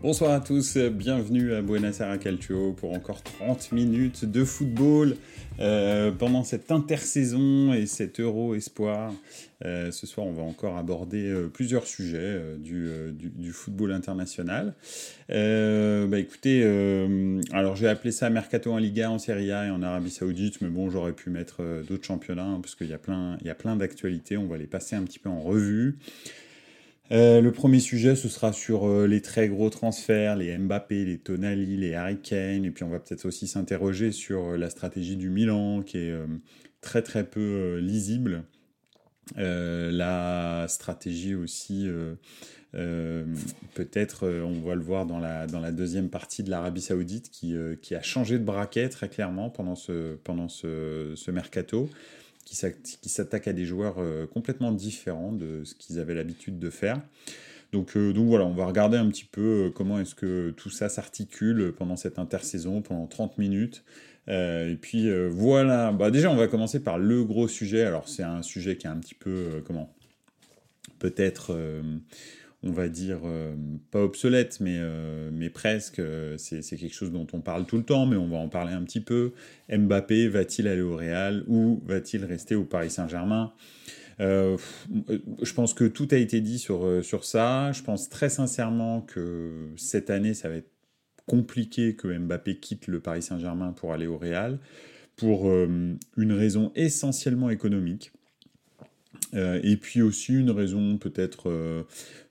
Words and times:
Bonsoir 0.00 0.30
à 0.30 0.38
tous, 0.38 0.76
bienvenue 0.76 1.52
à 1.54 1.60
Buenos 1.60 2.00
Aires 2.00 2.20
Calcio 2.20 2.72
pour 2.72 2.92
encore 2.92 3.20
30 3.20 3.72
minutes 3.72 4.24
de 4.24 4.44
football 4.44 5.16
euh, 5.58 6.12
pendant 6.12 6.44
cette 6.44 6.70
intersaison 6.70 7.72
et 7.72 7.86
cet 7.86 8.20
Euro 8.20 8.54
Espoir. 8.54 9.12
Euh, 9.64 9.90
ce 9.90 10.06
soir, 10.06 10.28
on 10.28 10.32
va 10.32 10.44
encore 10.44 10.76
aborder 10.76 11.26
euh, 11.26 11.48
plusieurs 11.48 11.84
sujets 11.84 12.40
du, 12.60 13.50
football 13.52 13.90
international. 13.90 14.76
bah 15.28 16.18
écoutez, 16.20 16.62
alors 17.50 17.74
j'ai 17.74 17.88
appelé 17.88 18.12
ça 18.12 18.30
Mercato 18.30 18.72
en 18.72 18.78
Liga, 18.78 19.10
en 19.10 19.18
Serie 19.18 19.50
A 19.50 19.66
et 19.66 19.70
en 19.70 19.82
Arabie 19.82 20.10
Saoudite, 20.10 20.60
mais 20.60 20.68
bon, 20.68 20.90
j'aurais 20.90 21.12
pu 21.12 21.30
mettre 21.30 21.60
d'autres 21.88 22.04
championnats 22.04 22.44
hein, 22.44 22.60
parce 22.62 22.76
qu'il 22.76 22.86
y 22.88 22.94
a 22.94 22.98
plein 22.98 23.76
d'actualités. 23.76 24.36
On 24.36 24.46
va 24.46 24.58
les 24.58 24.68
passer 24.68 24.94
un 24.94 25.02
petit 25.02 25.18
peu 25.18 25.28
en 25.28 25.40
revue. 25.40 25.98
Euh, 27.10 27.40
le 27.40 27.52
premier 27.52 27.80
sujet, 27.80 28.16
ce 28.16 28.28
sera 28.28 28.52
sur 28.52 28.86
euh, 28.86 29.06
les 29.06 29.22
très 29.22 29.48
gros 29.48 29.70
transferts, 29.70 30.36
les 30.36 30.56
Mbappé, 30.58 31.04
les 31.06 31.18
Tonali, 31.18 31.76
les 31.78 31.94
Harry 31.94 32.20
Kane, 32.20 32.64
et 32.66 32.70
puis 32.70 32.84
on 32.84 32.90
va 32.90 33.00
peut-être 33.00 33.24
aussi 33.24 33.46
s'interroger 33.46 34.12
sur 34.12 34.44
euh, 34.44 34.56
la 34.58 34.68
stratégie 34.68 35.16
du 35.16 35.30
Milan, 35.30 35.82
qui 35.82 35.98
est 35.98 36.14
très 36.82 37.02
très 37.02 37.24
peu 37.24 37.78
lisible. 37.78 38.44
la 39.36 40.66
stratégie 40.68 41.34
aussi, 41.34 41.88
peut-être, 42.72 44.28
on 44.28 44.60
va 44.60 44.74
le 44.74 44.82
voir 44.82 45.06
dans 45.06 45.18
la, 45.18 45.46
dans 45.46 45.60
la 45.60 45.72
deuxième 45.72 46.10
partie 46.10 46.42
de 46.42 46.50
l'Arabie 46.50 46.82
Saoudite, 46.82 47.30
qui, 47.30 47.54
qui, 47.82 47.94
a 47.94 48.02
changé 48.02 48.38
de 48.38 48.44
braquet 48.44 48.88
très 48.90 49.08
clairement 49.08 49.50
pendant 49.50 49.74
ce, 49.74 50.14
pendant 50.16 50.48
ce, 50.48 51.14
ce 51.16 51.30
mercato 51.30 51.88
qui 52.48 53.08
s'attaquent 53.08 53.48
à 53.48 53.52
des 53.52 53.64
joueurs 53.64 53.96
euh, 53.98 54.26
complètement 54.26 54.72
différents 54.72 55.32
de 55.32 55.64
ce 55.64 55.74
qu'ils 55.74 55.98
avaient 55.98 56.14
l'habitude 56.14 56.58
de 56.58 56.70
faire. 56.70 57.00
Donc, 57.72 57.96
euh, 57.96 58.12
donc 58.12 58.28
voilà, 58.28 58.46
on 58.46 58.54
va 58.54 58.64
regarder 58.64 58.96
un 58.96 59.08
petit 59.08 59.26
peu 59.26 59.66
euh, 59.66 59.70
comment 59.70 60.00
est-ce 60.00 60.14
que 60.14 60.50
tout 60.50 60.70
ça 60.70 60.88
s'articule 60.88 61.74
pendant 61.76 61.96
cette 61.96 62.18
intersaison, 62.18 62.80
pendant 62.80 63.06
30 63.06 63.38
minutes. 63.38 63.84
et 64.28 64.76
puis 64.80 65.10
voilà, 65.28 65.92
bah, 65.92 66.10
déjà 66.10 66.30
on 66.30 66.36
va 66.36 66.48
commencer 66.48 66.80
par 66.80 66.98
le 66.98 67.24
gros 67.24 67.48
sujet. 67.48 67.82
Alors 67.82 68.08
c'est 68.08 68.22
un 68.22 68.42
sujet 68.42 68.76
qui 68.76 68.86
est 68.86 68.90
un 68.90 68.98
petit 68.98 69.14
peu, 69.14 69.62
comment, 69.66 69.94
peut-être 70.98 71.56
on 72.64 72.72
va 72.72 72.88
dire, 72.88 73.20
euh, 73.24 73.54
pas 73.90 74.02
obsolète, 74.02 74.60
mais, 74.60 74.76
euh, 74.78 75.30
presque. 75.54 76.00
Euh, 76.00 76.36
c'est 76.38 76.62
quelque 76.62 76.94
chose 76.94 77.12
dont 77.12 77.26
on 77.32 77.40
parle 77.40 77.66
tout 77.66 77.76
le 77.76 77.84
temps, 77.84 78.06
mais 78.06 78.16
on 78.16 78.28
va 78.28 78.38
en 78.38 78.48
parler 78.48 78.72
un 78.72 78.82
petit 78.82 79.00
peu. 79.00 79.32
Mbappé 79.70 80.28
va-t-il 80.28 80.66
aller 80.66 80.82
au 80.82 80.96
Real 80.96 81.44
ou 81.46 81.82
va-t-il 81.86 82.24
rester 82.24 82.54
au 82.54 82.64
Paris 82.64 82.90
Saint-Germain? 82.90 83.52
Je 84.20 85.52
pense 85.54 85.74
que 85.74 85.84
tout 85.84 86.08
a 86.10 86.16
été 86.16 86.40
dit 86.40 86.58
sur, 86.58 87.04
sur 87.04 87.24
ça. 87.24 87.70
Je 87.70 87.82
pense 87.82 88.08
très 88.08 88.28
sincèrement 88.28 89.00
que 89.02 89.68
cette 89.76 90.10
année, 90.10 90.34
ça 90.34 90.48
va 90.48 90.56
être 90.56 90.72
compliqué 91.26 91.94
que 91.94 92.08
Mbappé 92.08 92.56
quitte 92.58 92.88
le 92.88 92.98
Paris 92.98 93.22
Saint-Germain 93.22 93.72
pour 93.72 93.92
aller 93.92 94.08
au 94.08 94.18
Real, 94.18 94.58
pour 95.14 95.48
une 95.48 96.32
raison 96.32 96.72
essentiellement 96.74 97.48
économique. 97.50 98.10
Et 99.34 99.76
puis 99.76 100.02
aussi 100.02 100.32
une 100.32 100.50
raison 100.50 100.96
peut-être 100.98 101.84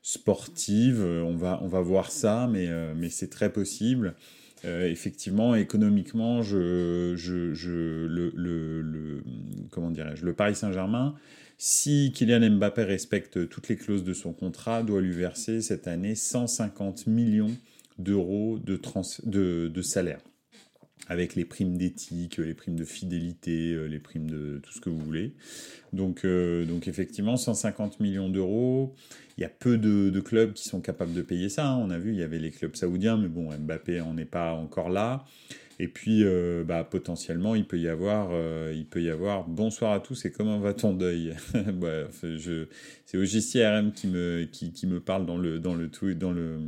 sportive. 0.07 1.01
Euh, 1.01 1.21
on 1.21 1.35
va, 1.35 1.59
on 1.61 1.67
va 1.67 1.81
voir 1.81 2.11
ça, 2.11 2.47
mais, 2.49 2.67
euh, 2.69 2.93
mais 2.95 3.09
c'est 3.09 3.29
très 3.29 3.51
possible. 3.51 4.15
Euh, 4.63 4.89
effectivement, 4.89 5.53
économiquement, 5.53 6.41
je, 6.41 7.13
je, 7.17 7.53
je 7.53 8.05
le, 8.05 8.31
le, 8.33 9.21
comment 9.69 9.91
dirais-je, 9.91 10.25
le 10.25 10.33
Paris 10.33 10.55
Saint-Germain, 10.55 11.13
si 11.57 12.13
Kylian 12.15 12.51
Mbappé 12.51 12.83
respecte 12.83 13.49
toutes 13.49 13.67
les 13.67 13.75
clauses 13.75 14.05
de 14.05 14.13
son 14.13 14.31
contrat, 14.31 14.81
doit 14.81 15.01
lui 15.01 15.11
verser 15.11 15.61
cette 15.61 15.87
année 15.87 16.15
150 16.15 17.05
millions 17.07 17.55
d'euros 17.99 18.59
de, 18.59 18.79
de, 19.25 19.67
de 19.67 19.81
salaire 19.81 20.21
avec 21.07 21.35
les 21.35 21.45
primes 21.45 21.77
d'éthique, 21.77 22.37
les 22.37 22.53
primes 22.53 22.75
de 22.75 22.83
fidélité, 22.83 23.87
les 23.87 23.99
primes 23.99 24.29
de 24.29 24.59
tout 24.61 24.73
ce 24.73 24.81
que 24.81 24.89
vous 24.89 24.99
voulez. 24.99 25.33
Donc, 25.93 26.25
donc 26.25 26.87
effectivement, 26.87 27.37
150 27.37 27.99
millions 27.99 28.29
d'euros. 28.29 28.93
Il 29.37 29.41
y 29.41 29.45
a 29.45 29.49
peu 29.49 29.77
de, 29.77 30.19
clubs 30.19 30.53
qui 30.53 30.67
sont 30.67 30.81
capables 30.81 31.13
de 31.13 31.21
payer 31.21 31.47
ça. 31.47 31.67
Hein. 31.69 31.77
On 31.77 31.91
a 31.91 31.97
vu, 31.97 32.11
il 32.11 32.17
y 32.17 32.23
avait 32.23 32.39
les 32.39 32.51
clubs 32.51 32.75
saoudiens, 32.75 33.17
mais 33.17 33.27
bon, 33.27 33.53
Mbappé, 33.55 34.01
on 34.01 34.15
n'est 34.15 34.25
pas 34.25 34.53
encore 34.53 34.89
là. 34.89 35.25
Et 35.79 35.87
puis, 35.87 36.23
euh, 36.23 36.63
bah, 36.63 36.83
potentiellement, 36.83 37.53
il 37.53 37.65
peut 37.65 37.77
y 37.77 37.87
avoir, 37.87 38.29
euh, 38.31 38.73
il 38.75 38.85
peut 38.85 39.01
y 39.01 39.09
avoir. 39.11 39.47
Bonsoir 39.47 39.91
à 39.91 39.99
tous 39.99 40.25
et 40.25 40.31
comment 40.31 40.59
va 40.59 40.73
ton 40.73 40.93
deuil? 40.93 41.35
Bah, 41.73 42.07
C'est 42.11 43.17
OGCRM 43.17 43.91
qui 43.91 44.07
me, 44.07 44.45
qui, 44.51 44.71
qui, 44.71 44.87
me 44.87 44.99
parle 44.99 45.25
dans 45.25 45.37
le, 45.37 45.59
dans 45.59 45.75
le, 45.75 45.89
dans 46.15 46.31
le, 46.31 46.59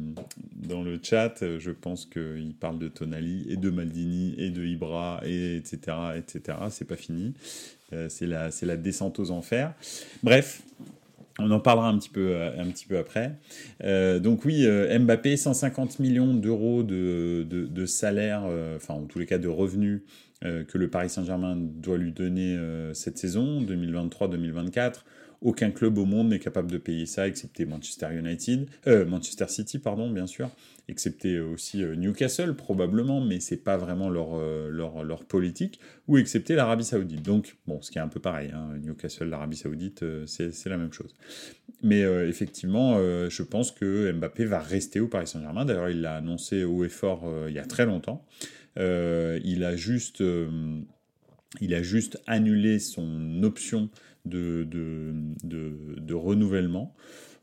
dans 0.56 0.84
le 0.84 1.00
chat. 1.02 1.34
Je 1.58 1.72
pense 1.72 2.06
qu'il 2.06 2.54
parle 2.60 2.78
de 2.78 2.88
Tonali 2.88 3.48
et 3.50 3.58
de 3.58 3.70
Maldini 3.72 4.36
et 4.38 4.52
de 4.52 4.64
Ibra, 4.64 5.22
et 5.26 5.58
etc. 5.58 5.98
etc. 6.16 6.58
C'est 6.70 6.88
pas 6.88 6.96
fini. 6.96 7.34
Euh, 7.94 8.08
c'est 8.10 8.28
la, 8.28 8.50
la 8.62 8.78
descente 8.78 9.20
aux 9.20 9.32
enfers. 9.32 9.74
Bref, 10.22 10.62
on 11.40 11.52
en 11.52 11.60
parlera 11.60 11.90
un 11.90 11.98
petit 11.98 12.10
peu, 12.10 12.30
euh, 12.32 13.00
après. 13.00 13.36
Euh, 13.84 14.20
donc 14.20 14.46
oui, 14.46 14.66
euh, 14.66 14.98
Mbappé, 15.00 15.38
150 15.38 16.00
millions 16.00 16.34
d'euros 16.34 16.84
de, 16.84 17.44
de, 17.50 17.86
salaire, 17.86 18.44
enfin 18.76 18.96
en 18.96 19.06
tous 19.06 19.20
les 19.20 19.26
cas 19.26 19.38
de 19.38 19.48
revenus 19.48 20.02
que 20.42 20.78
le 20.78 20.90
Paris 20.90 21.10
Saint-Germain 21.10 21.58
doit 21.58 21.98
lui 21.98 22.12
donner 22.12 22.58
cette 22.94 23.18
saison, 23.18 23.62
2023-2024. 23.62 25.04
Aucun 25.42 25.72
club 25.72 25.98
au 25.98 26.06
monde 26.06 26.30
n'est 26.30 26.40
capable 26.40 26.70
de 26.70 26.78
payer 26.78 27.06
ça, 27.06 27.28
excepté 27.28 27.66
Manchester 27.66 28.08
United, 28.14 28.68
Manchester 29.08 29.48
City, 29.48 29.80
pardon, 29.80 30.12
bien 30.12 30.28
sûr 30.28 30.50
excepté 30.90 31.40
aussi 31.40 31.84
euh, 31.84 31.96
Newcastle 31.96 32.56
probablement, 32.56 33.22
mais 33.22 33.40
c'est 33.40 33.58
pas 33.64 33.78
vraiment 33.78 34.10
leur, 34.10 34.34
euh, 34.34 34.70
leur, 34.70 35.04
leur, 35.04 35.24
politique, 35.24 35.80
ou 36.08 36.18
excepté 36.18 36.56
l'Arabie 36.56 36.84
Saoudite. 36.84 37.22
Donc, 37.22 37.58
bon, 37.68 37.82
ce 37.82 37.92
qui 37.92 38.00
est 38.00 38.02
un 38.02 38.08
peu 38.08 38.20
pareil, 38.20 38.52
hein, 38.54 38.70
Newcastle, 38.82 39.30
l'Arabie 39.30 39.58
Saoudite, 39.58 40.04
euh, 40.04 40.26
c'est 40.26 40.70
la 40.70 40.78
même 40.78 40.92
chose. 40.92 41.16
Mais 41.82 42.02
effectivement, 42.02 42.98
je 43.30 43.42
pense 43.42 43.72
que 43.72 44.12
Mbappé 44.12 44.44
va 44.44 44.60
rester 44.60 45.00
au 45.00 45.08
Paris 45.08 45.28
Saint-Germain. 45.28 45.64
D'ailleurs, 45.64 45.90
il 45.90 46.02
l'a 46.02 46.18
annoncé 46.18 46.66
haut 46.66 46.84
et 46.84 46.90
fort 46.90 47.24
il 47.48 47.54
y 47.54 47.60
a 47.60 47.64
très 47.64 47.86
longtemps. 47.86 48.26
il 48.76 49.64
a 49.64 49.76
juste 49.78 50.22
il 51.62 51.74
a 51.74 51.82
juste 51.82 52.22
annulé 52.28 52.80
son 52.80 53.44
option 53.44 53.90
de, 54.26 54.64
de, 54.64 55.14
de, 55.44 55.74
de 55.98 56.14
renouvellement. 56.14 56.96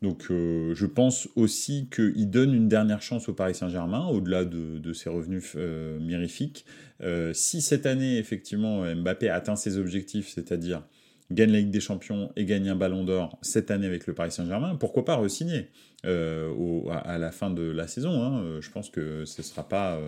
Donc 0.03 0.27
euh, 0.31 0.75
je 0.75 0.87
pense 0.87 1.29
aussi 1.37 1.89
qu'il 1.91 2.31
donne 2.31 2.55
une 2.55 2.69
dernière 2.69 3.03
chance 3.03 3.29
au 3.29 3.33
Paris 3.33 3.55
Saint-Germain, 3.55 4.07
au-delà 4.07 4.45
de, 4.45 4.93
ses 4.93 5.09
revenus 5.09 5.55
euh, 5.57 5.99
mirifiques. 5.99 6.67
Euh, 7.03 7.33
si 7.33 7.63
cette 7.63 7.87
année, 7.87 8.19
effectivement, 8.19 8.83
Mbappé 8.95 9.29
atteint 9.29 9.57
ses 9.57 9.79
objectifs, 9.79 10.29
c'est-à-dire 10.29 10.83
gagne 11.31 11.51
la 11.51 11.59
Ligue 11.59 11.71
des 11.71 11.81
Champions 11.81 12.31
et 12.37 12.45
gagne 12.45 12.69
un 12.69 12.77
ballon 12.77 13.05
d'or 13.05 13.39
cette 13.43 13.71
année 13.71 13.87
avec 13.87 14.07
le 14.07 14.15
Paris 14.15 14.31
Saint-Germain, 14.31 14.77
pourquoi 14.77 15.05
pas 15.05 15.17
re-signer? 15.17 15.71
À, 16.07 17.19
la 17.19 17.33
fin 17.33 17.51
de 17.51 17.63
la 17.63 17.89
saison 17.89 18.23
hein. 18.23 18.61
Je 18.61 18.71
pense 18.71 18.91
que 18.91 19.25
ce 19.25 19.41
ne 19.41 19.45
sera, 19.45 19.69
pas, 19.69 19.99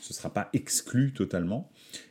sera 0.00 0.32
pas 0.32 0.48
exclu 0.52 1.12
totalement. 1.12 1.70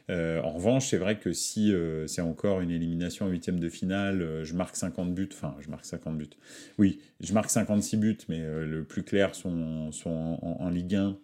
Euh, 0.09 0.41
en 0.41 0.51
revanche, 0.51 0.87
c'est 0.87 0.97
vrai 0.97 1.19
que 1.19 1.33
si 1.33 1.73
euh, 1.73 2.07
c'est 2.07 2.21
encore 2.21 2.61
une 2.61 2.71
élimination 2.71 3.25
en 3.25 3.29
huitième 3.29 3.59
de 3.59 3.69
finale, 3.69 4.21
euh, 4.21 4.43
je 4.45 4.53
marque 4.53 4.75
50 4.75 5.13
buts, 5.13 5.29
enfin, 5.31 5.55
je 5.59 5.69
marque 5.69 5.85
50 5.85 6.17
buts. 6.17 6.29
Oui, 6.77 6.99
je 7.19 7.33
marque 7.33 7.49
56 7.49 7.97
buts, 7.97 8.17
mais 8.29 8.39
le 8.39 8.83
plus 8.83 9.03
clair 9.03 9.35
sont, 9.35 9.91
sont 9.91 10.39
en, 10.41 10.69
Ligue 10.69 10.95
1. 10.95 11.17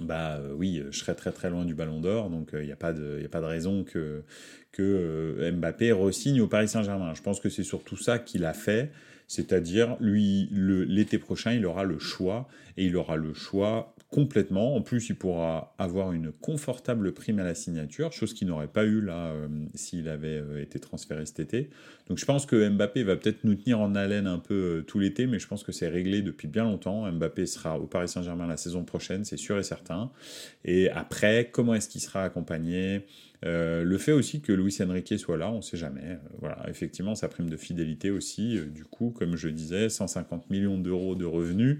Bah 0.00 0.38
oui, 0.54 0.82
je 0.90 0.98
serais 0.98 1.14
très 1.14 1.32
très 1.32 1.48
loin 1.50 1.64
du 1.64 1.74
Ballon 1.74 2.00
d'Or, 2.00 2.28
donc 2.28 2.50
il 2.52 2.66
n'y 2.66 2.72
a, 2.72 2.76
pas 2.76 2.92
de, 2.92 3.24
a 3.24 3.28
pas 3.28 3.40
de 3.40 3.46
raison 3.46 3.84
que, 3.84 4.22
que 4.70 5.50
Mbappé 5.50 5.92
re-signe 5.92 6.40
au 6.40 6.46
Paris 6.46 6.68
Saint-Germain. 6.68 7.14
Je 7.14 7.22
pense 7.22 7.40
que 7.40 7.48
c'est 7.48 7.64
surtout 7.64 7.96
ça 7.96 8.18
qu'il 8.18 8.44
a 8.44 8.52
fait. 8.52 8.92
C'est-à-dire, 9.26 9.96
lui, 10.00 10.48
l'été 10.52 11.18
prochain, 11.18 11.52
il 11.52 11.66
aura 11.66 11.84
le 11.84 11.98
choix, 11.98 12.48
et 12.76 12.86
il 12.86 12.96
aura 12.96 13.16
le 13.16 13.34
choix 13.34 13.94
complètement. 14.10 14.74
En 14.74 14.80
plus, 14.80 15.10
il 15.10 15.16
pourra 15.16 15.74
avoir 15.78 16.12
une 16.12 16.32
confortable 16.32 17.12
prime 17.12 17.38
à 17.40 17.44
la 17.44 17.54
signature, 17.54 18.12
chose 18.12 18.32
qu'il 18.32 18.48
n'aurait 18.48 18.68
pas 18.68 18.84
eu 18.84 19.02
là 19.02 19.32
euh, 19.32 19.48
s'il 19.74 20.08
avait 20.08 20.38
euh, 20.38 20.62
été 20.62 20.78
transféré 20.78 21.26
cet 21.26 21.40
été. 21.40 21.68
Donc 22.08 22.16
je 22.16 22.24
pense 22.24 22.46
que 22.46 22.68
Mbappé 22.70 23.02
va 23.02 23.16
peut-être 23.16 23.44
nous 23.44 23.54
tenir 23.54 23.80
en 23.80 23.94
haleine 23.94 24.26
un 24.26 24.38
peu 24.38 24.78
euh, 24.78 24.82
tout 24.82 24.98
l'été, 24.98 25.26
mais 25.26 25.38
je 25.38 25.46
pense 25.46 25.62
que 25.62 25.72
c'est 25.72 25.88
réglé 25.88 26.22
depuis 26.22 26.48
bien 26.48 26.64
longtemps. 26.64 27.10
Mbappé 27.12 27.44
sera 27.44 27.78
au 27.78 27.86
Paris 27.86 28.08
Saint-Germain 28.08 28.46
la 28.46 28.56
saison 28.56 28.82
prochaine, 28.82 29.26
c'est 29.26 29.36
sûr 29.36 29.58
et 29.58 29.62
certain. 29.62 30.10
Et 30.64 30.88
après, 30.90 31.50
comment 31.52 31.74
est-ce 31.74 31.88
qu'il 31.90 32.00
sera 32.00 32.24
accompagné? 32.24 33.04
Le 33.44 33.98
fait 33.98 34.10
aussi 34.10 34.40
que 34.40 34.52
Luis 34.52 34.76
Enrique 34.80 35.16
soit 35.16 35.36
là, 35.36 35.48
on 35.52 35.58
ne 35.58 35.62
sait 35.62 35.76
jamais. 35.76 36.18
voilà, 36.40 36.68
effectivement, 36.68 37.14
sa 37.14 37.28
prime 37.28 37.48
de 37.48 37.56
fidélité 37.56 38.10
aussi. 38.10 38.58
du 38.74 38.84
coup, 38.84 39.10
comme 39.10 39.36
je 39.36 39.48
disais, 39.48 39.88
150 39.88 40.50
millions 40.50 40.76
d'euros 40.76 41.14
de 41.14 41.24
revenus 41.24 41.78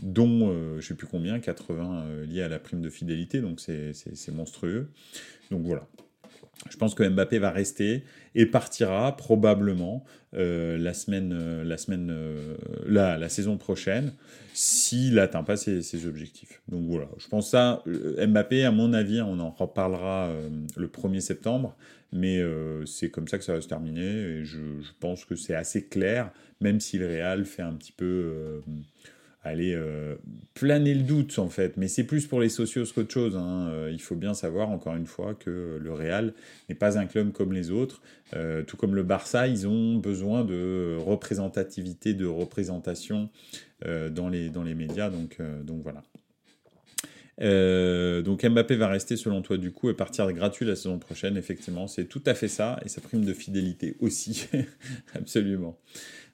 dont 0.00 0.50
je 0.72 0.76
ne 0.76 0.80
sais 0.80 0.94
plus 0.94 1.06
combien, 1.06 1.38
80 1.40 2.24
liés 2.26 2.42
à 2.42 2.48
la 2.48 2.58
prime 2.58 2.80
de 2.80 2.90
fidélité, 2.90 3.40
donc 3.40 3.60
c'est 3.60 4.32
monstrueux. 4.32 4.90
Donc 5.50 5.62
voilà. 5.64 5.88
Je 6.70 6.76
pense 6.76 6.94
que 6.94 7.08
Mbappé 7.08 7.38
va 7.38 7.50
rester 7.50 8.04
et 8.34 8.46
partira 8.46 9.16
probablement 9.16 10.04
euh, 10.34 10.76
la 10.76 10.92
semaine, 10.92 11.32
euh, 11.32 11.64
la, 11.64 11.78
semaine 11.78 12.10
euh, 12.10 12.56
la, 12.84 13.16
la, 13.16 13.28
saison 13.28 13.56
prochaine 13.56 14.12
s'il 14.54 15.14
n'atteint 15.14 15.44
pas 15.44 15.56
ses, 15.56 16.06
objectifs. 16.06 16.60
Donc 16.68 16.84
voilà, 16.86 17.08
je 17.18 17.28
pense 17.28 17.50
ça. 17.50 17.82
Mbappé, 17.86 18.64
à 18.64 18.72
mon 18.72 18.92
avis, 18.92 19.20
on 19.20 19.38
en 19.38 19.50
reparlera 19.50 20.32
le 20.76 20.88
1er 20.88 21.20
septembre, 21.20 21.76
mais 22.12 22.42
c'est 22.86 23.10
comme 23.10 23.28
ça 23.28 23.38
que 23.38 23.44
ça 23.44 23.54
va 23.54 23.60
se 23.60 23.68
terminer 23.68 24.02
et 24.02 24.44
je, 24.44 24.58
je 24.58 24.90
pense 24.98 25.24
que 25.24 25.36
c'est 25.36 25.54
assez 25.54 25.86
clair, 25.86 26.32
même 26.60 26.80
si 26.80 26.98
le 26.98 27.06
Real 27.06 27.44
fait 27.44 27.62
un 27.62 27.74
petit 27.74 27.92
peu 27.92 28.62
aller 29.42 29.72
euh, 29.74 30.16
planer 30.54 30.94
le 30.94 31.02
doute 31.02 31.38
en 31.38 31.48
fait. 31.48 31.76
Mais 31.76 31.88
c'est 31.88 32.04
plus 32.04 32.26
pour 32.26 32.40
les 32.40 32.48
socios 32.48 32.84
qu'autre 32.94 33.12
chose. 33.12 33.36
Hein. 33.36 33.68
Euh, 33.70 33.90
il 33.92 34.00
faut 34.00 34.16
bien 34.16 34.34
savoir 34.34 34.70
encore 34.70 34.96
une 34.96 35.06
fois 35.06 35.34
que 35.34 35.78
le 35.80 35.92
Real 35.92 36.34
n'est 36.68 36.74
pas 36.74 36.98
un 36.98 37.06
club 37.06 37.32
comme 37.32 37.52
les 37.52 37.70
autres. 37.70 38.02
Euh, 38.34 38.62
tout 38.62 38.76
comme 38.76 38.94
le 38.94 39.02
Barça, 39.02 39.46
ils 39.46 39.66
ont 39.66 39.96
besoin 39.96 40.44
de 40.44 40.96
représentativité, 40.98 42.14
de 42.14 42.26
représentation 42.26 43.30
dans, 43.84 44.28
les, 44.28 44.74
médias. 44.74 45.08
Donc, 45.08 45.38
donc 45.62 45.82
voilà. 45.82 46.02
donc 48.22 48.44
Mbappé 48.44 48.74
va 48.74 48.88
rester 48.88 49.16
selon 49.16 49.40
toi 49.40 49.56
du 49.56 49.70
coup 49.70 49.88
et 49.88 49.94
partir 49.94 50.30
gratuit 50.32 50.66
la 50.66 50.74
saison 50.74 50.98
prochaine. 50.98 51.36
Effectivement, 51.36 51.86
c'est 51.86 52.06
tout 52.06 52.22
à 52.26 52.34
fait 52.34 52.48
ça 52.48 52.80
et 52.84 52.88
sa 52.88 53.00
prime 53.00 53.24
de 53.24 53.32
fidélité 53.32 53.94
aussi, 54.00 54.48
absolument. 55.14 55.78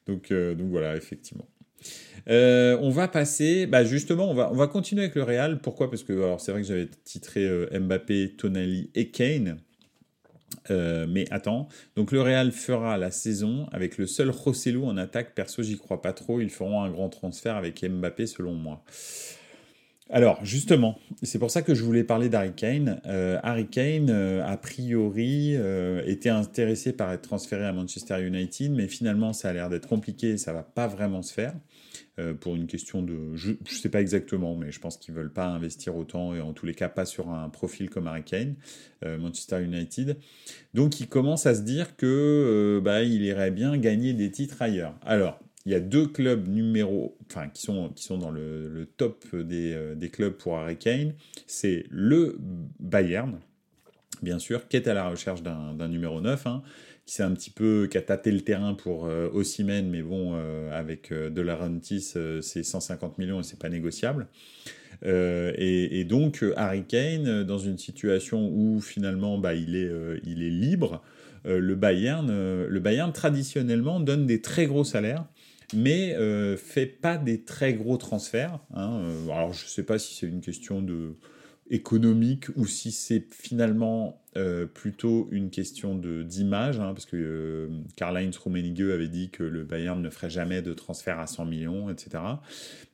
Donc, 0.06 0.33
donc 0.33 0.71
voilà, 0.71 0.97
effectivement. 0.97 1.47
Euh, 2.28 2.78
on 2.81 2.90
va 2.90 3.08
passer, 3.08 3.66
bah 3.66 3.84
justement, 3.84 4.31
on 4.31 4.34
va, 4.34 4.50
on 4.50 4.56
va 4.56 4.66
continuer 4.66 5.02
avec 5.02 5.14
le 5.14 5.22
Real. 5.22 5.58
Pourquoi? 5.60 5.90
Parce 5.90 6.02
que 6.02 6.34
c'est 6.38 6.52
vrai 6.52 6.62
que 6.62 6.66
j'avais 6.66 6.88
titré 7.04 7.44
euh, 7.44 7.69
Mbappé, 7.78 8.34
Tonali 8.36 8.90
et 8.94 9.10
Kane. 9.10 9.58
Euh, 10.70 11.06
mais 11.08 11.26
attends, 11.31 11.69
donc 11.94 12.10
le 12.10 12.22
Real 12.22 12.50
fera 12.50 12.96
la 12.96 13.10
saison 13.10 13.66
avec 13.72 13.98
le 13.98 14.06
seul 14.06 14.31
Rossellou 14.31 14.86
en 14.86 14.96
attaque. 14.96 15.34
Perso, 15.34 15.62
j'y 15.62 15.76
crois 15.76 16.00
pas 16.00 16.12
trop. 16.12 16.40
Ils 16.40 16.50
feront 16.50 16.82
un 16.82 16.90
grand 16.90 17.10
transfert 17.10 17.56
avec 17.56 17.84
Mbappé, 17.84 18.26
selon 18.26 18.54
moi. 18.54 18.82
Alors, 20.10 20.42
justement, 20.44 20.98
c'est 21.22 21.38
pour 21.38 21.50
ça 21.50 21.62
que 21.62 21.75
je 21.75 21.82
voulais 21.82 22.04
parler 22.04 22.28
d'Harry 22.28 22.52
Kane. 22.52 23.00
Harry 23.42 23.66
Kane, 23.66 24.10
a 24.10 24.56
priori, 24.58 25.56
était 26.06 26.28
intéressé 26.28 26.92
par 26.92 27.10
être 27.10 27.22
transféré 27.22 27.64
à 27.64 27.72
Manchester 27.72 28.22
United, 28.22 28.70
mais 28.72 28.86
finalement, 28.86 29.32
ça 29.32 29.48
a 29.48 29.52
l'air 29.54 29.70
d'être 29.70 29.88
compliqué 29.88 30.31
et 30.31 30.38
ça 30.38 30.52
va 30.52 30.62
pas 30.62 30.86
vraiment 30.86 31.22
se 31.22 31.32
faire. 31.32 31.54
Euh, 32.20 32.32
pour 32.32 32.55
une 32.55 32.69
question 32.69 33.02
de... 33.02 33.34
Je 33.34 33.50
ne 33.50 33.56
sais 33.66 33.88
pas 33.88 34.00
exactement, 34.00 34.55
mais 34.55 34.70
je 34.70 34.78
pense 34.78 34.96
qu'ils 34.99 35.14
ne 35.14 35.19
veulent 35.19 35.32
pas 35.32 35.49
investir 35.49 35.96
autant, 35.96 36.32
et 36.32 36.40
en 36.40 36.52
tous 36.52 36.64
les 36.64 36.75
cas 36.75 36.88
pas 36.88 37.06
sur 37.06 37.31
un 37.31 37.49
profil 37.49 37.90
comme 37.90 38.06
Harry 38.06 38.22
Kane, 38.22 38.55
euh, 39.05 39.19
Manchester 39.19 39.61
United. 39.64 40.16
Donc 40.75 41.00
il 41.00 41.08
commence 41.08 41.46
à 41.46 41.56
se 41.56 41.62
dire 41.62 41.96
que 41.96 42.06
euh, 42.06 42.81
bah, 42.81 43.02
il 43.02 43.22
irait 43.22 43.50
bien 43.50 43.76
gagner 43.78 44.12
des 44.12 44.31
titres 44.31 44.62
ailleurs. 44.62 44.94
Alors, 45.02 45.40
il 45.66 45.72
y 45.72 45.75
a 45.75 45.81
deux 45.81 46.06
clubs 46.06 46.46
numéro, 46.46 47.16
enfin 47.26 47.49
qui 47.49 47.62
sont, 47.62 47.88
qui 47.88 48.05
sont 48.05 48.19
dans 48.19 48.31
le, 48.31 48.87
top 48.96 49.25
des, 49.34 49.94
des, 49.96 50.10
clubs 50.10 50.34
pour 50.34 50.58
Harry 50.58 50.76
Kane. 50.76 51.14
C'est 51.46 51.87
le 51.88 52.37
Bayern, 52.78 53.40
bien 54.22 54.38
sûr, 54.38 54.69
qui 54.69 54.76
est 54.76 54.87
à 54.87 54.94
la 54.94 55.08
recherche 55.08 55.43
d'un 55.43 55.88
numéro 55.88 56.20
9 56.20 56.46
qui 57.06 57.15
s'est 57.15 57.23
un 57.23 57.33
petit 57.33 57.51
peu 57.51 57.87
qui 57.91 57.99
a 57.99 58.03
tâté 58.03 58.31
le 58.31 58.41
terrain 58.41 58.75
pour 58.75 59.06
euh, 59.06 59.31
mais 59.85 60.03
bon, 60.03 60.33
euh, 60.35 60.71
avec 60.73 61.12
euh, 61.12 61.29
De 61.31 61.43
La 61.43 61.59
euh, 62.17 62.41
c'est 62.41 62.62
150 62.62 63.19
millions 63.19 63.41
et 63.41 63.43
c'est 63.43 63.59
pas 63.59 63.69
négociable. 63.69 64.27
Et, 65.06 66.06
donc 66.09 66.43
Harry 66.56 66.85
Kane, 66.85 67.43
dans 67.43 67.59
une 67.59 67.77
situation 67.77 68.49
où 68.49 68.81
finalement 68.81 69.37
bah, 69.37 69.53
il, 69.55 69.77
est, 69.77 69.91
il 70.25 70.43
est 70.43 70.51
libre, 70.51 71.03
le, 71.45 71.75
Bayern, 71.75 72.27
le 72.67 72.81
Bayern 72.81 73.12
traditionnellement 73.12 74.01
donne 74.01 74.27
des 74.27 74.41
très 74.41 74.67
gros 74.67 74.85
salaires 74.85 75.27
mais 75.75 76.17
fait 76.56 76.87
pas 76.87 77.19
des 77.19 77.43
très 77.43 77.75
gros 77.75 77.99
transferts. 77.99 78.61
Hein. 78.73 79.03
Alors 79.25 79.53
je 79.53 79.67
sais 79.67 79.83
pas 79.83 79.99
si 79.99 80.15
c'est 80.15 80.27
une 80.27 80.41
question 80.41 80.81
de 80.81 81.17
économique 81.70 82.46
ou 82.56 82.66
si 82.66 82.93
c'est 82.93 83.25
finalement 83.32 84.20
euh, 84.37 84.66
plutôt 84.66 85.28
une 85.31 85.49
question 85.49 85.94
d'image, 85.94 86.78
hein, 86.78 86.93
parce 86.93 87.06
que 87.06 87.16
euh, 87.16 87.69
Karl-Heinz 87.96 88.37
Rummenigge 88.37 88.82
avait 88.82 89.08
dit 89.08 89.31
que 89.31 89.43
le 89.43 89.64
Bayern 89.64 90.00
ne 90.00 90.11
ferait 90.11 90.28
jamais 90.28 90.61
de 90.61 90.75
transfert 90.75 91.19
à 91.19 91.26
100 91.26 91.46
millions, 91.46 91.88
etc. 91.88 92.22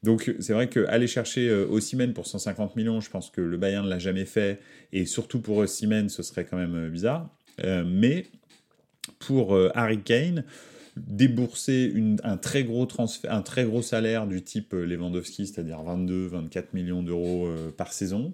Donc 0.02 0.34
c'est 0.38 0.52
vrai 0.52 0.68
qu'aller 0.68 1.06
chercher 1.06 1.48
euh, 1.48 2.12
pour 2.14 2.26
150 2.26 2.76
millions, 2.76 3.00
je 3.00 3.10
pense 3.10 3.30
que 3.30 3.40
le 3.40 3.56
Bayern 3.56 3.84
ne 3.84 3.90
l'a 3.90 3.98
jamais 3.98 4.26
fait, 4.26 4.60
et 4.92 5.06
surtout 5.06 5.40
pour 5.40 5.56
Osimhen, 5.56 6.08
ce 6.08 6.22
serait 6.22 6.44
quand 6.44 6.56
même 6.56 6.88
bizarre. 6.90 7.28
mais 7.86 8.26
pour 9.18 9.58
Harry 9.74 10.00
Kane, 10.00 10.44
débourser 11.06 11.94
un, 12.22 12.36
très 12.36 12.64
gros 12.64 12.86
transfert, 12.86 13.32
un 13.32 13.42
très 13.42 13.64
gros 13.64 13.82
salaire 13.82 14.26
du 14.26 14.42
type 14.42 14.74
euh, 14.74 14.84
Lewandowski, 14.84 15.46
c'est-à-dire 15.46 15.78
22-24 15.78 16.66
millions 16.72 17.02
d'euros 17.02 17.46
euh, 17.46 17.70
par 17.70 17.92
saison, 17.92 18.32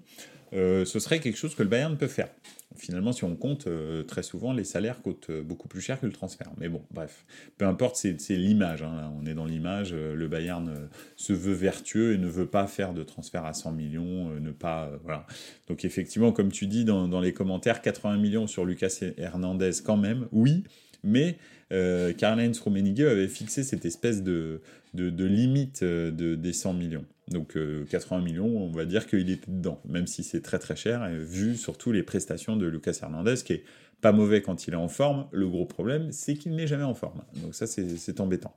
euh, 0.52 0.84
ce 0.84 0.98
serait 0.98 1.20
quelque 1.20 1.36
chose 1.36 1.54
que 1.54 1.62
le 1.62 1.68
Bayern 1.68 1.96
peut 1.96 2.06
faire. 2.06 2.28
Finalement, 2.76 3.12
si 3.12 3.24
on 3.24 3.34
compte, 3.36 3.66
très 4.06 4.22
souvent, 4.22 4.52
les 4.52 4.64
salaires 4.64 5.00
coûtent 5.00 5.30
beaucoup 5.30 5.66
plus 5.66 5.80
cher 5.80 5.98
que 5.98 6.04
le 6.04 6.12
transfert. 6.12 6.50
Mais 6.58 6.68
bon, 6.68 6.82
bref, 6.90 7.24
peu 7.56 7.64
importe, 7.64 7.96
c'est 7.96 8.36
l'image. 8.36 8.82
Hein, 8.82 9.10
on 9.18 9.24
est 9.24 9.32
dans 9.32 9.46
l'image. 9.46 9.94
le 9.94 10.28
Bayern 10.28 10.86
se 11.16 11.32
veut 11.32 11.54
vertueux 11.54 12.12
et 12.12 12.18
ne 12.18 12.26
veut 12.26 12.44
pas 12.44 12.66
faire 12.66 12.92
de 12.92 13.02
transfert 13.02 13.46
à 13.46 13.54
100 13.54 13.72
millions, 13.72 14.28
ne 14.28 14.50
pas. 14.50 14.90
voilà. 15.04 15.26
Donc, 15.68 15.86
effectivement, 15.86 16.32
comme 16.32 16.52
tu 16.52 16.66
dis 16.66 16.84
dans, 16.84 17.08
dans 17.08 17.20
les 17.20 17.32
commentaires, 17.32 17.80
80 17.80 18.18
millions 18.18 18.46
sur 18.46 18.66
Lucas 18.66 19.00
Hernandez, 19.16 19.70
quand 19.82 19.96
même, 19.96 20.26
oui, 20.30 20.64
mais 21.02 21.38
euh, 21.72 22.12
Karl-Heinz 22.12 22.60
Rummenigge 22.60 23.02
avait 23.02 23.28
fixé 23.28 23.64
cette 23.64 23.84
espèce 23.84 24.22
de, 24.22 24.60
de, 24.94 25.24
limite 25.24 25.82
euh, 25.82 26.10
de, 26.10 26.34
des 26.34 26.52
100 26.52 26.74
millions. 26.74 27.04
Donc 27.28 27.58
80 27.90 28.18
euh, 28.18 28.22
millions, 28.22 28.46
on 28.46 28.70
va 28.70 28.84
dire 28.84 29.06
qu'il 29.06 29.30
était 29.30 29.50
dedans, 29.50 29.80
même 29.88 30.06
si 30.06 30.22
c'est 30.22 30.42
très 30.42 30.60
très 30.60 30.76
cher, 30.76 31.08
vu 31.10 31.56
surtout 31.56 31.90
les 31.90 32.04
prestations 32.04 32.56
de 32.56 32.66
Lucas 32.66 32.98
Hernandez, 33.02 33.34
qui 33.44 33.54
est 33.54 33.64
pas 34.00 34.12
mauvais 34.12 34.42
quand 34.42 34.68
il 34.68 34.74
est 34.74 34.76
en 34.76 34.88
forme. 34.88 35.26
Le 35.32 35.48
gros 35.48 35.64
problème, 35.64 36.12
c'est 36.12 36.34
qu'il 36.34 36.54
n'est 36.54 36.68
jamais 36.68 36.84
en 36.84 36.94
forme. 36.94 37.22
Donc 37.42 37.54
ça, 37.54 37.66
c'est 37.66 38.20
embêtant. 38.20 38.54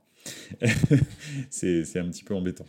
c'est 1.50 1.98
un 1.98 2.08
petit 2.08 2.22
peu 2.22 2.34
embêtant. 2.34 2.66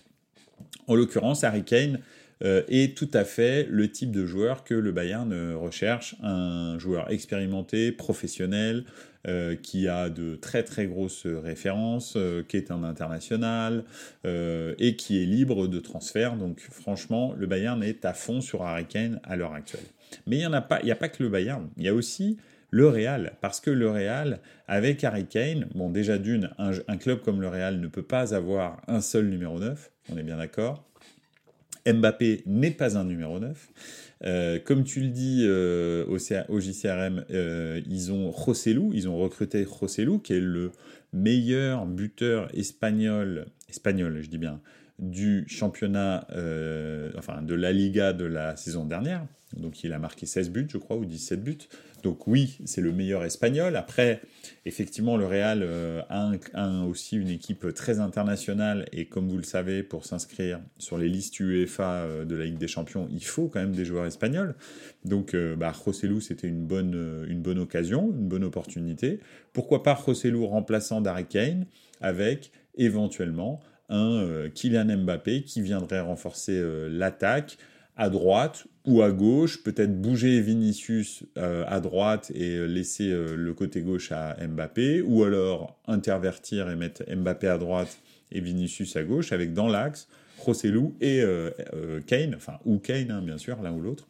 En 0.88 0.95
l'occurrence, 0.95 1.43
Harry 1.43 1.63
Kane 1.63 1.99
est 2.41 2.97
tout 2.97 3.09
à 3.13 3.23
fait 3.23 3.67
le 3.69 3.89
type 3.89 4.12
de 4.12 4.25
joueur 4.25 4.63
que 4.63 4.74
le 4.74 4.91
Bayern 4.91 5.53
recherche, 5.53 6.15
un 6.24 6.79
joueur 6.79 7.12
expérimenté, 7.12 7.91
professionnel, 7.91 8.86
euh, 9.27 9.55
qui 9.55 9.88
a 9.88 10.10
de 10.10 10.36
très 10.36 10.63
très 10.63 10.88
grosses 10.88 11.27
références, 11.27 12.15
euh, 12.17 12.41
qui 12.41 12.57
est 12.57 12.71
un 12.71 12.83
international 12.83 13.83
euh, 14.25 14.74
et 14.79 14.95
qui 14.95 15.21
est 15.21 15.27
libre 15.27 15.67
de 15.67 15.79
transfert. 15.79 16.36
Donc 16.36 16.60
franchement, 16.71 17.36
le 17.38 17.45
Bayern 17.45 17.83
est 17.83 18.03
à 18.03 18.15
fond 18.15 18.41
sur 18.41 18.63
Harry 18.63 18.86
Kane 18.86 19.19
à 19.24 19.36
l'heure 19.36 19.53
actuelle. 19.53 19.86
Mais 20.25 20.38
il 20.38 20.39
n'y 20.50 20.55
a, 20.55 20.62
pas, 20.62 20.79
a 20.83 20.95
pas 20.95 21.07
que 21.07 21.21
le 21.21 21.29
Bayern, 21.29 21.69
il 21.77 21.83
y 21.83 21.88
a 21.88 21.93
aussi 21.93 22.38
le 22.71 22.88
Real, 22.88 23.33
parce 23.41 23.60
que 23.60 23.69
le 23.69 23.91
Real, 23.91 24.39
avec 24.67 25.03
Harry 25.03 25.27
Kane, 25.27 25.67
bon 25.75 25.91
déjà 25.91 26.17
d'une, 26.17 26.50
un, 26.57 26.71
un, 26.88 26.98
club 26.98 27.21
comme 27.21 27.41
le 27.41 27.48
Real 27.48 27.79
ne 27.79 27.88
peut 27.88 28.01
pas 28.01 28.33
avoir 28.33 28.81
un 28.88 29.01
seul 29.01 29.27
numéro 29.27 29.60
9, 29.60 29.91
on 30.12 30.17
est 30.17 30.24
bien 30.24 30.38
d'accord. 30.38 30.90
Mbappé 31.85 32.43
n'est 32.45 32.71
pas 32.71 32.97
un 32.97 33.03
numéro 33.03 33.39
9. 33.39 33.69
Euh, 34.23 34.59
comme 34.59 34.83
tu 34.83 35.01
le 35.01 35.09
dis 35.09 35.45
euh, 35.47 36.05
au, 36.05 36.17
JCRM, 36.59 37.25
euh, 37.31 37.81
ils 37.89 38.11
ont 38.11 38.29
Rossellou, 38.29 38.91
ils 38.93 39.09
ont 39.09 39.17
recruté 39.17 39.65
qui 40.23 40.33
est 40.33 40.39
le 40.39 40.71
meilleur 41.13 41.85
buteur 41.85 42.47
espagnol, 42.55 43.47
espagnol 43.67 44.19
je 44.21 44.29
dis 44.29 44.38
bien, 44.38 44.61
du 45.00 45.45
championnat, 45.47 46.27
enfin 47.17 47.41
de 47.41 47.55
la 47.55 47.71
Liga 47.71 48.13
de 48.13 48.25
la 48.25 48.55
saison 48.55 48.85
dernière. 48.85 49.25
Donc 49.58 49.84
il 49.84 49.93
a 49.93 50.00
marqué 50.00 50.25
16 50.25 50.50
buts, 50.50 50.67
je 50.70 50.77
crois, 50.77 50.98
ou 50.98 51.05
17 51.05 51.43
buts. 51.43 51.58
Donc 52.03 52.27
oui, 52.27 52.58
c'est 52.65 52.81
le 52.81 52.91
meilleur 52.91 53.24
espagnol. 53.24 53.75
Après, 53.75 54.22
effectivement, 54.65 55.17
le 55.17 55.25
Real 55.25 55.62
euh, 55.63 56.01
a, 56.10 56.86
aussi 56.86 57.17
une 57.17 57.29
équipe 57.29 57.74
très 57.74 58.00
internationale 58.00 58.88
et 58.91 59.05
comme 59.05 59.29
vous 59.29 59.38
le 59.38 59.43
savez, 59.43 59.84
pour 59.84 60.05
s'inscrire 60.05 60.60
sur 60.77 60.98
les 60.98 61.08
listes 61.10 61.39
UEFA 61.39 62.03
euh, 62.03 62.25
de 62.25 62.36
la 62.36 62.46
Ligue 62.46 62.58
des 62.58 62.67
Champions, 62.67 63.08
il 63.12 63.24
faut 63.24 63.48
quand 63.48 63.60
même 63.60 63.75
des 63.75 63.86
joueurs 63.86 64.05
espagnols. 64.05 64.55
Donc 65.05 65.34
euh, 65.34 65.55
bah, 65.55 65.74
c'était 66.22 66.48
une 66.48 66.65
bonne, 66.65 67.25
une 67.27 67.41
bonne 67.41 67.60
occasion, 67.60 68.12
une 68.12 68.27
bonne 68.27 68.43
opportunité. 68.43 69.20
Pourquoi 69.53 69.84
pas 69.84 69.93
Rossellou 69.93 70.48
remplaçant 70.48 71.01
Darry 71.01 71.25
Kane 71.25 71.65
avec 72.00 72.51
éventuellement 72.75 73.60
un 73.89 74.48
Kylian 74.53 74.98
Mbappé 74.98 75.43
qui 75.43 75.62
viendrait 75.62 76.00
renforcer 76.00 76.63
l'attaque 76.89 77.58
à 77.98 78.10
droite 78.10 78.67
ou 78.86 79.01
à 79.01 79.12
gauche, 79.12 79.63
peut-être 79.63 80.01
bouger 80.01 80.41
Vinicius 80.41 81.24
euh, 81.38 81.63
à 81.67 81.79
droite 81.79 82.31
et 82.33 82.67
laisser 82.67 83.12
euh, 83.12 83.36
le 83.36 83.53
côté 83.53 83.81
gauche 83.81 84.12
à 84.12 84.36
Mbappé, 84.45 85.01
ou 85.01 85.24
alors 85.24 85.79
intervertir 85.88 86.69
et 86.69 86.75
mettre 86.75 87.03
Mbappé 87.13 87.48
à 87.48 87.57
droite 87.57 88.00
et 88.31 88.41
Vinicius 88.41 88.95
à 88.95 89.03
gauche, 89.03 89.31
avec 89.31 89.53
dans 89.53 89.67
l'axe 89.67 90.07
Rossellou 90.39 90.95
et 91.01 91.24
Kane, 92.07 92.33
enfin, 92.33 92.53
ou 92.65 92.79
Kane, 92.79 93.12
hein, 93.12 93.21
bien 93.21 93.38
sûr, 93.38 93.62
l'un 93.62 93.74
ou 93.74 93.79
l'autre. 93.79 94.07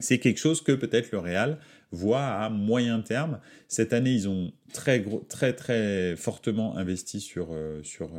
C'est 0.00 0.18
quelque 0.18 0.38
chose 0.38 0.62
que 0.62 0.72
peut-être 0.72 1.12
le 1.12 1.18
Real 1.18 1.58
voit 1.90 2.24
à 2.24 2.50
moyen 2.50 3.00
terme. 3.00 3.38
Cette 3.68 3.92
année, 3.92 4.12
ils 4.12 4.28
ont 4.28 4.52
très, 4.72 5.00
gros, 5.00 5.24
très, 5.28 5.52
très 5.52 6.16
fortement 6.16 6.76
investi 6.76 7.20
sur, 7.20 7.56
sur 7.84 8.10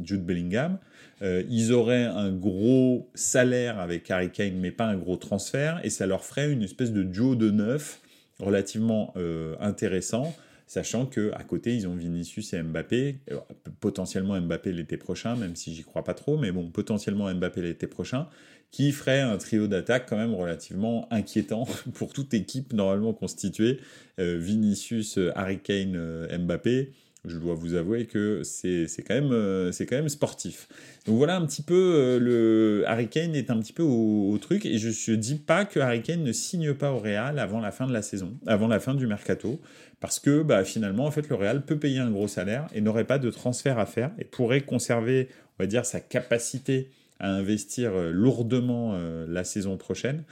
Jude 0.00 0.24
Bellingham. 0.24 0.78
ils 1.20 1.72
auraient 1.72 2.04
un 2.04 2.30
gros 2.30 3.10
salaire 3.14 3.80
avec 3.80 4.08
Harry 4.10 4.30
Kane, 4.30 4.54
mais 4.60 4.70
pas 4.70 4.86
un 4.86 4.96
gros 4.96 5.16
transfert, 5.16 5.80
et 5.82 5.90
ça 5.90 6.06
leur 6.06 6.24
ferait 6.24 6.52
une 6.52 6.62
espèce 6.62 6.92
de 6.92 7.02
duo 7.02 7.34
de 7.34 7.50
neuf 7.50 8.00
relativement 8.38 9.12
intéressant 9.58 10.32
sachant 10.66 11.06
que 11.06 11.30
à 11.34 11.44
côté 11.44 11.74
ils 11.74 11.86
ont 11.86 11.94
Vinicius 11.94 12.52
et 12.52 12.62
Mbappé, 12.62 13.20
euh, 13.30 13.38
potentiellement 13.80 14.40
Mbappé 14.40 14.72
l'été 14.72 14.96
prochain, 14.96 15.36
même 15.36 15.56
si 15.56 15.74
j'y 15.74 15.84
crois 15.84 16.04
pas 16.04 16.14
trop, 16.14 16.36
mais 16.36 16.50
bon, 16.50 16.70
potentiellement 16.70 17.32
Mbappé 17.32 17.62
l'été 17.62 17.86
prochain, 17.86 18.28
qui 18.70 18.92
ferait 18.92 19.20
un 19.20 19.36
trio 19.38 19.66
d'attaque 19.66 20.06
quand 20.08 20.16
même 20.16 20.34
relativement 20.34 21.08
inquiétant 21.10 21.66
pour 21.94 22.12
toute 22.12 22.34
équipe 22.34 22.72
normalement 22.72 23.12
constituée, 23.12 23.80
euh, 24.18 24.36
Vinicius, 24.38 25.18
Harry 25.34 25.58
Kane, 25.58 25.94
euh, 25.96 26.38
Mbappé 26.38 26.92
je 27.26 27.38
dois 27.38 27.54
vous 27.54 27.74
avouer 27.74 28.06
que 28.06 28.42
c'est 28.44 28.86
quand, 29.06 29.14
même, 29.14 29.32
euh, 29.32 29.72
quand 29.80 29.96
même 29.96 30.08
sportif. 30.08 30.68
Donc 31.06 31.16
voilà 31.16 31.36
un 31.36 31.46
petit 31.46 31.62
peu, 31.62 31.74
euh, 31.74 32.18
le 32.18 32.84
Harry 32.86 33.08
Kane 33.08 33.34
est 33.34 33.50
un 33.50 33.58
petit 33.58 33.72
peu 33.72 33.82
au, 33.82 34.36
truc, 34.38 34.66
et 34.66 34.78
je 34.78 35.10
ne 35.10 35.16
dis 35.16 35.36
pas 35.36 35.64
que 35.64 35.80
Harry 35.80 36.02
Kane 36.02 36.22
ne 36.22 36.32
signe 36.32 36.74
pas 36.74 36.92
au 36.92 36.98
Real 36.98 37.38
avant 37.38 37.60
la 37.60 37.72
fin 37.72 37.86
de 37.86 37.92
la 37.92 38.02
saison, 38.02 38.36
avant 38.46 38.68
la 38.68 38.80
fin 38.80 38.94
du 38.94 39.06
mercato, 39.06 39.60
parce 40.00 40.20
que 40.20 40.42
bah, 40.42 40.64
finalement, 40.64 41.06
en 41.06 41.10
fait, 41.10 41.28
le 41.28 41.34
Real 41.34 41.64
peut 41.64 41.78
payer 41.78 41.98
un 41.98 42.10
gros 42.10 42.28
salaire 42.28 42.68
et 42.74 42.80
n'aurait 42.80 43.04
pas 43.04 43.18
de 43.18 43.30
transfert 43.30 43.78
à 43.78 43.86
faire, 43.86 44.12
et 44.18 44.24
pourrait 44.24 44.60
conserver, 44.60 45.28
on 45.58 45.62
va 45.62 45.66
dire, 45.66 45.84
sa 45.84 46.00
capacité 46.00 46.90
à 47.18 47.30
investir 47.30 47.94
euh, 47.94 48.10
lourdement 48.10 48.98
la 49.26 49.44
saison 49.44 49.76
prochaine 49.76 50.24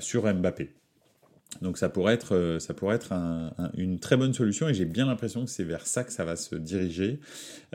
sur 0.00 0.32
Mbappé. 0.32 0.70
Donc 1.62 1.78
ça 1.78 1.88
pourrait 1.88 2.14
être, 2.14 2.32
euh, 2.32 3.50
une 3.76 3.98
très 3.98 4.16
bonne 4.16 4.34
solution 4.34 4.68
et 4.68 4.74
j'ai 4.74 4.84
bien 4.84 5.06
l'impression 5.06 5.44
que 5.44 5.50
c'est 5.50 5.64
vers 5.64 5.86
ça 5.86 6.04
que 6.04 6.12
ça 6.12 6.24
va 6.24 6.36
se 6.36 6.54
diriger. 6.56 7.20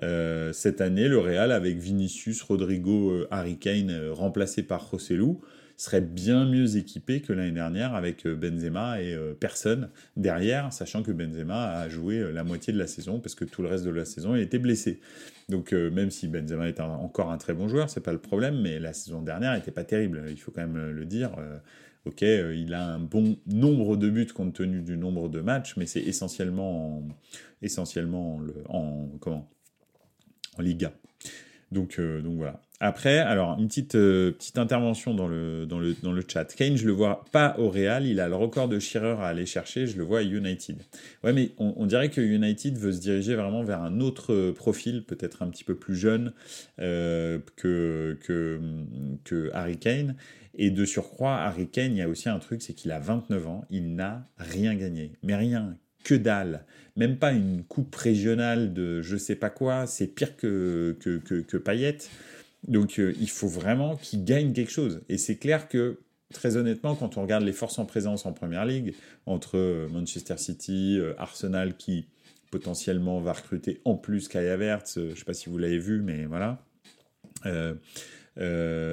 Euh, 0.04 0.54
cette 0.54 0.82
année, 0.82 1.08
le 1.08 1.20
Real 1.20 1.52
avec 1.52 1.78
Vinicius, 1.78 2.42
Rodrigo, 2.42 3.12
euh, 3.12 3.28
Harry 3.32 3.58
Kane 3.58 4.10
remplacé 4.12 4.64
par 4.64 4.90
Rossellou 4.90 5.42
serait 5.82 6.02
bien 6.02 6.46
mieux 6.46 6.78
équipé 6.78 7.22
que 7.22 7.34
l'année 7.34 7.52
dernière 7.52 7.96
avec 7.96 8.28
Benzema 8.28 9.02
et 9.02 9.18
personne 9.40 9.90
derrière, 10.18 10.74
sachant 10.74 11.04
que 11.04 11.12
Benzema 11.12 11.72
a 11.72 11.90
joué 11.90 12.32
la 12.34 12.44
moitié 12.44 12.74
de 12.74 12.78
la 12.78 12.88
saison 12.88 13.20
parce 13.20 13.36
que 13.36 13.46
tout 13.46 13.62
le 13.62 13.70
reste 13.70 13.86
de 13.86 13.90
la 13.90 14.06
saison 14.06 14.36
il 14.36 14.42
était 14.42 14.60
blessé. 14.60 15.00
Donc 15.48 15.72
même 15.72 16.12
si 16.12 16.28
Benzema 16.28 16.68
est 16.68 16.80
encore 16.80 17.32
un 17.32 17.38
très 17.38 17.54
bon 17.54 17.68
joueur, 17.68 17.90
c'est 17.90 18.04
pas 18.04 18.12
le 18.12 18.20
problème, 18.20 18.62
mais 18.62 18.80
la 18.80 18.94
saison 18.94 19.22
dernière 19.22 19.54
n'était 19.54 19.72
pas 19.72 19.86
terrible, 19.86 20.26
il 20.30 20.38
faut 20.38 20.52
quand 20.52 20.68
même 20.68 20.92
le 20.92 21.06
dire 21.06 21.32
ok, 22.06 22.24
euh, 22.24 22.56
il 22.56 22.74
a 22.74 22.86
un 22.86 23.00
bon 23.00 23.38
nombre 23.46 23.98
de 23.98 24.10
buts 24.10 24.28
compte 24.28 24.54
tenu 24.54 24.82
du 24.82 24.98
nombre 24.98 25.30
de 25.30 25.42
matchs, 25.42 25.76
mais 25.78 25.86
c'est 25.86 26.02
essentiellement, 26.02 26.98
en, 26.98 27.08
essentiellement 27.62 28.42
en, 28.68 29.10
comment, 29.20 29.50
en 30.58 30.62
Liga. 30.62 30.94
Donc, 31.72 32.00
euh, 32.00 32.22
donc 32.22 32.38
voilà. 32.38 32.62
Après, 32.82 33.18
alors, 33.18 33.60
une 33.60 33.68
petite, 33.68 33.96
euh, 33.96 34.32
petite 34.32 34.58
intervention 34.58 35.14
dans 35.14 35.28
le, 35.28 35.66
dans, 35.66 35.80
le, 35.80 35.96
dans 36.02 36.14
le 36.14 36.24
chat. 36.26 36.46
Kane, 36.46 36.78
je 36.78 36.86
le 36.86 36.94
vois 36.94 37.26
pas 37.32 37.56
au 37.58 37.70
Real, 37.70 38.06
il 38.06 38.22
a 38.22 38.30
le 38.30 38.36
record 38.36 38.70
de 38.70 38.80
Shearer 38.80 39.18
à 39.20 39.28
aller 39.28 39.46
chercher, 39.46 39.86
je 39.86 39.98
le 39.98 40.04
vois 40.04 40.20
à 40.20 40.24
United. 40.24 40.78
Ouais, 41.24 41.34
mais 41.34 41.52
on, 41.58 41.86
dirait 41.86 42.10
que 42.10 42.22
United 42.22 42.78
veut 42.78 42.94
se 42.94 43.02
diriger 43.02 43.36
vraiment 43.36 43.64
vers 43.64 43.82
un 43.82 44.00
autre 44.00 44.52
profil, 44.52 45.04
peut-être 45.04 45.42
un 45.42 45.50
petit 45.50 45.66
peu 45.66 45.76
plus 45.76 45.96
jeune 45.96 46.32
que, 46.78 47.42
que, 47.58 48.18
que 49.26 49.52
Harry 49.54 49.78
Kane. 49.78 50.16
Et 50.56 50.72
de 50.72 50.86
surcroît, 50.86 51.38
Harry 51.38 51.68
Kane, 51.68 51.92
il 51.92 51.98
y 51.98 52.02
a 52.02 52.10
aussi 52.10 52.30
un 52.30 52.40
truc, 52.40 52.62
c'est 52.62 52.74
qu'il 52.74 52.92
a 52.92 53.00
29 53.00 53.48
ans, 53.48 53.66
il 53.70 53.96
n'a 53.96 54.28
rien 54.38 54.76
gagné. 54.76 55.14
Mais 55.24 55.36
rien, 55.36 55.78
que 56.04 56.16
dalle. 56.16 56.66
Même 56.96 57.18
pas 57.18 57.32
une 57.32 57.64
coupe 57.64 57.96
régionale 57.96 58.74
de 58.74 59.02
je 59.02 59.16
sais 59.16 59.36
pas 59.36 59.50
quoi, 59.50 59.88
c'est 59.88 60.08
pire 60.08 60.36
que, 60.36 60.98
que, 61.00 61.18
que, 61.18 61.58
Payet. 61.58 61.98
Donc 62.68 63.00
euh, 63.00 63.14
il 63.20 63.30
faut 63.30 63.48
vraiment 63.48 63.96
qu'il 63.96 64.24
gagne 64.24 64.54
quelque 64.54 64.72
chose. 64.72 65.02
Et 65.10 65.18
c'est 65.18 65.38
clair 65.38 65.68
que, 65.68 66.00
très 66.34 66.58
honnêtement, 66.58 66.96
quand 66.96 67.18
on 67.18 67.22
regarde 67.22 67.44
les 67.44 67.54
forces 67.54 67.80
en 67.80 67.86
présence 67.86 68.26
en 68.26 68.34
Première 68.34 68.66
Ligue, 68.66 68.94
entre 69.26 69.58
euh, 69.58 69.88
Manchester 69.90 70.38
City, 70.38 70.98
euh, 71.00 71.14
Arsenal 71.18 71.78
qui 71.78 72.08
potentiellement 72.52 73.20
va 73.20 73.34
recruter 73.34 73.80
en 73.86 73.96
plus 73.96 74.28
Kai 74.28 74.50
Havertz, 74.50 74.96
je 74.96 75.16
sais 75.16 75.26
pas 75.26 75.34
si 75.34 75.50
vous 75.50 75.58
l'avez 75.58 75.78
vu, 75.78 76.02
mais 76.02 76.26
voilà. 76.26 76.64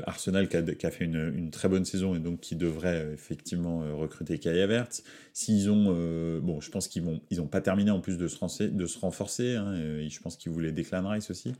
Arsenal 0.07 0.49
qui 0.49 0.57
a, 0.57 0.91
fait 0.91 1.05
une, 1.05 1.51
très 1.51 1.69
bonne 1.69 1.85
saison 1.85 2.17
et 2.17 2.19
donc 2.19 2.41
qui 2.41 2.57
devrait 2.57 3.05
euh, 3.05 3.15
effectivement 3.15 3.83
euh, 3.83 3.95
recruter 3.95 4.39
Kai 4.39 4.61
Havertz. 4.61 5.05
S'ils 5.33 5.71
ont, 5.71 5.93
bon, 6.41 6.61
je 6.63 6.71
pense 6.71 6.89
qu'ils 6.89 7.03
vont, 7.03 7.21
ils 7.31 7.43
ont 7.43 7.47
pas 7.47 7.61
terminé 7.61 7.91
en 7.91 8.01
plus 8.01 8.17
de 8.17 8.27
se, 8.27 8.65
de 8.65 8.87
se 8.87 8.99
renforcer. 8.99 9.55
Hein, 9.55 9.75
et 10.01 10.09
je 10.09 10.21
pense 10.21 10.37
qu'ils 10.37 10.51
voulaient 10.51 10.73
Declan 10.73 11.07
Rice 11.07 11.31
aussi. 11.31 11.53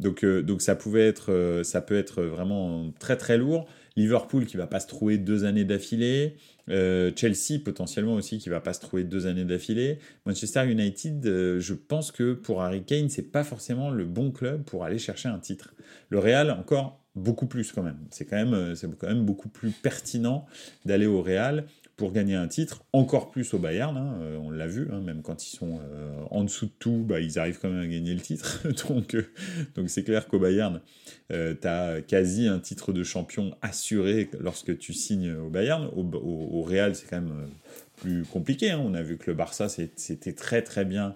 Donc, 0.00 0.24
donc 0.24 0.60
ça 0.60 0.74
pouvait 0.74 1.06
être, 1.06 1.62
ça 1.62 1.80
peut 1.80 1.96
être 1.96 2.24
vraiment 2.24 2.90
très 2.98 3.16
très 3.16 3.38
lourd. 3.38 3.68
Liverpool 3.94 4.44
qui 4.44 4.56
va 4.56 4.66
pas 4.66 4.80
se 4.80 4.88
trouver 4.88 5.18
deux 5.18 5.44
années 5.44 5.64
d'affilée. 5.64 6.34
Chelsea 6.66 7.60
potentiellement 7.64 8.14
aussi 8.14 8.38
qui 8.38 8.48
va 8.48 8.60
pas 8.60 8.72
se 8.72 8.80
trouver 8.80 9.04
deux 9.04 9.28
années 9.28 9.44
d'affilée. 9.44 10.00
Manchester 10.26 10.68
United, 10.68 11.22
je 11.60 11.74
pense 11.74 12.10
que 12.10 12.32
pour 12.32 12.60
Harry 12.60 12.82
Kane, 12.82 13.08
c'est 13.08 13.30
pas 13.30 13.44
forcément 13.44 13.90
le 13.90 14.04
bon 14.04 14.32
club 14.32 14.64
pour 14.64 14.82
aller 14.84 14.98
chercher 14.98 15.28
un 15.28 15.38
titre. 15.38 15.74
Le 16.08 16.18
Real, 16.18 16.50
encore, 16.50 17.01
beaucoup 17.14 17.46
plus 17.46 17.72
quand 17.72 17.82
même. 17.82 17.98
C'est 18.10 18.24
quand 18.24 18.36
même, 18.36 18.54
euh, 18.54 18.74
c'est 18.74 18.88
quand 18.96 19.08
même 19.08 19.24
beaucoup 19.24 19.48
plus 19.48 19.70
pertinent 19.70 20.46
d'aller 20.84 21.06
au 21.06 21.22
Real 21.22 21.66
pour 21.96 22.12
gagner 22.12 22.34
un 22.34 22.48
titre, 22.48 22.84
encore 22.92 23.30
plus 23.30 23.52
au 23.52 23.58
Bayern, 23.58 23.96
hein, 23.96 24.18
euh, 24.22 24.38
on 24.38 24.50
l'a 24.50 24.66
vu, 24.66 24.88
hein, 24.90 25.00
même 25.00 25.22
quand 25.22 25.46
ils 25.46 25.54
sont 25.54 25.78
euh, 25.78 26.24
en 26.30 26.42
dessous 26.42 26.66
de 26.66 26.72
tout, 26.78 27.04
bah, 27.06 27.20
ils 27.20 27.38
arrivent 27.38 27.58
quand 27.60 27.68
même 27.68 27.82
à 27.82 27.86
gagner 27.86 28.14
le 28.14 28.20
titre. 28.20 28.66
donc, 29.76 29.88
c'est 29.88 30.02
clair 30.02 30.26
qu'au 30.26 30.38
Bayern, 30.38 30.80
tu 31.28 31.68
as 31.68 32.00
quasi 32.00 32.48
un 32.48 32.58
titre 32.58 32.92
de 32.92 33.04
champion 33.04 33.54
assuré 33.60 34.30
lorsque 34.40 34.76
tu 34.78 34.94
signes 34.94 35.32
au 35.34 35.50
Bayern. 35.50 35.88
Au, 35.94 36.02
au, 36.02 36.62
Real, 36.62 36.94
c'est 36.94 37.06
quand 37.08 37.20
même 37.20 37.48
plus 37.96 38.24
compliqué. 38.24 38.70
Hein. 38.70 38.82
On 38.84 38.94
a 38.94 39.02
vu 39.02 39.18
que 39.18 39.30
le 39.30 39.36
Barça, 39.36 39.68
c'était 39.68 40.32
très 40.32 40.62
très 40.62 40.84
bien 40.84 41.14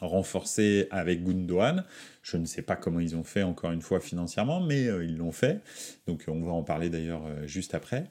renforcé 0.00 0.88
avec 0.90 1.22
Gundogan. 1.24 1.84
Je 2.22 2.36
ne 2.36 2.44
sais 2.44 2.60
pas 2.60 2.76
comment 2.76 3.00
ils 3.00 3.16
ont 3.16 3.24
fait 3.24 3.42
encore 3.42 3.72
une 3.72 3.80
fois 3.80 3.98
financièrement, 3.98 4.60
mais 4.60 4.86
euh, 4.86 5.04
ils 5.04 5.16
l'ont 5.16 5.32
fait. 5.32 5.60
Donc 6.06 6.24
on 6.28 6.42
va 6.42 6.52
en 6.52 6.62
parler 6.62 6.90
d'ailleurs 6.90 7.24
euh, 7.26 7.46
juste 7.46 7.74
après. 7.74 8.04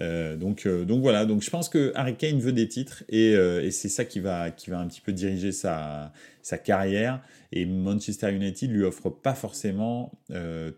Euh, 0.00 0.36
donc, 0.36 0.66
donc 0.66 1.00
voilà, 1.00 1.26
donc 1.26 1.42
je 1.42 1.50
pense 1.50 1.68
que 1.68 1.92
Harry 1.94 2.16
Kane 2.16 2.40
veut 2.40 2.52
des 2.52 2.66
titres 2.66 3.04
et, 3.08 3.32
c'est 3.70 3.88
ça 3.88 4.04
qui 4.04 4.20
va, 4.20 4.50
qui 4.50 4.70
va 4.70 4.80
un 4.80 4.88
petit 4.88 5.00
peu 5.00 5.12
diriger 5.12 5.52
sa, 5.52 6.12
sa 6.42 6.58
carrière. 6.58 7.22
Et 7.54 7.66
Manchester 7.66 8.32
United 8.32 8.70
lui 8.70 8.82
offre 8.82 9.10
pas 9.10 9.34
forcément 9.34 10.10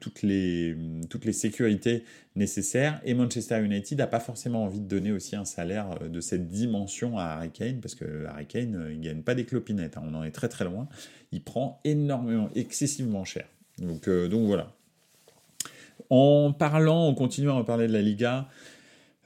toutes, 0.01 0.23
les, 0.23 0.77
toutes 1.09 1.25
les 1.25 1.33
sécurités 1.33 2.05
nécessaires. 2.35 3.01
Et 3.05 3.15
Manchester 3.15 3.63
United 3.63 3.99
n'a 3.99 4.07
pas 4.07 4.19
forcément 4.19 4.65
envie 4.65 4.81
de 4.81 4.89
donner 4.89 5.13
aussi 5.13 5.37
un 5.37 5.45
salaire 5.45 6.01
de 6.09 6.21
cette 6.21 6.49
dimension 6.49 7.17
à 7.17 7.25
Harry 7.25 7.51
Kane, 7.51 7.81
parce 7.81 7.95
que 7.95 8.27
Harry 8.27 8.47
Kane, 8.47 8.89
il 8.93 9.01
gagne 9.01 9.23
pas 9.23 9.35
des 9.35 9.45
clopinettes. 9.45 9.97
Hein. 9.97 10.03
on 10.05 10.15
en 10.15 10.25
est 10.25 10.33
très 10.33 10.49
très 10.49 10.65
loin 10.65 10.89
il 11.33 11.43
prend 11.43 11.81
énormément, 11.85 12.51
excessivement 12.55 13.25
cher. 13.25 13.47
Donc, 13.79 14.09
euh, 14.09 14.29
donc 14.29 14.47
voilà. 14.47 14.73
En 16.11 16.53
parlant, 16.53 17.07
en 17.07 17.15
continuant 17.15 17.59
à 17.59 17.65
parler 17.65 17.89
de 17.89 17.93
la 17.93 18.03
Liga, 18.03 18.49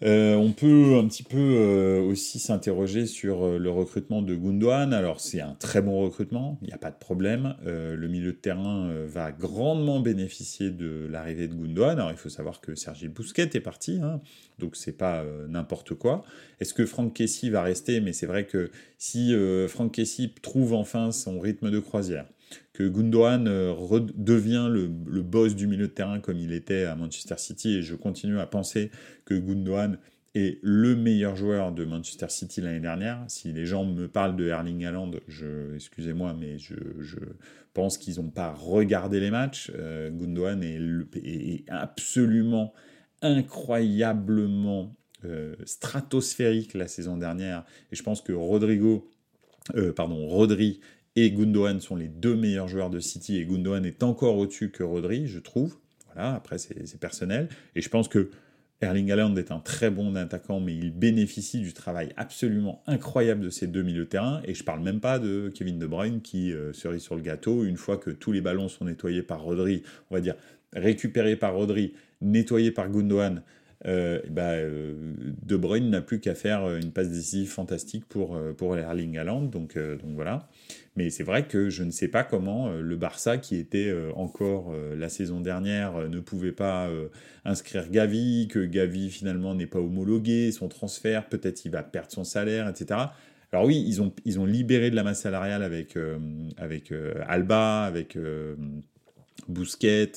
euh, 0.03 0.37
on 0.37 0.53
peut 0.53 0.97
un 0.97 1.09
petit 1.09 1.23
peu 1.23 1.37
euh, 1.39 2.01
aussi 2.01 2.39
s'interroger 2.39 3.07
sur 3.07 3.59
le 3.59 3.71
recrutement 3.71 4.23
de 4.23 4.35
Gundogan. 4.35 4.93
Alors 4.93 5.21
c'est 5.21 5.41
un 5.41 5.55
très 5.59 5.83
bon 5.83 6.01
recrutement, 6.01 6.59
il 6.63 6.69
n'y 6.69 6.73
a 6.73 6.79
pas 6.79 6.91
de 6.91 6.99
problème. 6.99 7.57
le 7.65 8.09
milieu 8.09 8.33
de 8.33 8.37
terrain 8.37 8.91
va 9.07 9.33
grandement 9.33 10.01
bénéficier 10.01 10.71
de 10.71 11.07
l'arrivée 11.11 11.49
de 11.49 11.55
Gundogan. 11.55 11.99
Alors 11.99 12.11
il 12.11 12.17
faut 12.17 12.29
savoir 12.29 12.61
que 12.61 12.75
Sergi 12.75 13.09
Bousquet 13.09 13.51
est 13.55 13.61
parti, 13.61 13.99
hein, 14.03 14.21
donc 14.59 14.77
c'est 14.77 14.97
pas 14.97 15.25
n'importe 15.49 15.95
quoi. 15.95 16.25
Est-ce 16.61 16.75
que 16.75 16.87
Franck 16.87 17.15
Kessy 17.15 17.51
va 17.51 17.63
rester? 17.63 18.01
Mais 18.01 18.13
c'est 18.13 18.27
vrai 18.27 18.47
que 18.47 18.71
si 18.99 19.35
Franck 19.69 19.93
Kessy 19.93 20.33
trouve 20.43 20.75
enfin 20.75 21.13
son 21.13 21.41
rythme 21.41 21.71
de 21.71 21.79
croisière, 21.79 22.27
que 22.73 22.89
Gundogan 22.89 23.45
devient 24.17 24.69
le, 24.71 24.91
le, 25.07 25.23
boss 25.23 25.55
du 25.55 25.67
milieu 25.67 25.89
de 25.89 25.93
terrain 25.93 26.21
comme 26.21 26.39
il 26.39 26.53
était 26.53 26.85
à 26.85 26.95
Manchester 26.97 27.37
City, 27.39 27.77
et 27.77 27.83
je 27.83 27.95
continue 27.95 28.39
à 28.39 28.47
penser 28.47 28.91
que 29.25 29.35
Gundogan 29.35 29.99
est 30.35 30.59
le 30.63 30.95
meilleur 30.95 31.37
joueur 31.37 31.73
de 31.73 31.85
Manchester 31.85 32.29
City 32.29 32.61
l'année 32.61 32.81
dernière. 32.81 33.25
Si 33.29 33.53
les 33.53 33.67
gens 33.67 33.85
me 33.85 34.09
parlent 34.09 34.37
de 34.37 34.47
Erling 34.47 34.85
Haaland, 34.85 35.13
je, 35.27 35.75
excusez-moi, 35.75 36.35
mais 36.39 36.59
je, 36.59 36.75
pense 37.75 37.99
qu'ils 37.99 38.17
n'ont 38.17 38.31
pas 38.31 38.53
regardé 38.53 39.21
les 39.21 39.31
matchs. 39.31 39.71
Euh, 39.77 40.11
Gundogan 40.11 40.63
est, 40.63 41.65
absolument 41.69 42.73
incroyablement 43.23 44.97
euh, 45.25 45.55
stratosphérique 45.65 46.75
la 46.75 46.89
saison 46.89 47.17
dernière. 47.17 47.65
Et 47.93 47.97
je 47.97 48.03
pense 48.03 48.21
que 48.21 48.33
Rodrigo, 48.33 49.09
euh, 49.75 49.93
pardon, 49.93 50.27
Rodri 50.27 50.81
et 51.25 51.31
Gundogan 51.31 51.81
sont 51.81 51.97
les 51.97 52.09
deux 52.09 52.37
meilleurs 52.37 52.69
joueurs 52.69 52.91
de 52.91 53.01
City. 53.01 53.37
Et 53.39 53.45
Gundogan 53.45 53.85
est 53.85 54.03
encore 54.03 54.37
au-dessus 54.37 54.71
que 54.71 54.83
Rodri, 54.83 55.27
je 55.27 55.39
trouve. 55.39 55.77
Voilà, 56.13 56.35
après, 56.35 56.59
c'est 56.59 57.01
personnel. 57.01 57.49
Et 57.75 57.81
je 57.81 57.89
pense 57.89 58.09
que 58.09 58.31
Erling 58.81 59.11
Haaland 59.11 59.35
est 59.37 59.51
un 59.51 59.59
très 59.59 59.91
bon 59.91 60.15
attaquant, 60.15 60.61
mais 60.61 60.75
il 60.75 60.93
bénéficie 60.93 61.61
du 61.61 61.73
travail 61.73 62.13
absolument 62.17 62.83
incroyable 62.87 63.41
de 63.41 63.51
ces 63.51 63.67
deux 63.67 63.83
milieux 63.83 64.05
de 64.05 64.09
terrain. 64.09 64.41
Et 64.45 64.55
je 64.55 64.63
parle 64.63 64.81
même 64.81 65.01
pas 65.01 65.19
de 65.19 65.51
Kevin 65.53 65.79
De 65.79 65.87
Bruyne 65.87 66.21
qui 66.21 66.53
euh, 66.53 66.73
serait 66.73 67.01
sur 67.01 67.17
le 67.17 67.23
gâteau 67.23 67.65
une 67.65 67.77
fois 67.77 67.97
que 67.97 68.11
tous 68.11 68.31
les 68.31 68.41
ballons 68.41 68.69
sont 68.69 68.85
nettoyés 68.85 69.23
par 69.23 69.43
Rodri, 69.43 69.83
on 70.11 70.15
va 70.15 70.21
dire 70.21 70.37
récupérés 70.73 71.37
par 71.37 71.55
Rodri, 71.55 71.95
nettoyés 72.21 72.71
par 72.71 72.89
Gundogan. 72.89 73.43
Euh, 73.87 74.21
bah, 74.29 74.55
euh, 74.55 75.15
de 75.43 75.57
Bruyne 75.57 75.89
n'a 75.91 76.01
plus 76.01 76.19
qu'à 76.19 76.35
faire 76.35 76.77
une 76.77 76.91
passe 76.91 77.11
décisive 77.11 77.49
fantastique 77.49 78.05
pour, 78.07 78.39
pour 78.57 78.77
Erling 78.77 79.19
Haaland. 79.19 79.43
Donc, 79.43 79.77
donc 79.77 80.15
voilà. 80.15 80.49
Mais 80.99 81.11
c'est 81.11 81.23
vrai 81.23 81.47
que 81.47 81.71
je 81.71 81.85
ne 81.85 81.93
sais 81.93 82.09
pas 82.09 82.25
comment 82.25 82.67
euh, 82.67 82.81
le 82.81 82.97
Barça, 82.97 83.39
qui 83.39 83.55
était 83.55 83.87
euh, 83.87 84.11
encore 84.17 84.73
euh, 84.73 84.97
la 84.97 85.09
saison 85.09 85.41
dernière, 85.41 86.09
ne 86.09 86.19
pouvait 86.19 86.51
pas 86.51 86.91
inscrire 87.45 87.89
Gavi, 87.89 88.49
que 88.49 88.65
Gavi 88.65 89.09
finalement 89.11 89.55
n'est 89.55 89.69
pas 89.69 89.79
homologué, 89.79 90.51
son 90.51 90.67
transfert, 90.67 91.29
peut-être 91.29 91.65
il 91.65 91.71
va 91.71 91.85
perdre 91.85 92.11
son 92.11 92.25
salaire, 92.25 92.69
etc. 92.69 93.01
Alors 93.53 93.65
oui, 93.65 93.85
ils 93.87 94.03
ont, 94.03 94.13
ils 94.25 94.41
ont 94.41 94.45
libéré 94.45 94.91
de 94.91 94.97
la 94.97 95.05
masse 95.05 95.21
salariale 95.21 95.63
avec, 95.63 95.97
avec 96.57 96.93
Alba, 97.29 97.85
avec 97.85 98.19
Bousquet, 99.49 100.11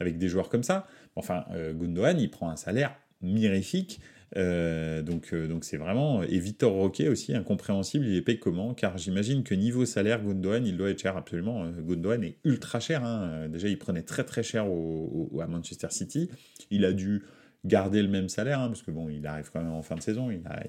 avec 0.00 0.18
des 0.18 0.28
joueurs 0.28 0.50
comme 0.50 0.62
ça. 0.62 0.86
Enfin, 1.16 1.44
Gundogan, 1.74 2.20
il 2.20 2.30
prend 2.30 2.50
un 2.50 2.56
salaire 2.56 2.94
mirifique. 3.26 4.00
Euh, 4.36 5.02
donc, 5.02 5.30
euh, 5.32 5.46
donc 5.46 5.64
c'est 5.64 5.76
vraiment. 5.76 6.22
Et 6.22 6.38
Victor 6.38 6.72
Roquet 6.72 7.08
aussi, 7.08 7.34
incompréhensible, 7.34 8.06
il 8.06 8.16
est 8.16 8.22
payé 8.22 8.38
comment? 8.38 8.74
Car 8.74 8.98
j'imagine 8.98 9.42
que 9.44 9.54
niveau 9.54 9.84
salaire, 9.84 10.22
Gundogan, 10.22 10.66
il 10.66 10.76
doit 10.76 10.90
être 10.90 11.00
cher 11.00 11.16
absolument. 11.16 11.64
Euh, 11.64 11.70
Gundogan 11.80 12.22
est 12.24 12.36
ultra 12.44 12.80
cher. 12.80 13.04
Hein. 13.04 13.48
Déjà, 13.48 13.68
il 13.68 13.78
prenait 13.78 14.02
très 14.02 14.24
très 14.24 14.42
cher 14.42 14.68
au, 14.68 15.30
à 15.40 15.46
Manchester 15.46 15.88
City. 15.90 16.30
Il 16.70 16.84
a 16.84 16.92
dû 16.92 17.22
garder 17.64 18.00
le 18.02 18.08
même 18.08 18.28
salaire, 18.28 18.60
hein, 18.60 18.68
parce 18.68 18.82
que 18.82 18.90
bon, 18.90 19.08
il 19.08 19.26
arrive 19.26 19.50
quand 19.52 19.60
même 19.60 19.72
en 19.72 19.82
fin 19.82 19.96
de 19.96 20.00
saison, 20.00 20.30
il 20.30 20.46
a, 20.46 20.62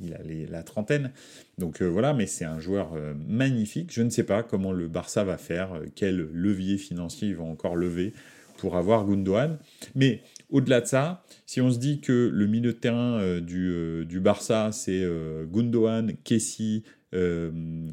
il, 0.00 0.14
a 0.14 0.18
la 0.50 0.62
trentaine. 0.62 1.10
Donc 1.58 1.82
voilà, 1.82 2.14
mais 2.14 2.26
c'est 2.26 2.44
un 2.44 2.60
joueur 2.60 2.92
magnifique. 3.26 3.92
Je 3.92 4.02
ne 4.02 4.10
sais 4.10 4.22
pas 4.22 4.44
comment 4.44 4.70
le 4.70 4.86
Barça 4.86 5.24
va 5.24 5.36
faire, 5.36 5.80
quel 5.96 6.16
levier 6.16 6.78
financier 6.78 7.28
ils 7.28 7.36
vont 7.36 7.50
encore 7.50 7.74
lever 7.74 8.12
pour 8.56 8.76
avoir 8.76 9.04
Gundogan. 9.04 9.58
Mais 9.96 10.22
au-delà 10.50 10.80
de 10.80 10.86
ça, 10.86 11.24
si 11.46 11.60
on 11.60 11.70
se 11.70 11.78
dit 11.78 12.00
que 12.00 12.30
le 12.32 12.46
milieu 12.46 12.72
de 12.72 12.78
terrain 12.78 13.18
euh, 13.20 13.40
du, 13.40 13.70
euh, 13.70 14.04
du, 14.04 14.20
Barça, 14.20 14.70
c'est 14.72 15.02
euh, 15.02 15.44
Gundogan, 15.46 16.12
Kessi, 16.24 16.84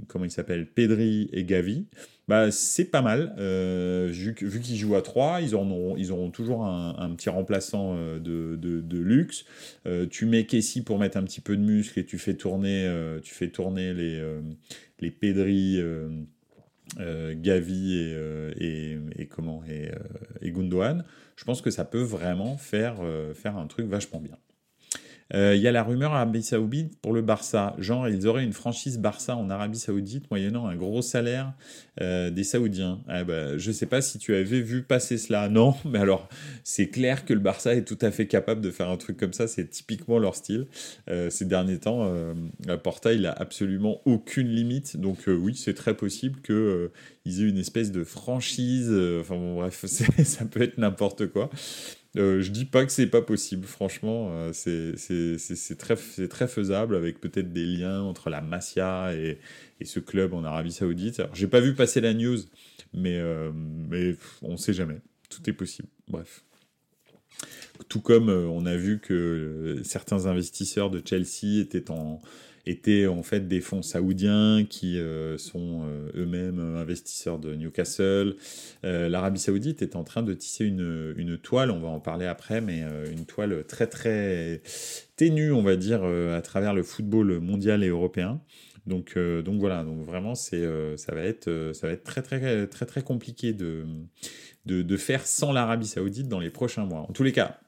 comment 0.07 0.25
il 0.25 0.31
s'appelle, 0.31 0.65
Pedri 0.65 1.29
et 1.31 1.43
Gavi, 1.43 1.85
bah, 2.27 2.49
c'est 2.49 2.85
pas 2.85 3.03
mal. 3.03 3.35
vu, 3.37 4.33
qu'ils 4.33 4.77
jouent 4.77 4.95
à 4.95 5.03
3, 5.03 5.41
ils 5.41 5.53
auront, 5.53 5.95
ils 5.95 6.11
auront 6.11 6.31
toujours 6.31 6.65
un, 6.65 7.13
petit 7.15 7.29
remplaçant 7.29 7.95
de, 8.19 8.97
luxe. 8.97 9.45
tu 10.09 10.25
mets 10.25 10.47
Kessi 10.47 10.83
pour 10.83 10.97
mettre 10.97 11.17
un 11.17 11.23
petit 11.23 11.39
peu 11.39 11.55
de 11.55 11.61
muscle 11.61 11.99
et 11.99 12.05
tu 12.05 12.17
fais 12.17 12.33
tourner, 12.33 12.91
tu 13.21 13.35
fais 13.35 13.49
tourner 13.49 13.93
les, 13.93 14.23
les 14.99 15.11
Pedri. 15.11 15.79
Gavi 16.97 17.93
et, 18.59 18.97
et, 19.15 19.25
comment 19.27 19.63
et, 19.69 19.91
et 20.41 20.51
Gundogan 20.51 21.05
je 21.35 21.43
pense 21.43 21.61
que 21.61 21.71
ça 21.71 21.85
peut 21.85 22.01
vraiment 22.01 22.57
faire, 22.57 22.97
euh, 23.01 23.33
faire 23.33 23.57
un 23.57 23.67
truc 23.67 23.87
vachement 23.87 24.19
bien. 24.19 24.37
Euh, 25.33 25.55
il 25.55 25.61
y 25.61 25.67
a 25.67 25.71
la 25.71 25.83
rumeur 25.83 26.13
Arabie 26.13 26.43
Saoudite 26.43 26.97
pour 27.01 27.13
le 27.13 27.21
Barça. 27.21 27.75
Genre, 27.79 28.09
ils 28.09 28.27
auraient 28.27 28.43
une 28.43 28.53
franchise 28.53 28.99
Barça 28.99 29.35
en 29.35 29.49
Arabie 29.49 29.79
Saoudite 29.79 30.29
moyennant 30.29 30.67
un 30.67 30.75
gros 30.75 31.01
salaire 31.01 31.53
euh, 32.01 32.29
des 32.29 32.43
Saoudiens. 32.43 32.99
Ah 33.07 33.23
bah, 33.23 33.57
je 33.57 33.69
ne 33.69 33.73
sais 33.73 33.85
pas 33.85 34.01
si 34.01 34.17
tu 34.17 34.35
avais 34.35 34.61
vu 34.61 34.83
passer 34.83 35.17
cela. 35.17 35.47
Non, 35.49 35.75
mais 35.85 35.99
alors, 35.99 36.27
c'est 36.63 36.87
clair 36.87 37.25
que 37.25 37.33
le 37.33 37.39
Barça 37.39 37.73
est 37.73 37.83
tout 37.83 37.97
à 38.01 38.11
fait 38.11 38.27
capable 38.27 38.61
de 38.61 38.71
faire 38.71 38.89
un 38.89 38.97
truc 38.97 39.17
comme 39.17 39.33
ça. 39.33 39.47
C'est 39.47 39.69
typiquement 39.69 40.19
leur 40.19 40.35
style. 40.35 40.67
Euh, 41.09 41.29
ces 41.29 41.45
derniers 41.45 41.79
temps, 41.79 42.11
la 42.65 42.77
Porta, 42.77 43.13
il 43.13 43.25
a 43.25 43.31
absolument 43.31 44.01
aucune 44.05 44.49
limite. 44.49 44.97
Donc, 44.97 45.19
oui, 45.27 45.55
c'est 45.55 45.73
très 45.73 45.95
possible 45.95 46.39
que 46.41 46.91
ils 47.25 47.41
aient 47.41 47.49
une 47.49 47.57
espèce 47.57 47.91
de 47.91 48.03
franchise. 48.03 48.89
enfin, 49.19 49.35
bon, 49.35 49.55
bref, 49.55 49.85
ça 49.85 50.45
peut 50.45 50.61
être 50.61 50.77
n'importe 50.77 51.27
quoi. 51.27 51.49
Euh, 52.17 52.41
je 52.41 52.51
dis 52.51 52.65
pas 52.65 52.85
que 52.85 52.91
c'est 52.91 53.07
pas 53.07 53.21
possible, 53.21 53.65
franchement, 53.65 54.31
euh, 54.31 54.51
c'est 54.53 55.77
très, 55.77 55.95
très 56.27 56.47
faisable 56.47 56.95
avec 56.95 57.21
peut-être 57.21 57.53
des 57.53 57.65
liens 57.65 58.01
entre 58.01 58.29
la 58.29 58.41
Masia 58.41 59.15
et, 59.15 59.39
et, 59.79 59.85
ce 59.85 60.01
club 60.01 60.33
en 60.33 60.43
Arabie 60.43 60.73
Saoudite. 60.73 61.21
Alors, 61.21 61.33
j'ai 61.35 61.47
pas 61.47 61.61
vu 61.61 61.73
passer 61.73 62.01
la 62.01 62.13
news, 62.13 62.39
mais, 62.93 63.17
euh, 63.17 63.51
mais 63.53 64.17
on 64.41 64.57
sait 64.57 64.73
jamais. 64.73 64.99
Tout 65.29 65.49
est 65.49 65.53
possible. 65.53 65.87
Bref. 66.09 66.43
Tout 67.87 68.01
comme 68.01 68.29
on 68.29 68.65
a 68.65 68.75
vu 68.75 68.99
que 68.99 69.79
certains 69.83 70.25
investisseurs 70.25 70.91
de 70.91 71.01
Chelsea 71.03 71.61
étaient 71.61 71.89
en, 71.89 72.21
étaient 72.65 73.07
en 73.07 73.23
fait 73.23 73.47
des 73.47 73.61
fonds 73.61 73.81
saoudiens 73.81 74.65
qui 74.69 74.99
euh, 74.99 75.37
sont 75.37 75.83
euh, 75.83 76.09
eux-mêmes 76.15 76.59
investisseurs 76.59 77.39
de 77.39 77.55
Newcastle. 77.55 78.35
Euh, 78.83 79.09
L'Arabie 79.09 79.39
saoudite 79.39 79.81
est 79.81 79.95
en 79.95 80.03
train 80.03 80.23
de 80.23 80.33
tisser 80.33 80.65
une, 80.65 81.37
toile, 81.41 81.71
on 81.71 81.79
va 81.79 81.87
en 81.89 81.99
parler 81.99 82.25
après, 82.25 82.61
mais 82.61 82.83
une 83.11 83.25
toile 83.25 83.63
très 83.65 83.87
très 83.87 84.61
ténue, 85.15 85.51
on 85.51 85.61
va 85.61 85.75
dire, 85.75 86.03
à 86.03 86.41
travers 86.41 86.73
le 86.73 86.83
football 86.83 87.39
mondial 87.39 87.83
et 87.83 87.87
européen. 87.87 88.41
Donc, 88.85 89.17
donc 89.17 89.59
voilà, 89.59 89.83
donc 89.83 90.05
vraiment 90.05 90.35
ça 90.35 90.57
va 91.09 91.21
être 91.21 91.71
ça 91.73 91.87
va 91.87 91.93
être 91.93 92.03
très 92.03 92.21
très 92.21 92.67
très 92.67 92.85
très 92.85 93.01
compliqué 93.01 93.53
de, 93.53 93.85
de 94.65 94.97
faire 94.97 95.25
sans 95.25 95.51
l'Arabie 95.51 95.87
Saoudite 95.87 96.27
dans 96.27 96.39
les 96.39 96.49
prochains 96.49 96.85
mois. 96.85 97.01
En 97.01 97.13
tous 97.13 97.23
les 97.23 97.31
cas, 97.31 97.59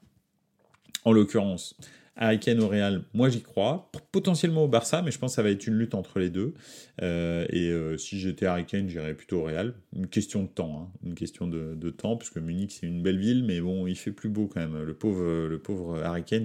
en 1.06 1.12
l'occurrence, 1.12 1.77
Harry 2.15 2.39
au 2.60 2.67
Real, 2.67 3.04
moi 3.13 3.30
j'y 3.30 3.41
crois. 3.41 3.89
Potentiellement 4.12 4.65
au 4.65 4.67
Barça, 4.67 5.02
mais 5.02 5.10
je 5.10 5.17
pense 5.17 5.32
que 5.32 5.36
ça 5.36 5.43
va 5.43 5.49
être 5.49 5.65
une 5.65 5.73
lutte 5.73 5.95
entre 5.95 6.19
les 6.19 6.30
deux. 6.30 6.54
Euh, 7.02 7.45
et 7.49 7.69
euh, 7.69 7.97
si 7.97 8.19
j'étais 8.19 8.45
Kane, 8.67 8.88
j'irais 8.88 9.15
plutôt 9.15 9.39
au 9.39 9.43
Real. 9.45 9.73
Une 9.95 10.08
question 10.08 10.43
de 10.43 10.47
temps, 10.47 10.84
hein. 10.84 10.99
une 11.06 11.15
question 11.15 11.47
de, 11.47 11.89
temps, 11.89 12.15
puisque 12.15 12.38
Munich 12.38 12.78
c'est 12.80 12.88
une 12.88 13.02
belle 13.02 13.17
ville, 13.17 13.43
mais 13.43 13.60
bon, 13.62 13.88
il 13.88 13.95
fait 13.95 14.12
plus 14.12 14.30
beau 14.30 14.47
quand 14.47 14.60
même. 14.60 14.84
Le 14.84 14.93
pauvre, 14.93 15.23
le 15.47 15.60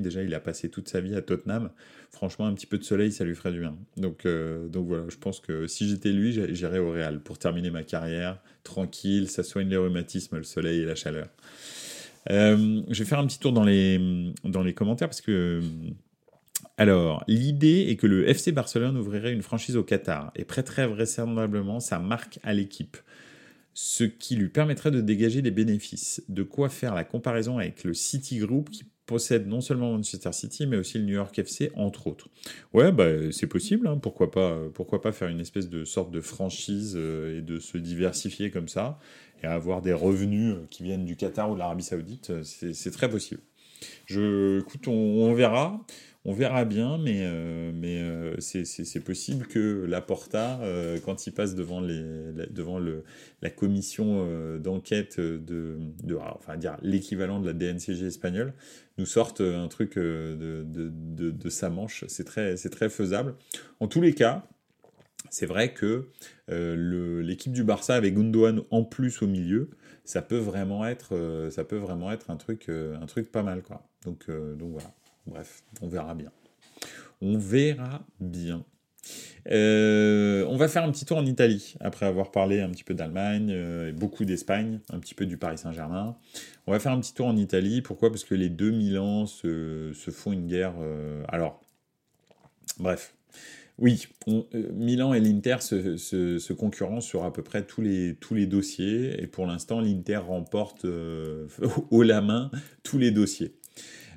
déjà, 0.00 0.22
il 0.22 0.34
a 0.34 0.40
passé 0.40 0.70
toute 0.70 0.88
sa 0.88 1.00
vie 1.00 1.14
à 1.14 1.20
Tottenham. 1.20 1.70
Franchement, 2.10 2.46
un 2.46 2.54
petit 2.54 2.66
peu 2.66 2.78
de 2.78 2.84
soleil, 2.84 3.12
ça 3.12 3.24
lui 3.24 3.34
ferait 3.34 3.52
du 3.52 3.60
bien. 3.60 3.76
Donc, 3.98 4.24
euh, 4.24 4.68
donc 4.68 4.86
voilà, 4.86 5.04
je 5.08 5.16
pense 5.16 5.40
que 5.40 5.66
si 5.66 5.88
j'étais 5.88 6.10
lui, 6.10 6.32
j'irais 6.32 6.78
au 6.78 6.90
Real 6.90 7.20
pour 7.20 7.38
terminer 7.38 7.70
ma 7.70 7.82
carrière 7.82 8.40
tranquille. 8.64 9.28
Ça 9.28 9.42
soigne 9.42 9.68
les 9.68 9.76
rhumatismes, 9.76 10.38
le 10.38 10.44
soleil 10.44 10.80
et 10.80 10.84
la 10.84 10.94
chaleur. 10.94 11.28
Euh, 12.30 12.82
je 12.88 12.98
vais 13.02 13.08
faire 13.08 13.18
un 13.18 13.26
petit 13.26 13.38
tour 13.38 13.52
dans 13.52 13.64
les, 13.64 14.32
dans 14.44 14.62
les 14.62 14.74
commentaires 14.74 15.08
parce 15.08 15.20
que. 15.20 15.60
Alors, 16.76 17.24
l'idée 17.26 17.86
est 17.88 17.96
que 17.96 18.06
le 18.06 18.28
FC 18.28 18.52
Barcelone 18.52 18.96
ouvrirait 18.96 19.32
une 19.32 19.42
franchise 19.42 19.76
au 19.76 19.82
Qatar 19.82 20.30
et 20.36 20.44
prêterait 20.44 20.86
vraisemblablement 20.86 21.80
sa 21.80 21.98
marque 21.98 22.38
à 22.44 22.54
l'équipe, 22.54 22.96
ce 23.74 24.04
qui 24.04 24.36
lui 24.36 24.48
permettrait 24.48 24.92
de 24.92 25.00
dégager 25.00 25.42
des 25.42 25.50
bénéfices. 25.50 26.22
De 26.28 26.44
quoi 26.44 26.68
faire 26.68 26.94
la 26.94 27.02
comparaison 27.02 27.58
avec 27.58 27.82
le 27.82 27.94
City 27.94 28.38
Group 28.38 28.70
qui 28.70 28.84
possède 29.06 29.48
non 29.48 29.60
seulement 29.60 29.90
Manchester 29.92 30.32
City, 30.32 30.66
mais 30.66 30.76
aussi 30.76 30.98
le 30.98 31.04
New 31.04 31.14
York 31.14 31.36
FC, 31.36 31.72
entre 31.74 32.06
autres. 32.06 32.28
Ouais, 32.72 32.92
bah, 32.92 33.32
c'est 33.32 33.46
possible, 33.46 33.88
hein. 33.88 33.98
pourquoi, 34.00 34.30
pas, 34.30 34.56
pourquoi 34.74 35.00
pas 35.00 35.10
faire 35.10 35.28
une 35.28 35.40
espèce 35.40 35.68
de 35.68 35.84
sorte 35.84 36.12
de 36.12 36.20
franchise 36.20 36.94
euh, 36.96 37.38
et 37.38 37.42
de 37.42 37.58
se 37.58 37.78
diversifier 37.78 38.50
comme 38.50 38.68
ça 38.68 39.00
et 39.42 39.46
avoir 39.46 39.82
des 39.82 39.92
revenus 39.92 40.54
euh, 40.54 40.66
qui 40.70 40.82
viennent 40.82 41.04
du 41.04 41.16
Qatar 41.16 41.50
ou 41.50 41.54
de 41.54 41.58
l'Arabie 41.58 41.84
Saoudite, 41.84 42.30
euh, 42.30 42.42
c'est 42.42 42.90
très 42.90 43.08
possible. 43.08 43.40
Je, 44.06 44.60
écoute, 44.60 44.88
on, 44.88 45.32
verra, 45.34 45.80
on 46.24 46.32
verra 46.32 46.64
bien, 46.64 46.98
mais, 46.98 47.22
euh, 47.22 48.34
c'est 48.40 49.04
possible 49.04 49.46
que 49.46 49.84
la 49.88 50.00
Porta, 50.00 50.60
quand 51.04 51.28
il 51.28 51.32
passe 51.32 51.54
devant, 51.54 51.80
la, 51.80 53.50
commission 53.50 54.58
d'enquête 54.58 55.20
de, 55.20 55.78
de, 56.02 56.16
enfin 56.16 56.56
dire 56.56 56.76
l'équivalent 56.82 57.38
de 57.38 57.46
la 57.46 57.52
DNCG 57.52 58.06
espagnole, 58.06 58.52
nous 58.98 59.06
sorte 59.06 59.40
un 59.40 59.68
truc 59.68 59.96
de 59.96 61.48
sa 61.50 61.70
manche. 61.70 62.04
C'est 62.08 62.24
très, 62.24 62.56
très 62.56 62.88
faisable. 62.88 63.36
En 63.78 63.86
tous 63.86 64.00
les 64.00 64.12
cas, 64.12 64.44
c'est 65.30 65.46
vrai 65.46 65.72
que 65.72 66.08
euh, 66.50 67.22
l'équipe 67.22 67.52
du 67.52 67.64
Barça 67.64 67.94
avec 67.94 68.14
Gundogan 68.14 68.62
en 68.70 68.84
plus 68.84 69.22
au 69.22 69.26
milieu, 69.26 69.70
ça 70.04 70.22
peut 70.22 70.38
vraiment 70.38 70.86
être, 70.86 71.14
euh, 71.14 71.50
ça 71.50 71.64
peut 71.64 71.76
vraiment 71.76 72.10
être 72.10 72.30
un 72.30 72.36
truc, 72.36 72.66
euh, 72.68 72.96
un 73.00 73.06
truc 73.06 73.30
pas 73.30 73.42
mal 73.42 73.62
quoi. 73.62 73.86
Donc, 74.04 74.28
voilà. 74.28 74.90
Bref, 75.26 75.62
on 75.82 75.88
verra 75.88 76.14
bien. 76.14 76.32
On 77.20 77.36
verra 77.36 78.06
bien. 78.20 78.64
on 79.46 80.56
va 80.56 80.68
faire 80.68 80.84
un 80.84 80.90
petit 80.90 81.04
tour 81.04 81.18
en 81.18 81.26
Italie, 81.26 81.74
après 81.80 82.06
avoir 82.06 82.30
parlé 82.30 82.60
un 82.60 82.70
petit 82.70 82.84
peu 82.84 82.94
d'Allemagne, 82.94 83.92
beaucoup 83.92 84.24
d'Espagne, 84.24 84.80
un 84.90 84.98
petit 85.00 85.14
peu 85.14 85.26
du 85.26 85.36
Paris 85.36 85.58
Saint-Germain. 85.58 86.16
On 86.66 86.72
va 86.72 86.78
faire 86.78 86.92
un 86.92 87.00
petit 87.00 87.12
tour 87.12 87.26
en 87.26 87.36
Italie. 87.36 87.82
Pourquoi? 87.82 88.10
Parce 88.10 88.24
que 88.24 88.34
les 88.34 88.48
deux 88.48 88.70
Milan 88.70 89.26
se, 89.26 89.92
se 89.92 90.10
font 90.10 90.32
une 90.32 90.46
guerre. 90.46 90.74
alors, 91.28 91.60
bref, 92.78 93.14
Oui, 93.78 94.08
Milan 94.74 95.14
et 95.14 95.20
l'Inter 95.20 95.58
se, 95.60 95.96
se, 95.96 96.52
concurrencent 96.52 97.06
sur 97.06 97.24
à 97.24 97.32
peu 97.32 97.42
près 97.42 97.64
tous 97.64 97.80
les, 97.80 98.16
tous 98.16 98.34
les 98.34 98.46
dossiers, 98.46 99.22
et 99.22 99.26
pour 99.28 99.46
l'instant, 99.46 99.80
l'Inter 99.80 100.16
remporte 100.16 100.84
haut 101.90 102.02
la 102.02 102.20
main 102.20 102.50
tous 102.82 102.98
les 102.98 103.12
dossiers. 103.12 103.54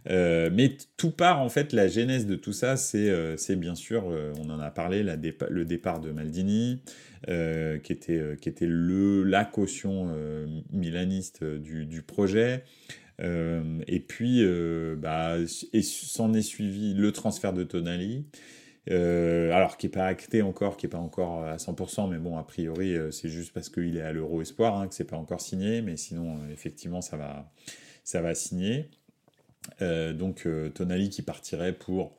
Euh, 0.09 0.49
mais 0.51 0.77
tout 0.97 1.11
part, 1.11 1.39
en 1.41 1.49
fait, 1.49 1.73
la 1.73 1.87
genèse 1.87 2.25
de 2.25 2.35
tout 2.35 2.53
ça, 2.53 2.77
c'est 2.77 3.09
euh, 3.09 3.35
bien 3.55 3.75
sûr, 3.75 4.09
euh, 4.09 4.33
on 4.39 4.49
en 4.49 4.59
a 4.59 4.71
parlé, 4.71 5.03
le 5.03 5.65
départ 5.65 5.99
de 5.99 6.11
Maldini, 6.11 6.81
qui, 7.27 7.93
était, 7.93 8.37
la 8.67 9.45
caution 9.45 10.11
milaniste 10.71 11.43
du, 11.43 11.85
du 11.85 12.01
projet. 12.01 12.63
et 13.19 13.99
puis, 14.07 14.43
bah, 14.97 15.37
s'en 15.47 16.33
est 16.33 16.41
suivi 16.41 16.93
le 16.93 17.11
transfert 17.11 17.53
de 17.53 17.63
Tonali. 17.63 18.25
Alors 18.89 19.77
qui 19.77 19.87
n'est 19.87 19.91
pas 19.91 20.05
acté 20.07 20.41
encore, 20.41 20.77
qui 20.77 20.85
n'est 20.85 20.91
pas 20.91 20.97
encore 20.97 21.43
à 21.43 21.57
100%, 21.57 22.09
mais 22.09 22.17
bon, 22.17 22.37
a 22.37 22.43
priori, 22.43 22.95
c'est 23.11 23.29
juste 23.29 23.53
parce 23.53 23.69
qu'il 23.69 23.97
est 23.97 24.01
à 24.01 24.11
l'Euro 24.11 24.41
Espoir 24.41 24.77
hein, 24.77 24.87
que 24.87 24.95
c'est 24.95 25.05
pas 25.05 25.17
encore 25.17 25.41
signé, 25.41 25.81
mais 25.81 25.97
sinon, 25.97 26.39
effectivement, 26.51 27.01
ça 27.01 27.17
va, 27.17 27.51
ça 28.03 28.21
va 28.21 28.35
signer. 28.35 28.89
Euh, 29.81 30.13
donc 30.13 30.43
euh, 30.45 30.69
Tonali 30.69 31.09
qui 31.09 31.21
partirait 31.21 31.73
pour 31.73 32.13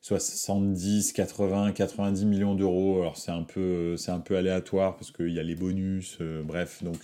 70, 0.00 1.12
80, 1.12 1.72
90 1.72 2.24
millions 2.24 2.54
d'euros. 2.54 3.00
Alors 3.00 3.16
c'est 3.16 3.32
un 3.32 3.42
peu, 3.42 3.96
un 4.08 4.20
peu 4.20 4.36
aléatoire 4.36 4.96
parce 4.96 5.10
qu'il 5.10 5.30
y 5.30 5.40
a 5.40 5.42
les 5.42 5.54
bonus, 5.54 6.18
euh, 6.20 6.42
bref. 6.42 6.82
Donc 6.82 6.98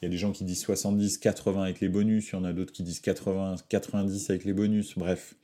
il 0.00 0.06
y 0.06 0.08
a 0.08 0.10
des 0.10 0.18
gens 0.18 0.32
qui 0.32 0.44
disent 0.44 0.62
70, 0.62 1.18
80 1.18 1.62
avec 1.62 1.80
les 1.80 1.88
bonus, 1.88 2.30
il 2.30 2.32
y 2.34 2.36
en 2.36 2.44
a 2.44 2.52
d'autres 2.52 2.72
qui 2.72 2.82
disent 2.82 3.00
80, 3.00 3.56
90 3.68 4.30
avec 4.30 4.44
les 4.44 4.52
bonus, 4.52 4.96
bref. 4.98 5.34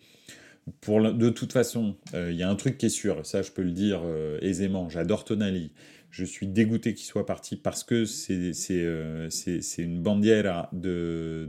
Pour 0.81 1.01
de 1.01 1.31
toute 1.31 1.53
façon, 1.53 1.97
il 2.15 2.35
y 2.35 2.43
a 2.43 2.51
un 2.51 2.57
truc 2.57 2.79
qui 2.79 2.87
est 2.87 2.91
sûr, 2.91 3.25
ça 3.25 3.43
je 3.43 3.51
peux 3.51 3.63
le 3.63 3.73
dire 3.73 4.03
aisément, 4.41 4.89
j'adore 4.89 5.25
Tonali. 5.25 5.73
Je 6.11 6.25
suis 6.25 6.49
dégoûté 6.49 6.95
qu'il 6.95 7.07
soit 7.07 7.25
parti 7.25 7.57
parce 7.57 7.85
que 7.85 8.05
c'est, 8.05 8.53
c'est, 8.53 9.83
une 9.83 10.03
bandière 10.03 10.69
de, 10.73 11.49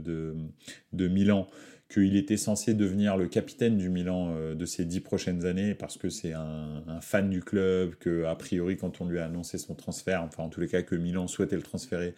de, 0.92 1.08
Milan 1.08 1.48
qu'il 1.88 2.16
était 2.16 2.36
censé 2.36 2.72
devenir 2.72 3.16
le 3.16 3.26
capitaine 3.26 3.76
du 3.76 3.90
Milan 3.90 4.32
euh, 4.34 4.54
de 4.54 4.64
ces 4.64 4.84
dix 4.84 5.00
prochaines 5.00 5.44
années 5.44 5.74
parce 5.74 5.98
que 5.98 6.08
c'est 6.08 6.32
un, 6.32 6.82
fan 7.02 7.28
du 7.28 7.42
club, 7.42 7.96
que 7.96 8.24
a 8.24 8.36
priori 8.36 8.76
quand 8.76 9.00
on 9.00 9.06
lui 9.06 9.18
a 9.18 9.26
annoncé 9.26 9.58
son 9.58 9.74
transfert, 9.74 10.22
enfin 10.22 10.44
en 10.44 10.48
tous 10.48 10.60
les 10.60 10.68
cas 10.68 10.82
que 10.82 10.94
Milan 10.94 11.26
souhaitait 11.26 11.56
le 11.56 11.62
transférer, 11.62 12.14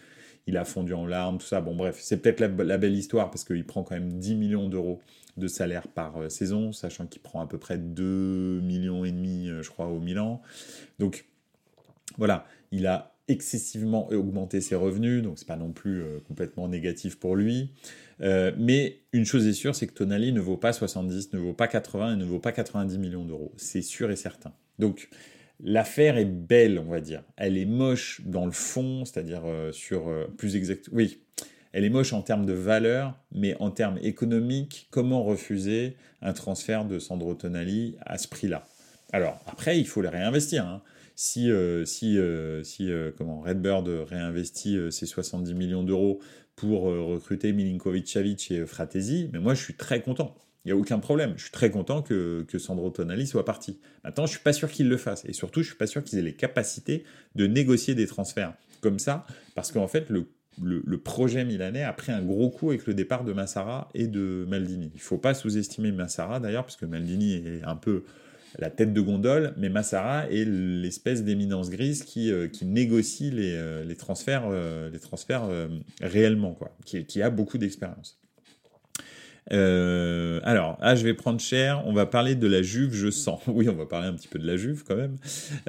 il 0.46 0.58
a 0.58 0.64
fondu 0.64 0.92
en 0.92 1.06
larmes, 1.06 1.38
tout 1.38 1.46
ça. 1.46 1.62
Bon 1.62 1.74
bref, 1.74 1.98
c'est 2.00 2.18
peut-être 2.18 2.40
la, 2.40 2.76
belle 2.76 2.94
histoire 2.94 3.30
parce 3.30 3.44
qu'il 3.44 3.64
prend 3.64 3.82
quand 3.82 3.94
même 3.94 4.12
10 4.12 4.34
millions 4.34 4.68
d'euros 4.68 5.00
de 5.36 5.46
salaire 5.48 5.88
par 5.88 6.16
euh, 6.18 6.28
saison, 6.28 6.72
sachant 6.72 7.06
qu'il 7.06 7.22
prend 7.22 7.40
à 7.40 7.46
peu 7.46 7.58
près 7.58 7.78
2 7.78 8.60
millions 8.60 9.04
et 9.04 9.12
demi, 9.12 9.48
euh, 9.48 9.62
je 9.62 9.70
crois, 9.70 9.86
au 9.86 10.00
Milan. 10.00 10.42
Donc 10.98 11.26
voilà, 12.16 12.46
il 12.70 12.86
a 12.86 13.16
excessivement 13.26 14.08
augmenté 14.10 14.60
ses 14.60 14.74
revenus, 14.74 15.22
donc 15.22 15.38
c'est 15.38 15.48
pas 15.48 15.56
non 15.56 15.72
plus 15.72 16.04
complètement 16.28 16.68
négatif 16.68 17.18
pour 17.18 17.36
lui. 17.36 17.70
Euh, 18.20 18.52
mais 18.58 19.00
une 19.12 19.24
chose 19.24 19.46
est 19.46 19.52
sûre, 19.52 19.74
c'est 19.74 19.86
que 19.86 19.92
Tonali 19.92 20.32
ne 20.32 20.40
vaut 20.40 20.56
pas 20.56 20.72
70, 20.72 21.32
ne 21.32 21.38
vaut 21.38 21.52
pas 21.52 21.68
80 21.68 22.14
et 22.14 22.16
ne 22.16 22.24
vaut 22.24 22.38
pas 22.38 22.52
90 22.52 22.98
millions 22.98 23.24
d'euros. 23.24 23.52
C'est 23.56 23.82
sûr 23.82 24.10
et 24.10 24.16
certain. 24.16 24.52
Donc 24.78 25.08
l'affaire 25.62 26.16
est 26.16 26.24
belle, 26.24 26.78
on 26.78 26.90
va 26.90 27.00
dire. 27.00 27.22
Elle 27.36 27.56
est 27.56 27.66
moche 27.66 28.20
dans 28.24 28.46
le 28.46 28.52
fond, 28.52 29.04
c'est-à-dire 29.04 29.42
euh, 29.44 29.72
sur 29.72 30.08
euh, 30.08 30.26
plus 30.36 30.56
exact. 30.56 30.88
Oui, 30.92 31.20
elle 31.74 31.84
est 31.84 31.90
moche 31.90 32.14
en 32.14 32.22
termes 32.22 32.46
de 32.46 32.54
valeur, 32.54 33.14
mais 33.32 33.54
en 33.60 33.70
termes 33.70 33.98
économiques, 34.00 34.88
comment 34.90 35.22
refuser 35.22 35.96
un 36.22 36.32
transfert 36.32 36.86
de 36.86 36.98
Sandro 36.98 37.34
Tonali 37.34 37.96
à 38.06 38.16
ce 38.16 38.28
prix-là? 38.28 38.66
Alors 39.12 39.38
après, 39.46 39.78
il 39.78 39.86
faut 39.86 40.00
les 40.00 40.08
réinvestir. 40.08 40.66
Hein. 40.66 40.82
Si, 41.16 41.50
si, 41.84 42.18
si 42.64 42.90
comment 43.16 43.40
Redbird 43.40 43.86
réinvestit 44.08 44.78
ses 44.90 45.06
70 45.06 45.54
millions 45.54 45.84
d'euros 45.84 46.20
pour 46.56 46.88
euh, 46.88 47.02
recruter 47.02 47.52
Milinkovic-Savic 47.52 48.52
et 48.52 48.66
Fratesi, 48.66 49.30
mais 49.32 49.38
moi 49.38 49.54
je 49.54 49.62
suis 49.62 49.74
très 49.74 50.02
content. 50.02 50.34
Il 50.64 50.68
n'y 50.68 50.72
a 50.72 50.76
aucun 50.76 50.98
problème. 50.98 51.34
Je 51.36 51.42
suis 51.42 51.52
très 51.52 51.70
content 51.70 52.00
que, 52.00 52.46
Sandro 52.56 52.88
Tonali 52.88 53.26
soit 53.26 53.44
parti. 53.44 53.80
Maintenant, 54.02 54.24
je 54.24 54.30
suis 54.30 54.40
pas 54.40 54.54
sûr 54.54 54.70
qu'il 54.70 54.88
le 54.88 54.96
fasse. 54.96 55.22
Et 55.26 55.34
surtout, 55.34 55.60
je 55.60 55.66
suis 55.66 55.76
pas 55.76 55.86
sûr 55.86 56.02
qu'ils 56.02 56.18
aient 56.18 56.22
les 56.22 56.34
capacités 56.34 57.04
de 57.34 57.46
négocier 57.46 57.94
des 57.94 58.06
transferts 58.06 58.54
comme 58.80 58.98
ça, 58.98 59.26
parce 59.54 59.72
qu'en 59.72 59.88
fait, 59.88 60.08
le, 60.08 60.26
le, 60.62 60.98
projet 60.98 61.44
milanais 61.44 61.82
a 61.82 61.92
pris 61.92 62.12
un 62.12 62.22
gros 62.22 62.50
coup 62.50 62.70
avec 62.70 62.86
le 62.86 62.94
départ 62.94 63.24
de 63.24 63.32
Massara 63.32 63.88
et 63.94 64.06
de 64.06 64.46
Maldini. 64.48 64.90
Il 64.94 65.00
faut 65.00 65.18
pas 65.18 65.34
sous-estimer 65.34 65.92
Massara 65.92 66.40
d'ailleurs, 66.40 66.64
parce 66.64 66.76
que 66.76 66.86
Maldini 66.86 67.34
est 67.34 67.64
un 67.64 67.76
peu 67.76 68.04
la 68.58 68.70
tête 68.70 68.92
de 68.92 69.00
gondole, 69.00 69.54
mais 69.56 69.68
Massara 69.68 70.30
est 70.30 70.44
l'espèce 70.44 71.24
d'éminence 71.24 71.70
grise 71.70 72.04
qui, 72.04 72.30
euh, 72.30 72.48
négocie 72.62 73.30
les, 73.30 73.54
euh, 73.54 73.94
transferts, 73.96 74.44
euh, 74.48 75.68
réellement, 76.00 76.54
quoi, 76.54 76.76
qui 76.84 77.22
a 77.22 77.30
beaucoup 77.30 77.58
d'expérience. 77.58 78.23
Euh, 79.52 80.40
alors, 80.42 80.78
ah, 80.80 80.94
je 80.94 81.04
vais 81.04 81.14
prendre 81.14 81.40
cher. 81.40 81.82
On 81.86 81.92
va 81.92 82.06
parler 82.06 82.34
de 82.34 82.46
la 82.46 82.62
Juve, 82.62 82.94
je 82.94 83.10
sens. 83.10 83.40
Oui, 83.54 83.68
on 83.68 83.74
va 83.74 83.86
parler 83.86 84.08
un 84.08 84.14
petit 84.14 84.28
peu 84.28 84.38
de 84.38 84.46
la 84.46 84.56
Juve 84.56 84.84
quand 84.86 84.96
même. 84.96 85.16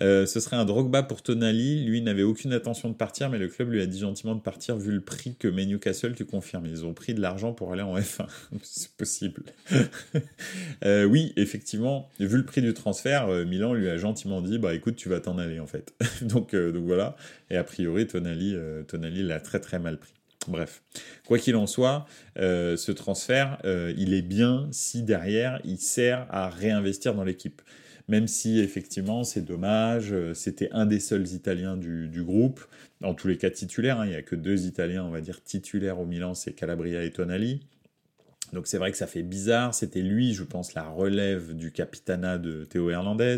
Euh, 0.02 0.26
ce 0.26 0.40
serait 0.40 0.56
un 0.56 0.66
Drogba 0.66 1.04
pour 1.04 1.22
Tonali. 1.22 1.84
Lui 1.86 2.02
n'avait 2.02 2.24
aucune 2.24 2.54
intention 2.54 2.90
de 2.90 2.96
partir, 2.96 3.30
mais 3.30 3.38
le 3.38 3.48
club 3.48 3.72
lui 3.72 3.82
a 3.82 3.86
dit 3.86 4.00
gentiment 4.00 4.34
de 4.34 4.42
partir 4.42 4.78
vu 4.78 4.92
le 4.92 5.02
prix 5.02 5.36
que 5.36 5.48
met 5.48 5.66
Newcastle. 5.66 6.16
Tu 6.16 6.26
confirmes 6.26 6.66
Ils 6.66 6.86
ont 6.86 6.94
pris 6.94 7.14
de 7.14 7.22
l'argent 7.22 7.54
pour 7.54 7.74
aller 7.74 7.84
en 7.84 7.98
F1. 7.98 8.28
C'est 8.64 8.92
possible. 8.92 9.44
euh, 10.86 11.04
oui, 11.06 11.34
effectivement, 11.36 12.10
vu 12.20 12.38
le 12.38 12.46
prix 12.46 12.62
du 12.62 12.74
transfert, 12.74 13.28
Milan 13.46 13.74
lui 13.74 13.90
a 13.90 13.98
gentiment 13.98 14.42
dit 14.42 14.58
bah 14.58 14.74
écoute, 14.74 14.96
tu 14.96 15.10
vas 15.10 15.20
t'en 15.20 15.38
aller 15.38 15.60
en 15.60 15.68
fait. 15.68 15.94
donc, 16.22 16.56
donc 16.56 16.86
voilà. 16.86 17.16
Et 17.50 17.58
a 17.58 17.64
priori, 17.64 18.08
Tonali, 18.08 18.56
Tonali 18.88 19.22
l'a 19.24 19.40
très 19.40 19.60
très 19.60 19.80
mal 19.80 19.98
pris. 19.98 20.14
Bref, 20.48 20.84
quoi 21.26 21.40
qu'il 21.40 21.56
en 21.56 21.68
soit, 21.68 22.06
euh, 22.38 22.78
ce 22.78 22.92
transfert, 22.92 23.58
euh, 23.66 23.94
il 23.98 24.14
est 24.14 24.22
bien 24.22 24.68
si 24.72 25.02
derrière, 25.02 25.60
il 25.64 25.78
sert 25.78 26.28
à 26.30 26.50
réinvestir 26.50 27.16
dans 27.16 27.24
l'équipe. 27.24 27.62
Même 28.08 28.28
si 28.28 28.60
effectivement 28.60 29.24
c'est 29.24 29.42
dommage, 29.42 30.14
euh, 30.14 30.36
c'était 30.36 30.70
un 30.72 30.86
des 30.86 31.00
seuls 31.00 31.28
Italiens 31.30 31.76
du, 31.76 32.24
groupe, 32.24 32.64
en 33.04 33.16
tous 33.16 33.28
les 33.28 33.38
cas 33.38 33.50
titulaires, 33.50 34.00
hein. 34.00 34.06
il 34.06 34.10
n'y 34.10 34.16
a 34.16 34.22
que 34.22 34.36
deux 34.36 34.68
Italiens, 34.68 35.04
on 35.04 35.10
va 35.10 35.22
dire, 35.22 35.44
titulaires 35.44 36.00
au 36.00 36.06
Milan, 36.06 36.36
c'est 36.36 36.54
Calabria 36.54 37.04
et 37.04 37.12
Tonali. 37.12 37.62
Donc 38.54 38.68
c'est 38.68 38.78
vrai 38.78 38.92
que 38.92 38.98
ça 38.98 39.08
fait 39.08 39.24
bizarre, 39.24 39.74
c'était 39.74 40.04
lui, 40.04 40.34
je 40.34 40.44
pense, 40.44 40.76
la 40.76 40.88
relève 40.88 41.56
du 41.56 41.72
capitana 41.72 42.38
de 42.38 42.64
Théo 42.64 42.92
Hernandez. 42.92 43.38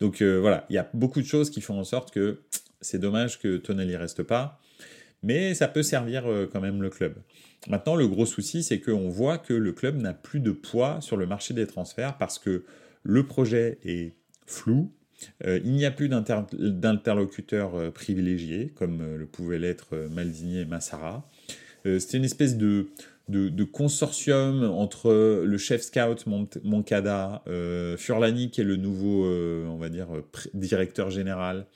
Donc 0.00 0.20
voilà, 0.20 0.66
il 0.68 0.74
y 0.74 0.78
a 0.78 0.90
beaucoup 0.92 1.20
de 1.20 1.26
choses 1.26 1.48
qui 1.48 1.60
font 1.60 1.78
en 1.78 1.84
sorte 1.84 2.10
que 2.10 2.40
c'est 2.80 2.98
dommage 2.98 3.38
que 3.38 3.56
Tonali 3.56 3.94
reste 3.94 4.24
pas 4.24 4.60
mais 5.22 5.54
ça 5.54 5.68
peut 5.68 5.82
servir 5.82 6.26
euh, 6.26 6.48
quand 6.50 6.60
même 6.60 6.82
le 6.82 6.90
club. 6.90 7.14
Maintenant, 7.68 7.94
le 7.94 8.08
gros 8.08 8.26
souci, 8.26 8.62
c'est 8.62 8.80
qu'on 8.80 9.08
voit 9.08 9.38
que 9.38 9.54
le 9.54 9.72
club 9.72 10.00
n'a 10.00 10.12
plus 10.12 10.40
de 10.40 10.50
poids 10.50 11.00
sur 11.00 11.16
le 11.16 11.26
marché 11.26 11.54
des 11.54 11.66
transferts 11.66 12.18
parce 12.18 12.38
que 12.38 12.64
le 13.04 13.26
projet 13.26 13.78
est 13.84 14.14
flou, 14.46 14.92
euh, 15.46 15.60
il 15.64 15.72
n'y 15.72 15.84
a 15.84 15.92
plus 15.92 16.08
d'interlocuteurs 16.08 17.76
euh, 17.76 17.90
privilégiés, 17.90 18.72
comme 18.74 19.16
le 19.16 19.26
pouvaient 19.26 19.60
l'être 19.60 19.96
Maldini 20.10 20.58
et 20.58 20.64
Massara. 20.64 21.28
C'était 21.84 22.18
une 22.18 22.24
espèce 22.24 22.56
de, 22.56 22.86
de, 23.28 23.64
consortium 23.64 24.62
entre 24.62 25.42
le 25.44 25.58
chef 25.58 25.82
scout 25.82 26.24
Moncada, 26.62 27.42
Furlani 27.96 28.50
qui 28.52 28.60
est 28.60 28.64
le 28.64 28.76
nouveau, 28.76 29.26
on 29.26 29.78
va 29.78 29.88
dire, 29.88 30.06
directeur 30.54 31.10
général, 31.10 31.66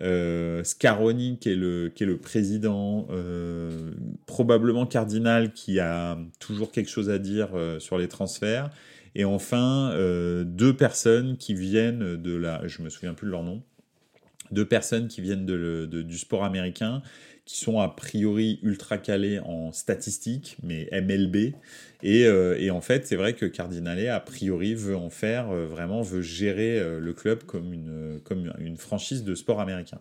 euh, 0.00 0.62
Scaroni 0.62 1.38
qui 1.38 1.50
est 1.50 1.56
le, 1.56 1.90
qui 1.94 2.04
est 2.04 2.06
le 2.06 2.18
président, 2.18 3.06
euh, 3.10 3.90
probablement 4.26 4.86
Cardinal 4.86 5.52
qui 5.52 5.80
a 5.80 6.18
toujours 6.38 6.70
quelque 6.70 6.90
chose 6.90 7.10
à 7.10 7.18
dire 7.18 7.48
euh, 7.54 7.80
sur 7.80 7.98
les 7.98 8.08
transferts, 8.08 8.70
et 9.14 9.24
enfin 9.24 9.92
deux 10.44 10.76
personnes 10.76 11.36
qui 11.36 11.54
viennent 11.54 12.16
de 12.16 12.36
la, 12.36 12.66
je 12.68 12.82
me 12.82 12.90
souviens 12.90 13.14
plus 13.14 13.26
de 13.26 13.32
leur 13.32 13.42
nom, 13.42 13.62
deux 14.52 14.66
personnes 14.66 15.08
qui 15.08 15.20
viennent 15.20 15.46
de, 15.46 15.86
du 15.86 16.18
sport 16.18 16.44
américain 16.44 17.02
qui 17.48 17.56
sont 17.56 17.80
a 17.80 17.88
priori 17.88 18.60
ultra 18.62 18.98
calés 18.98 19.38
en 19.38 19.72
statistiques, 19.72 20.58
mais 20.62 20.86
MLB. 20.92 21.54
Et, 22.02 22.26
euh, 22.26 22.60
et 22.60 22.70
en 22.70 22.82
fait, 22.82 23.06
c'est 23.06 23.16
vrai 23.16 23.32
que 23.32 23.46
Cardinale, 23.46 24.06
a 24.08 24.20
priori, 24.20 24.74
veut 24.74 24.94
en 24.94 25.08
faire, 25.08 25.50
euh, 25.50 25.64
vraiment, 25.64 26.02
veut 26.02 26.20
gérer 26.20 26.78
euh, 26.78 27.00
le 27.00 27.14
club 27.14 27.44
comme 27.44 27.72
une, 27.72 28.20
comme 28.22 28.52
une 28.58 28.76
franchise 28.76 29.24
de 29.24 29.34
sport 29.34 29.60
américain. 29.60 29.98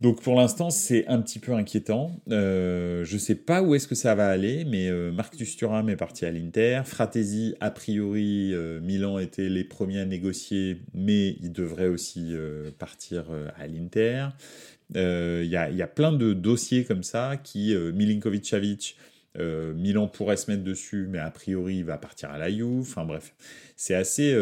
Donc 0.00 0.20
pour 0.20 0.34
l'instant, 0.34 0.70
c'est 0.70 1.06
un 1.06 1.20
petit 1.22 1.38
peu 1.38 1.52
inquiétant. 1.52 2.20
je 2.26 3.12
ne 3.12 3.18
sais 3.18 3.36
pas 3.36 3.62
où 3.62 3.76
est-ce 3.76 3.86
que 3.86 3.94
ça 3.94 4.16
va 4.16 4.28
aller, 4.28 4.64
mais 4.64 4.90
Marcus 5.12 5.56
Thuram 5.56 5.88
est 5.90 5.96
parti 5.96 6.26
à 6.26 6.32
l'Inter. 6.32 6.82
Fratesi, 6.84 7.54
a 7.60 7.70
priori, 7.70 8.52
Milan 8.82 9.20
était 9.20 9.48
les 9.48 9.62
premiers 9.62 10.00
à 10.00 10.04
négocier, 10.04 10.78
mais 10.92 11.36
il 11.40 11.52
devrait 11.52 11.86
aussi 11.86 12.34
partir 12.80 13.26
à 13.56 13.68
l'Inter. 13.68 14.30
Il 14.94 15.00
euh, 15.00 15.44
y, 15.44 15.56
a, 15.56 15.86
plein 15.86 16.12
de 16.12 16.32
dossiers 16.32 16.84
comme 16.84 17.02
ça 17.02 17.36
qui, 17.42 17.74
euh, 17.74 17.92
Milinkovic-Savic, 17.92 18.96
Euh, 19.38 19.72
Milan 19.72 20.08
pourrait 20.08 20.36
se 20.36 20.50
mettre 20.50 20.62
dessus, 20.62 21.06
mais 21.08 21.18
a 21.18 21.30
priori, 21.30 21.76
il 21.76 21.86
va 21.86 21.96
partir 21.96 22.28
à 22.30 22.36
la 22.36 22.50
Juve. 22.50 22.80
Enfin 22.82 23.06
bref, 23.06 23.32
c'est 23.76 23.94
assez. 23.94 24.36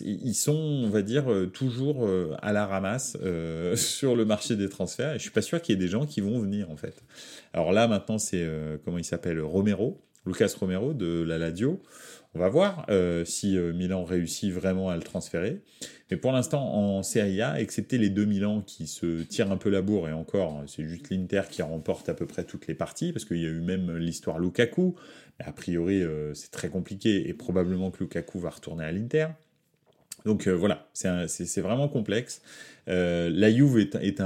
Ils 0.00 0.34
sont, 0.34 0.52
on 0.54 0.88
va 0.90 1.02
dire, 1.02 1.26
toujours 1.52 2.08
à 2.40 2.52
la 2.52 2.64
ramasse 2.64 3.16
sur 3.74 4.14
le 4.14 4.24
marché 4.24 4.54
des 4.54 4.68
transferts. 4.68 5.14
Et 5.14 5.18
je 5.18 5.22
suis 5.22 5.32
pas 5.32 5.42
sûr 5.42 5.60
qu'il 5.60 5.74
y 5.74 5.76
ait 5.76 5.84
des 5.84 5.88
gens 5.88 6.06
qui 6.06 6.20
vont 6.20 6.38
venir 6.38 6.70
en 6.70 6.76
fait. 6.76 7.02
Alors 7.52 7.72
là, 7.72 7.88
maintenant, 7.88 8.18
c'est 8.18 8.48
comment 8.84 8.98
il 8.98 9.04
s'appelle? 9.04 9.40
Romero, 9.40 10.00
Lucas 10.24 10.54
Romero 10.60 10.94
de 10.94 11.24
la 11.26 11.38
Ladio. 11.38 11.82
On 12.34 12.38
va 12.40 12.48
voir 12.48 12.86
si 13.24 13.56
Milan 13.56 14.04
réussit 14.04 14.52
vraiment 14.52 14.90
à 14.90 14.96
le 14.96 15.02
transférer. 15.02 15.62
Mais 16.10 16.16
pour 16.16 16.32
l'instant, 16.32 16.74
en 16.74 17.02
Serie 17.02 17.42
A, 17.42 17.60
excepté 17.60 17.98
les 17.98 18.08
deux 18.10 18.24
Milan 18.24 18.62
qui 18.62 18.86
se 18.86 19.22
tirent 19.22 19.50
un 19.50 19.56
peu 19.56 19.70
la 19.70 19.82
bourre, 19.82 20.08
et 20.08 20.12
encore, 20.12 20.62
c'est 20.66 20.84
juste 20.84 21.10
l'Inter 21.10 21.42
qui 21.50 21.62
remporte 21.62 22.08
à 22.08 22.14
peu 22.14 22.26
près 22.26 22.44
toutes 22.44 22.66
les 22.66 22.74
parties, 22.74 23.12
parce 23.12 23.24
qu'il 23.24 23.38
y 23.38 23.46
a 23.46 23.50
eu 23.50 23.60
même 23.60 23.96
l'histoire 23.96 24.38
Lukaku. 24.38 24.94
A 25.40 25.52
priori, 25.52 26.02
euh, 26.02 26.34
c'est 26.34 26.50
très 26.50 26.68
compliqué, 26.68 27.28
et 27.28 27.34
probablement 27.34 27.90
que 27.90 28.02
Lukaku 28.02 28.38
va 28.38 28.50
retourner 28.50 28.84
à 28.84 28.92
l'Inter. 28.92 29.28
Donc 30.24 30.48
euh, 30.48 30.52
voilà, 30.52 30.88
c'est 30.94 31.60
vraiment 31.60 31.88
complexe. 31.88 32.42
Euh, 32.88 33.30
la 33.30 33.52
Juve 33.52 33.78
est, 33.78 34.18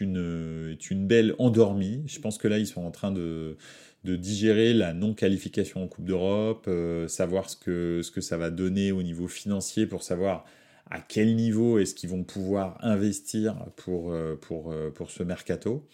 une, 0.00 1.06
belle 1.06 1.34
endormie. 1.38 2.02
Je 2.06 2.20
pense 2.20 2.38
que 2.38 2.48
là, 2.48 2.58
ils 2.58 2.66
sont 2.66 2.84
en 2.84 2.90
train 2.90 3.10
de, 3.10 3.56
de 4.04 4.16
digérer 4.16 4.72
la 4.72 4.92
non-qualification 4.92 5.84
en 5.84 5.88
Coupe 5.88 6.06
d'Europe, 6.06 6.68
savoir 7.08 7.50
ce 7.50 7.56
que, 7.56 8.00
ce 8.02 8.10
que 8.10 8.20
ça 8.20 8.36
va 8.36 8.50
donner 8.50 8.92
au 8.92 9.02
niveau 9.02 9.28
financier 9.28 9.86
pour 9.86 10.02
savoir 10.02 10.44
à 10.90 11.00
quel 11.00 11.36
niveau 11.36 11.78
est-ce 11.78 11.94
qu'ils 11.94 12.10
vont 12.10 12.24
pouvoir 12.24 12.76
investir 12.84 13.54
pour, 13.76 14.12
euh, 14.12 14.36
pour, 14.36 14.72
euh, 14.72 14.90
pour 14.90 15.10
ce 15.10 15.22
mercato. 15.22 15.86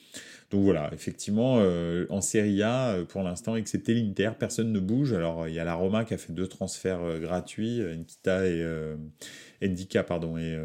Donc 0.51 0.65
voilà, 0.65 0.91
effectivement, 0.95 1.59
euh, 1.61 2.07
en 2.09 2.23
Serie 2.23 2.63
A, 2.63 3.05
pour 3.09 3.23
l'instant, 3.23 3.57
excepté 3.57 3.95
l'Inter, 3.95 4.33
personne 4.39 4.73
ne 4.73 4.81
bouge. 4.81 5.13
Alors 5.13 5.49
il 5.49 5.55
y 5.55 5.59
a 5.59 5.65
la 5.65 5.75
Roma 5.75 6.05
qui 6.05 6.15
a 6.15 6.19
fait 6.19 6.33
deux 6.33 6.47
transferts 6.47 7.21
gratuits, 7.21 7.81
Nkita 7.81 8.47
et 8.47 9.69
Ndika, 9.69 10.03
pardon, 10.03 10.39
et, 10.39 10.57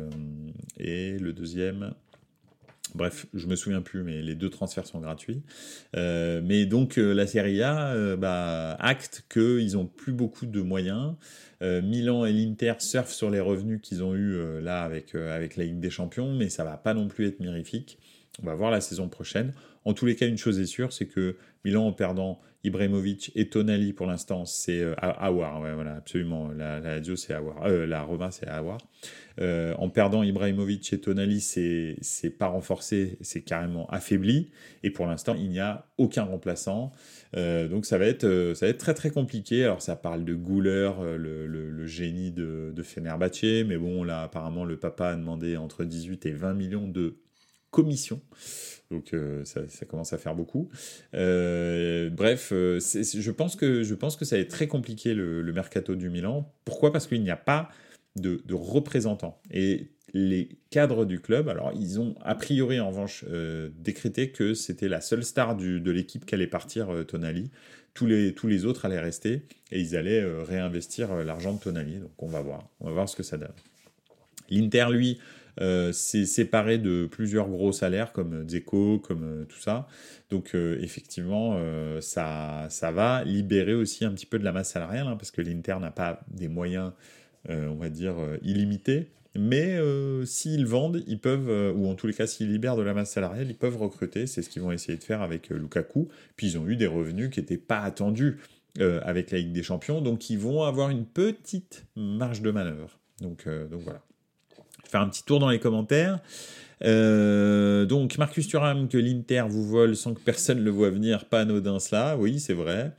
et 0.77 1.17
le 1.17 1.33
deuxième, 1.33 1.93
Bref, 2.95 3.25
je 3.33 3.47
me 3.47 3.55
souviens 3.55 3.81
plus, 3.81 4.03
mais 4.03 4.21
les 4.21 4.35
deux 4.35 4.49
transferts 4.49 4.85
sont 4.85 4.99
gratuits. 4.99 5.41
Euh, 5.95 6.41
mais 6.43 6.65
donc 6.65 6.97
euh, 6.97 7.13
la 7.13 7.27
Serie 7.27 7.61
A 7.61 7.93
euh, 7.93 8.17
bah, 8.17 8.75
acte 8.79 9.25
qu'ils 9.31 9.77
ont 9.77 9.85
plus 9.85 10.13
beaucoup 10.13 10.45
de 10.45 10.61
moyens. 10.61 11.15
Milan 11.63 12.25
et 12.25 12.33
l'Inter 12.33 12.73
surfent 12.79 13.13
sur 13.13 13.29
les 13.29 13.39
revenus 13.39 13.81
qu'ils 13.83 14.03
ont 14.03 14.15
eu 14.15 14.59
là 14.61 14.81
avec 14.81 15.13
avec 15.13 15.57
la 15.57 15.65
Ligue 15.65 15.79
des 15.79 15.91
Champions, 15.91 16.33
mais 16.33 16.49
ça 16.49 16.63
va 16.63 16.75
pas 16.75 16.95
non 16.95 17.07
plus 17.07 17.27
être 17.27 17.39
mirifique. 17.39 17.99
On 18.41 18.45
va 18.45 18.55
voir 18.55 18.71
la 18.71 18.81
saison 18.81 19.09
prochaine. 19.09 19.53
En 19.83 19.93
tous 19.93 20.05
les 20.05 20.15
cas, 20.15 20.27
une 20.27 20.37
chose 20.37 20.59
est 20.59 20.65
sûre, 20.65 20.93
c'est 20.93 21.07
que 21.07 21.35
Milan 21.65 21.87
en 21.87 21.91
perdant 21.91 22.39
Ibrahimovic 22.63 23.31
et 23.35 23.49
Tonali 23.49 23.93
pour 23.93 24.05
l'instant, 24.05 24.45
c'est 24.45 24.79
euh, 24.81 24.93
voilà, 25.01 25.95
absolument. 25.95 26.49
La, 26.49 26.79
la 26.79 27.01
c'est 27.15 27.33
Awar, 27.33 27.65
euh, 27.65 27.85
la 27.87 28.03
Roma, 28.03 28.29
c'est 28.29 28.47
Awar. 28.47 28.77
Euh, 29.39 29.73
en 29.79 29.89
perdant 29.89 30.21
Ibrahimovic 30.21 30.93
et 30.93 31.01
Tonali, 31.01 31.41
c'est 31.41 32.29
pas 32.37 32.47
renforcé, 32.47 33.17
c'est 33.21 33.41
carrément 33.41 33.87
affaibli. 33.89 34.51
Et 34.83 34.91
pour 34.91 35.07
l'instant, 35.07 35.35
il 35.35 35.49
n'y 35.49 35.59
a 35.59 35.87
aucun 35.97 36.23
remplaçant. 36.23 36.91
Euh, 37.35 37.67
donc 37.67 37.85
ça 37.85 37.97
va 37.97 38.05
être 38.05 38.53
ça 38.55 38.67
va 38.67 38.73
très 38.73 38.93
très 38.93 39.09
compliqué. 39.09 39.63
Alors 39.63 39.81
ça 39.81 39.95
parle 39.95 40.23
de 40.23 40.35
Gouler, 40.35 40.91
le, 41.17 41.47
le, 41.47 41.85
génie 41.87 42.31
de, 42.31 42.71
de 42.73 43.63
mais 43.63 43.77
bon 43.77 44.03
là 44.03 44.21
apparemment 44.21 44.63
le 44.63 44.77
papa 44.77 45.09
a 45.09 45.15
demandé 45.15 45.57
entre 45.57 45.83
18 45.83 46.25
et 46.27 46.31
20 46.31 46.53
millions 46.53 46.87
de 46.87 47.17
commissions. 47.71 48.21
Donc 48.91 49.13
euh, 49.13 49.43
ça, 49.45 49.85
commence 49.87 50.13
à 50.13 50.17
faire 50.17 50.35
beaucoup. 50.35 50.69
Euh, 51.15 52.09
bref, 52.09 52.49
euh, 52.51 52.79
je, 52.79 53.31
pense 53.31 53.55
que, 53.55 53.83
je 53.83 53.95
pense 53.95 54.17
que 54.17 54.25
ça 54.25 54.35
va 54.35 54.41
être 54.41 54.49
très 54.49 54.67
compliqué 54.67 55.13
le, 55.13 55.51
mercato 55.53 55.95
du 55.95 56.09
Milan. 56.09 56.53
Pourquoi? 56.65 56.91
Parce 56.91 57.07
qu'il 57.07 57.23
n'y 57.23 57.31
a 57.31 57.37
pas 57.37 57.69
de, 58.17 58.41
représentants. 58.51 59.41
Et 59.49 59.91
les 60.13 60.49
cadres 60.69 61.05
du 61.05 61.21
club, 61.21 61.47
alors 61.47 61.71
ils 61.73 61.99
ont 62.01 62.15
a 62.21 62.35
priori 62.35 62.81
en 62.81 62.89
revanche 62.89 63.23
décrété 63.77 64.31
que 64.31 64.53
c'était 64.53 64.89
la 64.89 64.99
seule 64.99 65.23
star 65.23 65.55
de 65.55 65.91
l'équipe 65.91 66.25
qui 66.25 66.35
allait 66.35 66.47
partir 66.47 67.05
Tonali. 67.07 67.49
Tous 67.93 68.05
les, 68.05 68.33
tous 68.33 68.47
les 68.47 68.65
autres 68.65 68.85
allaient 68.85 68.99
rester 68.99 69.43
et 69.71 69.79
ils 69.79 69.95
allaient 69.95 70.23
réinvestir 70.43 71.15
l'argent 71.23 71.53
de 71.53 71.59
Tonali. 71.59 71.99
Donc 71.99 72.11
on 72.17 72.27
va 72.27 72.41
voir, 72.41 72.69
on 72.81 72.87
va 72.87 72.91
voir 72.91 73.09
ce 73.09 73.15
que 73.15 73.23
ça 73.23 73.37
donne. 73.37 73.53
L'Inter, 74.49 74.87
lui, 74.91 75.17
euh, 75.59 75.91
c'est 75.91 76.25
séparé 76.25 76.77
de 76.77 77.07
plusieurs 77.09 77.49
gros 77.49 77.71
salaires 77.71 78.13
comme 78.13 78.47
Zeko, 78.47 78.99
comme 78.99 79.23
euh, 79.23 79.45
tout 79.45 79.59
ça. 79.59 79.87
Donc 80.29 80.51
euh, 80.55 80.77
effectivement, 80.81 81.59
ça, 81.99 82.67
ça 82.69 82.91
va 82.91 83.23
libérer 83.23 83.73
aussi 83.73 84.05
un 84.05 84.11
petit 84.11 84.25
peu 84.25 84.39
de 84.39 84.43
la 84.43 84.51
masse 84.51 84.71
salariale, 84.71 85.07
hein, 85.07 85.15
parce 85.17 85.31
que 85.31 85.41
l'Inter 85.41 85.77
n'a 85.81 85.91
pas 85.91 86.21
des 86.29 86.47
moyens, 86.47 86.91
on 87.49 87.75
va 87.75 87.89
dire, 87.89 88.15
illimités. 88.41 89.09
Mais 89.35 89.77
s'ils 90.25 90.65
vendent, 90.65 91.03
ils 91.07 91.19
peuvent, 91.19 91.73
ou 91.75 91.87
en 91.87 91.95
tous 91.95 92.07
les 92.07 92.13
cas 92.13 92.27
s'ils 92.27 92.51
libèrent 92.51 92.77
de 92.77 92.81
la 92.81 92.93
masse 92.93 93.11
salariale, 93.11 93.47
ils 93.49 93.57
peuvent 93.57 93.77
recruter. 93.77 94.27
C'est 94.27 94.41
ce 94.41 94.49
qu'ils 94.49 94.61
vont 94.61 94.71
essayer 94.71 94.97
de 94.97 95.03
faire 95.03 95.21
avec 95.21 95.49
Lukaku. 95.49 96.07
Puis 96.37 96.47
ils 96.47 96.57
ont 96.57 96.67
eu 96.67 96.75
des 96.75 96.87
revenus 96.87 97.29
qui 97.29 97.39
n'étaient 97.39 97.57
pas 97.57 97.79
attendus 97.79 98.37
avec 98.79 99.31
la 99.31 99.39
Ligue 99.39 99.51
des 99.51 99.63
Champions, 99.63 100.01
donc 100.01 100.29
ils 100.29 100.39
vont 100.39 100.63
avoir 100.63 100.89
une 100.89 101.05
petite 101.05 101.85
marge 101.97 102.41
de 102.41 102.51
manœuvre. 102.51 102.99
Donc, 103.19 103.47
donc 103.69 103.81
voilà 103.81 104.01
faire 104.91 105.01
un 105.01 105.09
petit 105.09 105.23
tour 105.23 105.39
dans 105.39 105.49
les 105.49 105.59
commentaires. 105.59 106.19
Euh, 106.83 107.85
donc 107.85 108.17
Marcus 108.17 108.47
Thuram 108.47 108.87
que 108.87 108.97
l'Inter 108.97 109.43
vous 109.47 109.63
vole 109.67 109.95
sans 109.95 110.13
que 110.13 110.19
personne 110.19 110.63
le 110.63 110.71
voit 110.71 110.89
venir, 110.89 111.25
pas 111.25 111.41
anodin 111.41 111.79
cela, 111.79 112.17
oui 112.17 112.39
c'est 112.39 112.53
vrai. 112.53 112.91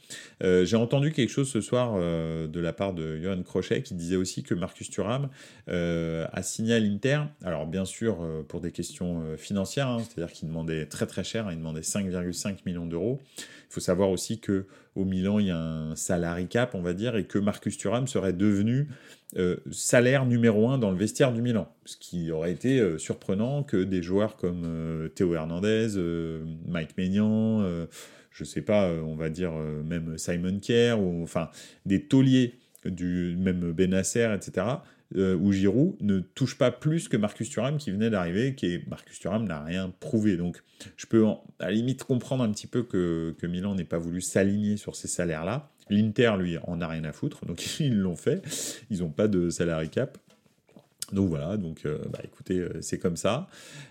Euh, 0.42 0.64
j'ai 0.64 0.76
entendu 0.76 1.12
quelque 1.12 1.30
chose 1.30 1.48
ce 1.50 1.60
soir 1.60 1.94
euh, 1.96 2.46
de 2.46 2.60
la 2.60 2.72
part 2.72 2.92
de 2.92 3.18
Johan 3.18 3.42
Crochet 3.42 3.82
qui 3.82 3.94
disait 3.94 4.16
aussi 4.16 4.42
que 4.42 4.54
Marcus 4.54 4.88
Thuram 4.90 5.28
a 5.66 6.42
signé 6.42 6.74
à 6.74 6.78
l'Inter, 6.78 7.22
alors 7.44 7.66
bien 7.66 7.84
sûr 7.84 8.18
pour 8.48 8.60
des 8.60 8.70
questions 8.70 9.22
financières, 9.36 9.88
hein, 9.88 9.98
c'est-à-dire 10.00 10.32
qu'il 10.32 10.48
demandait 10.48 10.86
très 10.86 11.06
très 11.06 11.24
cher, 11.24 11.48
il 11.50 11.58
demandait 11.58 11.80
5,5 11.80 12.58
millions 12.66 12.86
d'euros. 12.86 13.20
Il 13.72 13.76
faut 13.76 13.80
savoir 13.80 14.10
aussi 14.10 14.38
que 14.38 14.66
au 14.94 15.06
Milan 15.06 15.38
il 15.38 15.46
y 15.46 15.50
a 15.50 15.56
un 15.56 15.96
salary 15.96 16.46
cap 16.46 16.74
on 16.74 16.82
va 16.82 16.92
dire 16.92 17.16
et 17.16 17.24
que 17.24 17.38
Marcus 17.38 17.78
Thuram 17.78 18.06
serait 18.06 18.34
devenu 18.34 18.88
euh, 19.38 19.56
salaire 19.70 20.26
numéro 20.26 20.68
un 20.68 20.76
dans 20.76 20.90
le 20.90 20.98
vestiaire 20.98 21.32
du 21.32 21.40
Milan. 21.40 21.74
Ce 21.86 21.96
qui 21.96 22.30
aurait 22.30 22.52
été 22.52 22.80
euh, 22.80 22.98
surprenant 22.98 23.62
que 23.62 23.82
des 23.82 24.02
joueurs 24.02 24.36
comme 24.36 24.64
euh, 24.66 25.08
Théo 25.08 25.34
Hernandez, 25.34 25.96
Mike 26.68 26.98
Maignan, 26.98 27.66
je 28.30 28.44
sais 28.44 28.60
pas, 28.60 28.90
on 28.90 29.16
va 29.16 29.30
dire 29.30 29.52
même 29.52 30.18
Simon 30.18 30.58
Kerr, 30.58 31.00
ou 31.00 31.22
enfin 31.22 31.48
des 31.86 32.04
tauliers 32.04 32.58
du 32.84 33.36
même 33.38 33.72
Benasser, 33.72 34.28
etc. 34.34 34.66
ou 35.14 35.52
Giroud 35.52 35.96
ne 36.00 36.20
touchent 36.20 36.58
pas 36.58 36.70
plus 36.70 37.08
que 37.08 37.16
Marcus 37.16 37.50
Thuram 37.50 37.78
qui 37.78 37.90
venait 37.90 38.10
d'arriver, 38.10 38.54
qui 38.54 38.66
est 38.66 38.88
Marcus 38.88 39.18
Thuram 39.18 39.46
n'a 39.46 39.62
rien 39.62 39.92
prouvé. 40.00 40.36
Donc 40.36 40.62
je 40.96 41.06
peux 41.06 41.26
à 41.26 41.66
la 41.66 41.70
limite 41.70 42.04
comprendre 42.04 42.44
un 42.44 42.50
petit 42.50 42.66
peu 42.66 42.82
que, 42.82 43.34
que 43.38 43.46
Milan 43.46 43.74
n'ait 43.74 43.84
pas 43.84 43.98
voulu 43.98 44.20
s'aligner 44.20 44.76
sur 44.76 44.96
ces 44.96 45.08
salaires-là. 45.08 45.70
L'Inter, 45.90 46.34
lui, 46.38 46.56
en 46.64 46.80
a 46.80 46.86
rien 46.86 47.04
à 47.04 47.12
foutre, 47.12 47.44
donc 47.44 47.62
ils 47.80 47.98
l'ont 47.98 48.16
fait. 48.16 48.42
Ils 48.90 49.00
n'ont 49.00 49.10
pas 49.10 49.28
de 49.28 49.50
salary 49.50 49.88
cap. 49.88 50.18
Donc 51.12 51.28
voilà, 51.28 51.56
donc 51.56 51.82
euh, 51.84 51.98
bah, 52.10 52.20
écoutez, 52.24 52.58
euh, 52.58 52.70
c'est 52.80 52.98
comme 52.98 53.16
ça. 53.16 53.48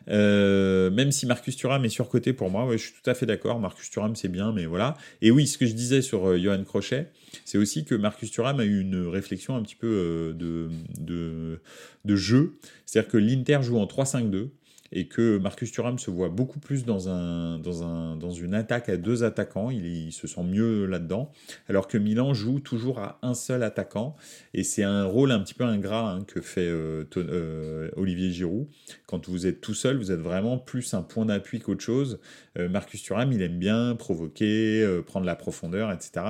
Euh, 0.09 0.89
même 0.89 1.11
si 1.11 1.25
Marcus 1.25 1.55
Thuram 1.55 1.85
est 1.85 1.89
surcoté 1.89 2.33
pour 2.33 2.49
moi, 2.49 2.67
je 2.71 2.77
suis 2.77 2.93
tout 2.93 3.09
à 3.09 3.13
fait 3.13 3.25
d'accord. 3.25 3.59
Marcus 3.59 3.89
Thuram 3.89 4.15
c'est 4.15 4.27
bien, 4.27 4.51
mais 4.51 4.65
voilà. 4.65 4.97
Et 5.21 5.29
oui, 5.29 5.45
ce 5.47 5.57
que 5.57 5.65
je 5.65 5.73
disais 5.73 6.01
sur 6.01 6.37
Johan 6.37 6.63
Crochet, 6.63 7.07
c'est 7.45 7.57
aussi 7.57 7.85
que 7.85 7.95
Marcus 7.95 8.31
Thuram 8.31 8.59
a 8.59 8.65
eu 8.65 8.81
une 8.81 9.07
réflexion 9.07 9.55
un 9.55 9.61
petit 9.61 9.75
peu 9.75 10.35
de, 10.35 12.15
jeu. 12.15 12.57
C'est-à-dire 12.85 13.11
que 13.11 13.17
l'Inter 13.17 13.59
joue 13.61 13.77
en 13.77 13.85
3-5-2 13.85 14.49
et 14.91 15.07
que 15.07 15.37
Marcus 15.37 15.71
Thuram 15.71 15.97
se 15.97 16.11
voit 16.11 16.29
beaucoup 16.29 16.59
plus 16.59 16.85
dans, 16.85 17.07
un, 17.07 17.59
dans, 17.59 17.83
un, 17.83 18.17
dans 18.17 18.31
une 18.31 18.53
attaque 18.53 18.89
à 18.89 18.97
deux 18.97 19.23
attaquants, 19.23 19.69
il, 19.69 20.11
se 20.11 20.27
sent 20.27 20.43
mieux 20.43 20.85
là-dedans, 20.85 21.31
alors 21.69 21.87
que 21.87 21.97
Milan 21.97 22.33
joue 22.33 22.59
toujours 22.59 22.99
à 22.99 23.19
un 23.21 23.33
seul 23.33 23.63
attaquant, 23.63 24.15
et 24.53 24.63
c'est 24.63 24.83
un 24.83 25.05
rôle 25.05 25.31
un 25.31 25.39
petit 25.39 25.53
peu 25.53 25.63
ingrat 25.63 26.11
hein, 26.11 26.23
que 26.25 26.41
fait 26.41 26.67
euh, 26.67 27.05
euh, 27.17 27.89
Olivier 27.95 28.31
Giroud. 28.31 28.67
Quand 29.05 29.29
vous 29.29 29.47
êtes 29.47 29.61
tout 29.61 29.73
seul, 29.73 29.97
vous 29.97 30.11
êtes 30.11 30.19
vraiment 30.19 30.57
plus 30.57 30.93
un 30.93 31.01
point 31.01 31.25
d'appui 31.25 31.59
qu'autre 31.59 31.83
chose. 31.83 32.19
Euh, 32.57 32.67
Marcus 32.67 33.01
Thuram, 33.01 33.31
il 33.31 33.41
aime 33.41 33.57
bien 33.57 33.95
provoquer, 33.95 34.85
prendre 35.05 35.25
la 35.25 35.35
profondeur, 35.35 35.91
etc. 35.91 36.25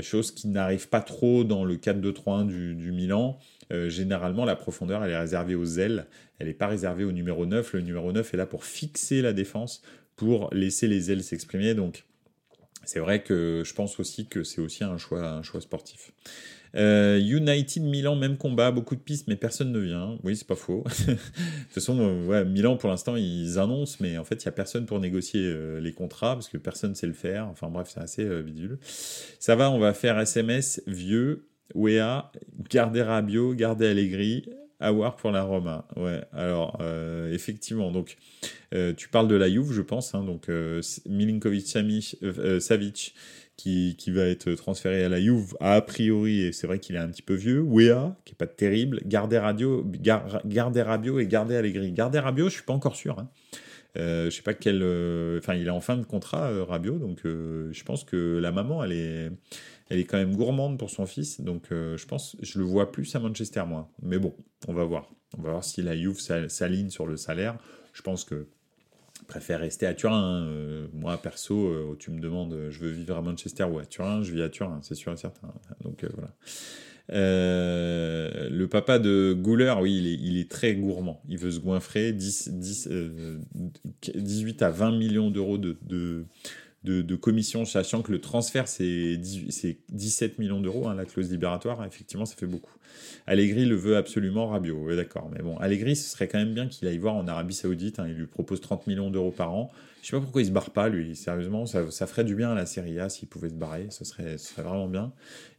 chose 0.00 0.32
qui 0.32 0.48
n'arrive 0.48 0.88
pas 0.88 1.00
trop 1.00 1.44
dans 1.44 1.64
le 1.64 1.76
4-2-3-1 1.76 2.46
du, 2.46 2.74
du 2.74 2.90
Milan. 2.90 3.38
Généralement, 3.88 4.44
la 4.44 4.56
profondeur, 4.56 5.04
elle 5.04 5.10
est 5.10 5.18
réservée 5.18 5.54
aux 5.54 5.64
ailes 5.64 6.06
elle 6.42 6.48
n'est 6.48 6.54
pas 6.54 6.66
réservée 6.66 7.04
au 7.04 7.12
numéro 7.12 7.46
9. 7.46 7.74
Le 7.74 7.82
numéro 7.82 8.10
9 8.10 8.34
est 8.34 8.36
là 8.36 8.46
pour 8.46 8.64
fixer 8.64 9.22
la 9.22 9.32
défense, 9.32 9.80
pour 10.16 10.52
laisser 10.52 10.88
les 10.88 11.12
ailes 11.12 11.22
s'exprimer. 11.22 11.74
Donc 11.74 12.04
c'est 12.84 12.98
vrai 12.98 13.22
que 13.22 13.62
je 13.64 13.72
pense 13.74 14.00
aussi 14.00 14.26
que 14.26 14.42
c'est 14.42 14.60
aussi 14.60 14.82
un 14.82 14.98
choix, 14.98 15.40
sportif. 15.60 16.10
Euh, 16.74 17.20
United 17.20 17.84
Milan, 17.84 18.16
même 18.16 18.36
combat, 18.38 18.72
beaucoup 18.72 18.96
de 18.96 19.00
pistes, 19.00 19.28
mais 19.28 19.36
personne 19.36 19.70
ne 19.70 19.78
vient. 19.78 20.18
Oui, 20.24 20.34
c'est 20.34 20.48
pas 20.48 20.56
faux. 20.56 20.82
de 21.06 21.12
toute 21.12 21.20
façon, 21.70 21.96
euh, 22.00 22.44
Milan, 22.44 22.76
pour 22.76 22.90
l'instant, 22.90 23.14
ils 23.14 23.60
annoncent, 23.60 23.98
mais 24.00 24.18
en 24.18 24.24
fait, 24.24 24.42
il 24.42 24.46
n'y 24.46 24.48
a 24.48 24.52
personne 24.52 24.84
pour 24.84 24.98
négocier 24.98 25.42
euh, 25.44 25.78
les 25.78 25.92
contrats, 25.92 26.34
parce 26.34 26.48
que 26.48 26.56
personne 26.56 26.90
ne 26.90 26.96
sait 26.96 27.06
le 27.06 27.12
faire. 27.12 27.46
Enfin 27.46 27.68
bref, 27.68 27.90
c'est 27.94 28.00
assez 28.00 28.42
bidule. 28.42 28.78
Ça 29.38 29.54
va, 29.54 29.70
on 29.70 29.78
va 29.78 29.94
faire 29.94 30.18
SMS, 30.18 30.82
vieux, 30.88 31.44
Wea, 31.74 32.30
garder 32.70 33.02
Rabio, 33.02 33.54
garder 33.54 33.88
Allegri, 33.88 34.48
avoir 34.80 35.16
pour 35.16 35.30
la 35.30 35.42
Roma. 35.42 35.86
Ouais, 35.96 36.22
alors, 36.32 36.82
effectivement, 37.30 37.90
donc, 37.90 38.16
tu 38.96 39.08
parles 39.08 39.28
de 39.28 39.36
la 39.36 39.48
Juve, 39.48 39.72
je 39.72 39.82
pense, 39.82 40.14
hein, 40.14 40.24
donc 40.24 40.50
Milinkovic, 41.06 41.66
Savic, 42.60 43.14
qui, 43.56 44.10
va 44.10 44.24
être 44.24 44.52
transféré 44.54 45.04
à 45.04 45.08
la 45.08 45.20
Juve, 45.20 45.54
a 45.60 45.80
priori, 45.82 46.42
et 46.42 46.52
c'est 46.52 46.66
vrai 46.66 46.78
qu'il 46.78 46.96
est 46.96 47.00
un 47.00 47.08
petit 47.08 47.22
peu 47.22 47.34
vieux, 47.34 47.60
Wea, 47.60 48.16
qui 48.24 48.32
est 48.32 48.36
pas 48.36 48.46
terrible, 48.46 49.00
Gardez 49.04 49.38
Radio, 49.38 49.84
Gardez 50.44 50.82
Rabio 50.82 51.20
et 51.20 51.26
Gardez 51.26 51.56
Allegri. 51.56 51.92
Gardez 51.92 52.18
Rabio, 52.18 52.48
je 52.48 52.54
suis 52.54 52.64
pas 52.64 52.72
encore 52.72 52.96
sûr. 52.96 53.18
Hein. 53.18 53.28
Euh, 53.98 54.30
je 54.30 54.36
sais 54.36 54.42
pas 54.42 54.54
quel. 54.54 54.82
Euh, 54.82 55.38
enfin, 55.38 55.54
il 55.54 55.66
est 55.66 55.70
en 55.70 55.80
fin 55.80 55.96
de 55.96 56.04
contrat, 56.04 56.50
euh, 56.50 56.64
Rabio, 56.64 56.98
donc 56.98 57.20
je 57.24 57.82
pense 57.84 58.04
que 58.04 58.38
la 58.38 58.52
maman, 58.52 58.82
elle 58.82 58.92
est, 58.92 59.30
elle 59.90 59.98
est 59.98 60.04
quand 60.04 60.18
même 60.18 60.34
gourmande 60.34 60.78
pour 60.78 60.90
son 60.90 61.06
fils, 61.06 61.40
donc 61.40 61.66
je 61.70 62.06
pense, 62.06 62.36
je 62.40 62.58
le 62.58 62.64
vois 62.64 62.92
plus 62.92 63.14
à 63.14 63.20
Manchester, 63.20 63.64
moi. 63.66 63.90
Mais 64.02 64.18
bon, 64.18 64.34
on 64.68 64.72
va 64.72 64.84
voir. 64.84 65.10
On 65.38 65.42
va 65.42 65.50
voir 65.50 65.64
si 65.64 65.82
la 65.82 65.96
Juve 65.96 66.20
s'aligne 66.20 66.90
sur 66.90 67.06
le 67.06 67.16
salaire. 67.16 67.56
Je 67.94 68.02
pense 68.02 68.24
que 68.24 68.46
préfère 69.28 69.60
rester 69.60 69.86
à 69.86 69.94
Turin. 69.94 70.46
Hein. 70.46 70.88
Moi, 70.92 71.16
perso, 71.16 71.96
tu 71.98 72.10
me 72.10 72.20
demandes, 72.20 72.68
je 72.68 72.78
veux 72.80 72.90
vivre 72.90 73.16
à 73.16 73.22
Manchester 73.22 73.64
ou 73.64 73.78
à 73.78 73.86
Turin, 73.86 74.22
je 74.22 74.32
vis 74.32 74.42
à 74.42 74.50
Turin, 74.50 74.80
c'est 74.82 74.94
sûr 74.94 75.12
et 75.12 75.16
certain. 75.16 75.52
Donc 75.82 76.04
euh, 77.10 78.48
le 78.50 78.68
papa 78.68 78.98
de 78.98 79.36
Gouler, 79.36 79.74
oui, 79.80 80.18
il 80.22 80.38
est, 80.38 80.50
très 80.50 80.74
gourmand. 80.74 81.20
Il 81.28 81.38
veut 81.38 81.50
se 81.50 81.60
goinfrer 81.60 82.12
10, 82.12 82.50
10, 82.52 82.88
18 84.14 84.62
à 84.62 84.70
20 84.70 84.92
millions 84.92 85.30
d'euros 85.30 85.58
de, 85.58 85.76
de, 85.82 86.24
de, 86.84 87.16
commission, 87.16 87.64
sachant 87.64 88.02
que 88.02 88.12
le 88.12 88.20
transfert, 88.20 88.68
c'est 88.68 89.16
17 89.16 90.38
millions 90.38 90.60
d'euros, 90.60 90.88
hein, 90.88 90.94
la 90.94 91.04
clause 91.04 91.30
libératoire. 91.30 91.84
Effectivement, 91.84 92.26
ça 92.26 92.36
fait 92.36 92.46
beaucoup. 92.46 92.74
Allegri 93.26 93.64
le 93.64 93.76
veut 93.76 93.96
absolument, 93.96 94.48
Rabiot, 94.48 94.86
oui, 94.86 94.96
d'accord. 94.96 95.30
Mais 95.32 95.42
bon, 95.42 95.56
Allegri, 95.58 95.96
ce 95.96 96.10
serait 96.10 96.28
quand 96.28 96.38
même 96.38 96.54
bien 96.54 96.68
qu'il 96.68 96.88
aille 96.88 96.98
voir 96.98 97.14
en 97.14 97.26
Arabie 97.28 97.54
Saoudite. 97.54 97.98
Hein, 97.98 98.06
il 98.08 98.14
lui 98.14 98.26
propose 98.26 98.60
30 98.60 98.86
millions 98.86 99.10
d'euros 99.10 99.30
par 99.30 99.52
an. 99.52 99.70
Je 100.02 100.08
sais 100.08 100.16
pas 100.16 100.20
pourquoi 100.20 100.42
il 100.42 100.46
se 100.46 100.50
barre 100.50 100.70
pas, 100.70 100.88
lui. 100.88 101.14
Sérieusement, 101.14 101.64
ça, 101.64 102.06
ferait 102.08 102.24
du 102.24 102.34
bien 102.34 102.50
à 102.50 102.54
la 102.56 102.66
Serie 102.66 102.98
A 102.98 103.08
s'il 103.08 103.28
pouvait 103.28 103.48
se 103.48 103.54
barrer. 103.54 103.86
Ce 103.90 104.04
serait, 104.04 104.34
vraiment 104.56 104.88
bien. 104.88 105.12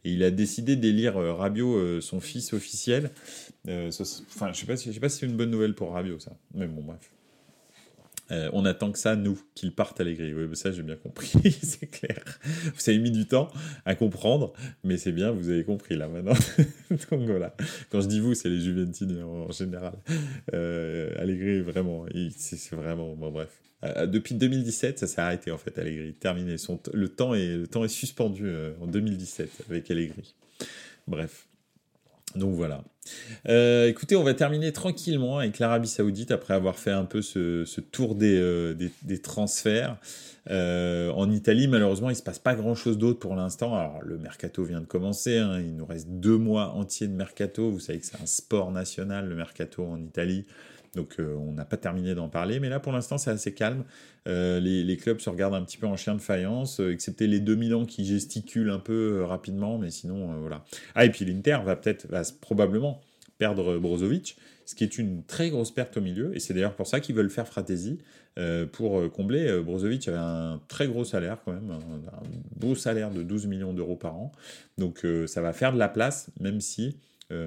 Et 0.04 0.12
il 0.12 0.22
a 0.22 0.30
décidé 0.30 0.76
d'élire 0.76 1.16
euh, 1.16 1.32
Rabiot, 1.32 1.76
euh, 1.76 2.00
son 2.02 2.20
fils 2.20 2.52
officiel. 2.52 3.10
Euh, 3.68 3.90
enfin, 4.36 4.52
je 4.52 4.60
sais 4.60 4.66
pas, 4.66 4.76
sais 4.76 5.00
pas 5.00 5.08
si 5.08 5.20
c'est 5.20 5.26
une 5.26 5.36
bonne 5.38 5.50
nouvelle 5.50 5.74
pour 5.74 5.92
Rabiot, 5.92 6.18
ça. 6.18 6.36
Mais 6.52 6.66
bon, 6.66 6.82
bref. 6.82 7.13
Euh, 8.30 8.48
on 8.52 8.64
attend 8.64 8.90
que 8.90 8.98
ça, 8.98 9.16
nous, 9.16 9.38
qu'ils 9.54 9.74
partent 9.74 10.00
à 10.00 10.04
l'aigri. 10.04 10.32
Oui, 10.32 10.44
ça, 10.54 10.72
j'ai 10.72 10.82
bien 10.82 10.96
compris, 10.96 11.30
c'est 11.62 11.86
clair. 11.86 12.22
Vous 12.42 12.90
avez 12.90 12.98
mis 12.98 13.10
du 13.10 13.26
temps 13.26 13.48
à 13.84 13.94
comprendre, 13.94 14.52
mais 14.82 14.96
c'est 14.96 15.12
bien, 15.12 15.30
vous 15.30 15.50
avez 15.50 15.64
compris 15.64 15.96
là 15.96 16.08
maintenant. 16.08 16.34
Donc. 17.10 17.30
Quand 17.90 18.00
je 18.00 18.08
dis 18.08 18.20
vous, 18.20 18.34
c'est 18.34 18.48
les 18.48 18.60
Juventini 18.60 19.22
en, 19.22 19.50
général. 19.50 19.94
Euh, 20.52 21.10
Allegri, 21.18 21.60
vraiment, 21.60 22.06
c'est 22.36 22.74
vraiment. 22.74 23.14
Bon, 23.14 23.30
bref. 23.30 23.60
Euh, 23.84 24.06
depuis 24.06 24.34
2017, 24.34 24.98
ça 24.98 25.06
s'est 25.06 25.20
arrêté 25.20 25.50
en 25.50 25.58
fait, 25.58 25.78
Allegri. 25.78 26.14
Terminé. 26.14 26.56
Le, 26.92 27.08
temps 27.08 27.34
est, 27.34 27.56
le 27.56 27.66
temps 27.66 27.84
est 27.84 27.88
suspendu 27.88 28.44
euh, 28.46 28.72
en 28.80 28.86
2017 28.86 29.64
avec 29.68 29.90
Allegri. 29.90 30.34
Bref. 31.06 31.46
Donc 32.34 32.54
voilà. 32.54 32.82
Euh, 33.48 33.88
écoutez, 33.88 34.16
on 34.16 34.24
va 34.24 34.34
terminer 34.34 34.72
tranquillement 34.72 35.38
avec 35.38 35.58
l'Arabie 35.58 35.88
Saoudite 35.88 36.30
après 36.30 36.54
avoir 36.54 36.78
fait 36.78 36.90
un 36.90 37.04
peu 37.04 37.22
ce, 37.22 37.80
tour 37.80 38.14
des, 38.14 38.36
euh, 38.38 38.74
transferts. 39.22 39.96
Euh, 40.50 41.10
en 41.12 41.30
Italie, 41.30 41.68
malheureusement, 41.68 42.10
il 42.10 42.16
se 42.16 42.22
passe 42.22 42.38
pas 42.38 42.54
grand-chose 42.54 42.98
d'autre 42.98 43.18
pour 43.18 43.34
l'instant. 43.36 43.74
Alors, 43.74 44.00
le 44.02 44.18
mercato 44.18 44.64
vient 44.64 44.80
de 44.80 44.86
commencer. 44.86 45.38
Hein. 45.38 45.60
Il 45.60 45.76
nous 45.76 45.86
reste 45.86 46.08
deux 46.08 46.36
mois 46.36 46.70
entiers 46.70 47.08
de 47.08 47.14
mercato. 47.14 47.70
Vous 47.70 47.80
savez 47.80 48.00
que 48.00 48.06
c'est 48.06 48.20
un 48.20 48.26
sport 48.26 48.70
national, 48.70 49.28
le 49.28 49.34
mercato 49.34 49.84
en 49.84 50.00
Italie. 50.00 50.44
Donc 50.94 51.16
euh, 51.18 51.34
on 51.36 51.52
n'a 51.52 51.64
pas 51.64 51.76
terminé 51.76 52.14
d'en 52.14 52.28
parler, 52.28 52.60
mais 52.60 52.68
là 52.68 52.80
pour 52.80 52.92
l'instant 52.92 53.18
c'est 53.18 53.30
assez 53.30 53.54
calme. 53.54 53.84
Euh, 54.28 54.60
les, 54.60 54.96
clubs 54.96 55.20
se 55.20 55.28
regardent 55.28 55.54
un 55.54 55.62
petit 55.62 55.76
peu 55.76 55.86
en 55.86 55.96
chien 55.96 56.14
de 56.14 56.20
faïence, 56.20 56.80
euh, 56.80 56.92
excepté 56.92 57.26
les 57.26 57.40
2000 57.40 57.74
ans 57.74 57.84
qui 57.84 58.04
gesticulent 58.04 58.70
un 58.70 58.78
peu 58.78 59.24
rapidement, 59.24 59.78
mais 59.78 59.90
sinon 59.90 60.40
voilà. 60.40 60.64
Ah 60.94 61.04
et 61.04 61.10
puis 61.10 61.24
l'Inter 61.24 61.58
va 61.64 61.76
peut-être, 61.76 62.06
va 62.08 62.22
probablement 62.40 63.00
perdre 63.38 63.78
Brozovic, 63.78 64.36
ce 64.64 64.74
qui 64.74 64.84
est 64.84 64.96
une 64.98 65.24
très 65.24 65.50
grosse 65.50 65.72
perte 65.72 65.96
au 65.96 66.00
milieu, 66.00 66.34
et 66.34 66.40
c'est 66.40 66.54
d'ailleurs 66.54 66.76
pour 66.76 66.86
ça 66.86 67.00
qu'ils 67.00 67.14
veulent 67.14 67.30
faire 67.30 67.48
Fratesi, 67.48 67.98
pour 68.72 69.12
combler. 69.12 69.60
Brozovic 69.60 70.08
avait 70.08 70.16
un 70.16 70.60
très 70.68 70.88
gros 70.88 71.04
salaire 71.04 71.38
quand 71.44 71.52
même, 71.52 71.70
un, 71.70 72.22
beau 72.56 72.74
salaire 72.74 73.10
de 73.10 73.22
12 73.22 73.46
millions 73.46 73.72
d'euros 73.72 73.96
par 73.96 74.16
an, 74.16 74.32
donc 74.78 75.04
ça 75.26 75.42
va 75.42 75.52
faire 75.52 75.72
de 75.72 75.78
la 75.78 75.88
place, 75.88 76.30
même 76.40 76.60
si 76.60 76.96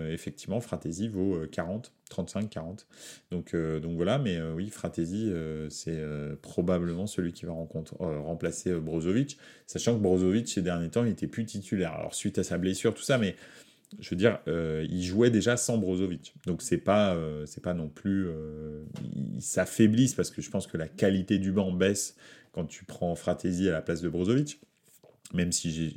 effectivement 0.09 0.59
Fratesi 0.59 1.07
vaut 1.07 1.39
40 1.51 1.91
35, 2.09 2.49
40. 2.49 2.87
Donc, 3.31 3.53
euh, 3.53 3.79
donc 3.79 3.95
voilà, 3.95 4.17
mais 4.17 4.37
euh, 4.37 4.53
oui, 4.53 4.69
Fratesi, 4.69 5.29
euh, 5.29 5.69
c'est 5.69 5.97
probablement 6.41 7.07
celui 7.07 7.33
qui 7.33 7.45
va 7.45 7.53
remplacer 7.99 8.73
Brozovic, 8.73 9.37
sachant 9.65 9.95
que 9.95 10.01
Brozovic, 10.01 10.47
ces 10.47 10.61
derniers 10.61 10.89
temps, 10.89 11.05
il 11.05 11.11
était 11.11 11.27
plus 11.27 11.45
titulaire. 11.45 11.93
Alors, 11.93 12.15
suite 12.15 12.37
à 12.37 12.43
sa 12.43 12.57
blessure, 12.57 12.93
tout 12.93 13.03
ça, 13.03 13.17
mais 13.17 13.35
je 13.99 14.09
veux 14.09 14.15
dire, 14.15 14.39
il 14.47 15.03
jouait 15.03 15.29
déjà 15.29 15.55
sans 15.55 15.77
Brozovic. 15.77 16.35
Donc, 16.45 16.61
c'est 16.61 16.77
pas, 16.77 17.17
pas 17.63 17.73
non 17.73 17.87
plus. 17.87 18.27
il 19.03 19.41
s'affaiblisse 19.41 20.13
parce 20.13 20.29
que 20.29 20.41
je 20.41 20.49
pense 20.49 20.67
que 20.67 20.77
la 20.77 20.87
qualité 20.87 21.39
du 21.39 21.51
banc 21.51 21.71
baisse 21.71 22.15
quand 22.51 22.65
tu 22.65 22.85
prends 22.85 23.15
Fratesi 23.15 23.69
à 23.69 23.71
la 23.71 23.81
place 23.81 24.01
de 24.01 24.09
Brozovic 24.09 24.59
même 25.33 25.51
si 25.51 25.93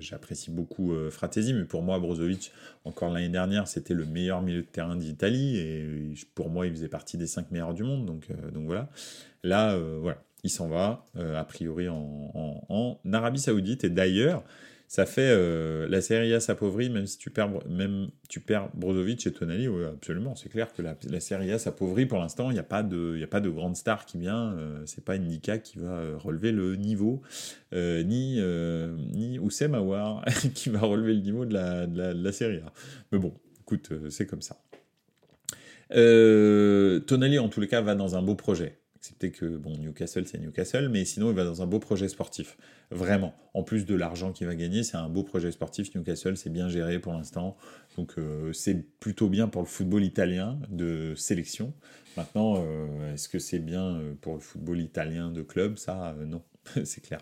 j'apprécie 0.00 0.50
beaucoup 0.50 0.92
euh, 0.92 1.10
Fratesi, 1.10 1.54
mais 1.54 1.64
pour 1.64 1.82
moi, 1.82 1.98
Brozovic, 1.98 2.52
encore 2.84 3.12
l'année 3.12 3.28
dernière, 3.28 3.68
c'était 3.68 3.94
le 3.94 4.04
meilleur 4.04 4.42
milieu 4.42 4.62
de 4.62 4.66
terrain 4.66 4.96
d'Italie, 4.96 5.58
et 5.58 6.14
pour 6.34 6.50
moi, 6.50 6.66
il 6.66 6.72
faisait 6.72 6.88
partie 6.88 7.16
des 7.16 7.26
cinq 7.26 7.50
meilleurs 7.50 7.74
du 7.74 7.84
monde, 7.84 8.06
donc, 8.06 8.26
euh, 8.30 8.50
voilà. 8.54 8.88
Là, 9.44 9.74
euh, 9.74 9.98
voilà, 10.00 10.22
il 10.42 10.50
s'en 10.50 10.68
va, 10.68 11.04
a 11.16 11.44
priori 11.44 11.88
en, 11.88 12.32
en, 12.68 12.98
Arabie 13.12 13.40
Saoudite, 13.40 13.84
et 13.84 13.90
d'ailleurs, 13.90 14.42
ça 14.88 15.04
fait 15.04 15.30
euh, 15.30 15.86
la 15.86 16.00
Serie 16.00 16.32
A 16.32 16.40
s'appauvrit, 16.40 16.88
même 16.88 17.06
si 17.06 17.18
tu 17.18 17.28
perds, 17.28 17.50
même 17.68 18.08
Brozovic 18.72 19.26
et 19.26 19.32
Tonali, 19.32 19.68
oui, 19.68 19.84
absolument. 19.84 20.34
C'est 20.34 20.48
clair 20.48 20.72
que 20.72 20.80
la, 20.80 20.96
la 21.10 21.20
Serie 21.20 21.52
A 21.52 21.58
s'appauvrit 21.58 22.06
pour 22.06 22.18
l'instant. 22.18 22.50
Il 22.50 22.54
n'y 22.54 22.58
a 22.58 22.62
pas 22.62 22.82
de, 22.82 23.50
grande 23.50 23.76
star 23.76 24.06
qui 24.06 24.16
vient. 24.16 24.54
Euh, 24.54 24.82
c'est 24.86 25.04
pas 25.04 25.12
Indika 25.12 25.58
qui 25.58 25.78
va 25.78 25.90
euh, 25.90 26.16
relever 26.16 26.52
le 26.52 26.76
niveau, 26.76 27.20
ni 27.72 28.40
ni 28.40 29.38
Oussem 29.38 29.76
qui 30.54 30.70
va 30.70 30.80
relever 30.80 31.12
le 31.12 31.20
niveau 31.20 31.44
de 31.44 31.52
la, 31.52 31.86
de 31.86 32.56
A. 32.66 32.72
Mais 33.12 33.18
bon, 33.18 33.34
écoute, 33.60 33.92
c'est 34.08 34.26
comme 34.26 34.42
ça. 34.42 34.56
Tonali, 35.90 37.38
en 37.38 37.50
tous 37.50 37.60
les 37.60 37.68
cas, 37.68 37.82
va 37.82 37.94
dans 37.94 38.16
un 38.16 38.22
beau 38.22 38.36
projet. 38.36 38.78
Excepté 38.98 39.30
que, 39.30 39.46
bon, 39.56 39.76
Newcastle, 39.78 40.26
c'est 40.26 40.38
Newcastle, 40.38 40.88
mais 40.88 41.04
sinon, 41.04 41.30
il 41.30 41.36
va 41.36 41.44
dans 41.44 41.62
un 41.62 41.66
beau 41.66 41.78
projet 41.78 42.08
sportif. 42.08 42.56
Vraiment. 42.90 43.32
En 43.54 43.62
plus 43.62 43.86
de 43.86 43.94
l'argent 43.94 44.32
qu'il 44.32 44.48
va 44.48 44.56
gagner, 44.56 44.82
c'est 44.82 44.96
un 44.96 45.08
beau 45.08 45.22
projet 45.22 45.52
sportif. 45.52 45.94
Newcastle, 45.94 46.36
c'est 46.36 46.50
bien 46.50 46.68
géré 46.68 46.98
pour 46.98 47.12
l'instant. 47.12 47.56
Donc, 47.96 48.14
euh, 48.18 48.52
c'est 48.52 48.82
plutôt 48.98 49.28
bien 49.28 49.46
pour 49.46 49.62
le 49.62 49.68
football 49.68 50.02
italien 50.02 50.58
de 50.68 51.14
sélection. 51.14 51.74
Maintenant, 52.16 52.56
euh, 52.58 53.14
est-ce 53.14 53.28
que 53.28 53.38
c'est 53.38 53.60
bien 53.60 53.96
euh, 53.96 54.14
pour 54.20 54.34
le 54.34 54.40
football 54.40 54.80
italien 54.80 55.30
de 55.30 55.42
club? 55.42 55.78
Ça, 55.78 56.16
non, 56.26 56.42
c'est 56.84 57.00
clair. 57.00 57.20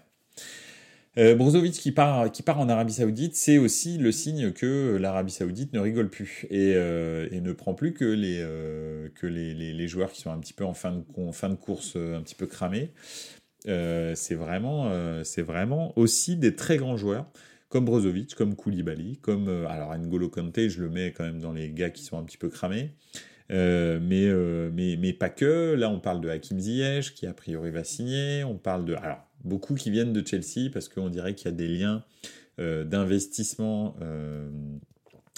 Euh, 1.19 1.35
Brozovic 1.35 1.73
qui 1.73 1.93
part, 1.93 2.31
qui 2.31 2.43
part 2.43 2.61
en 2.61 2.69
Arabie 2.69 2.93
Saoudite, 2.93 3.37
c'est 3.37 3.57
aussi 3.57 3.97
le 3.97 4.13
signe 4.13 4.53
que 4.53 4.97
l'Arabie 5.01 5.33
Saoudite 5.33 5.73
ne 5.73 5.81
rigole 5.81 6.11
plus 6.11 6.47
et, 6.51 6.75
euh, 6.75 7.29
ne 7.33 7.53
prend 7.53 7.73
plus 7.73 7.95
que, 7.95 8.05
les, 8.05 8.39
euh, 8.41 9.09
que 9.15 9.27
les, 9.27 9.89
joueurs 9.89 10.13
qui 10.13 10.21
sont 10.21 10.31
un 10.31 10.39
petit 10.39 10.53
peu 10.53 10.65
en 10.65 10.75
fin 10.75 10.93
de, 10.93 11.33
fin 11.33 11.49
de 11.49 11.55
course, 11.55 11.97
un 11.97 12.21
petit 12.23 12.35
peu 12.35 12.47
cramés. 12.47 12.91
C'est 13.65 14.35
vraiment, 14.35 14.91
vraiment 15.39 15.99
aussi 15.99 16.37
des 16.37 16.55
très 16.55 16.77
grands 16.77 16.97
joueurs 16.97 17.27
comme 17.69 17.85
Brozovic, 17.85 18.35
comme 18.35 18.55
Koulibaly, 18.55 19.19
comme 19.19 19.49
alors 19.69 19.97
N'Golo 19.97 20.29
Kanté, 20.29 20.69
je 20.71 20.81
le 20.83 20.89
mets 20.89 21.13
quand 21.13 21.25
même 21.25 21.41
dans 21.41 21.53
les 21.53 21.71
gars 21.71 21.91
qui 21.91 22.05
sont 22.05 22.19
un 22.19 22.25
petit 22.25 22.39
peu 22.39 22.49
cramés. 22.49 22.93
Mais, 23.49 24.29
mais, 24.73 24.97
mais 24.99 25.13
pas 25.15 25.31
que. 25.31 25.75
Là, 25.75 25.89
on 25.91 25.99
parle 25.99 26.21
de 26.21 26.29
Hakim 26.29 26.61
Ziyech 26.61 27.15
qui 27.15 27.27
a 27.27 27.33
priori 27.33 27.71
va 27.71 27.85
signer. 27.85 28.45
On 28.45 28.57
parle 28.57 28.85
de 28.85 28.95
alors 28.95 29.26
beaucoup 29.47 29.75
qui 29.75 29.91
viennent 29.91 30.13
de 30.13 30.27
Chelsea 30.27 30.71
parce 30.73 30.89
qu'on 30.89 31.09
dirait 31.09 31.35
qu'il 31.35 31.47
y 31.47 31.55
a 31.55 31.57
des 31.57 31.69
liens 31.69 32.05
euh, 32.59 32.85
d'investissement 32.85 33.97
euh, 34.03 34.49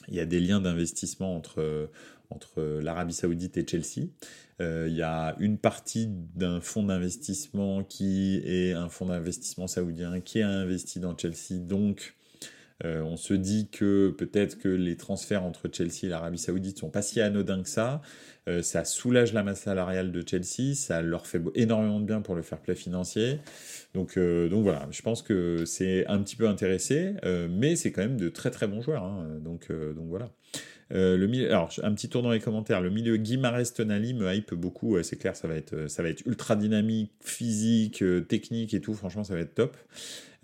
il 0.09 0.15
y 0.15 0.21
a 0.21 0.27
des 0.27 0.41
liens 0.41 0.61
d'investissement 0.61 1.37
entre, 1.37 1.91
entre 2.31 2.81
l'Arabie 2.83 3.13
saoudite 3.13 3.59
et 3.59 3.67
Chelsea. 3.67 4.09
il 4.59 4.95
y 4.95 5.03
a 5.03 5.37
une 5.39 5.59
partie 5.59 6.09
d'un 6.09 6.63
fonds 6.63 6.83
d'investissement 6.83 7.85
qui 7.85 8.41
est 8.43 8.73
un 8.73 8.89
fonds 8.89 9.07
d'investissement 9.07 9.67
saoudien 9.67 10.21
qui 10.21 10.41
a 10.41 10.49
investi 10.49 10.99
dans 10.99 11.15
Chelsea, 11.17 11.61
donc 11.61 12.17
euh, 12.85 13.03
on 13.03 13.17
se 13.17 13.35
dit 13.35 13.69
que 13.71 14.11
peut-être 14.17 14.59
que 14.59 14.69
les 14.69 14.97
transferts 14.97 15.43
entre 15.43 15.69
Chelsea 15.73 16.05
et 16.05 16.09
l'Arabie 16.09 16.39
Saoudite 16.39 16.79
sont 16.79 16.91
pas 16.91 17.03
si 17.03 17.21
anodins 17.21 17.63
que 17.63 17.69
ça. 17.69 18.01
Euh, 18.49 18.63
ça 18.63 18.85
soulage 18.85 19.33
la 19.33 19.43
masse 19.43 19.63
salariale 19.63 20.13
de 20.13 20.25
Chelsea, 20.27 20.75
ça 20.75 21.03
leur 21.03 21.27
fait 21.27 21.43
énormément 21.55 22.01
de 22.01 22.07
bien 22.07 22.23
pour 22.23 22.35
le 22.35 22.43
fair 22.43 22.61
play 22.61 22.77
financier. 22.77 23.41
Donc, 23.95 24.17
euh, 24.17 24.49
donc 24.49 24.63
voilà, 24.63 24.87
je 24.91 25.03
pense 25.03 25.23
que 25.23 25.65
c'est 25.65 26.07
un 26.07 26.23
petit 26.23 26.37
peu 26.37 26.49
intéressé, 26.49 27.15
mais 27.51 27.77
c'est 27.77 27.93
quand 27.93 28.03
même 28.03 28.17
de 28.17 28.29
très 28.29 28.51
très 28.51 28.67
bons 28.69 28.81
joueurs. 28.81 29.05
Hein. 29.05 29.39
donc, 29.41 29.71
donc 29.71 30.09
voilà. 30.09 30.31
Le 30.91 31.27
milieu, 31.27 31.49
alors 31.49 31.71
un 31.83 31.93
petit 31.93 32.09
tour 32.09 32.23
dans 32.23 32.31
les 32.31 32.41
commentaires. 32.41 32.81
Le 32.81 32.91
milieu 32.91 33.17
Guimarães 33.17 33.75
Tonali 33.75 34.15
me 34.15 34.33
hype 34.33 34.55
beaucoup. 34.55 35.01
c'est 35.03 35.17
clair, 35.17 35.37
ça 35.37 35.47
va 35.47 35.55
être 35.55 35.89
ça 35.89 36.03
va 36.03 36.09
être 36.09 36.25
ultra 36.27 36.57
dynamique, 36.57 37.13
physique, 37.21 38.03
technique 38.29 38.73
et 38.75 38.81
tout. 38.81 38.95
Franchement, 38.95 39.25
ça 39.25 39.35
va 39.35 39.41
être 39.41 39.55
top. 39.55 39.77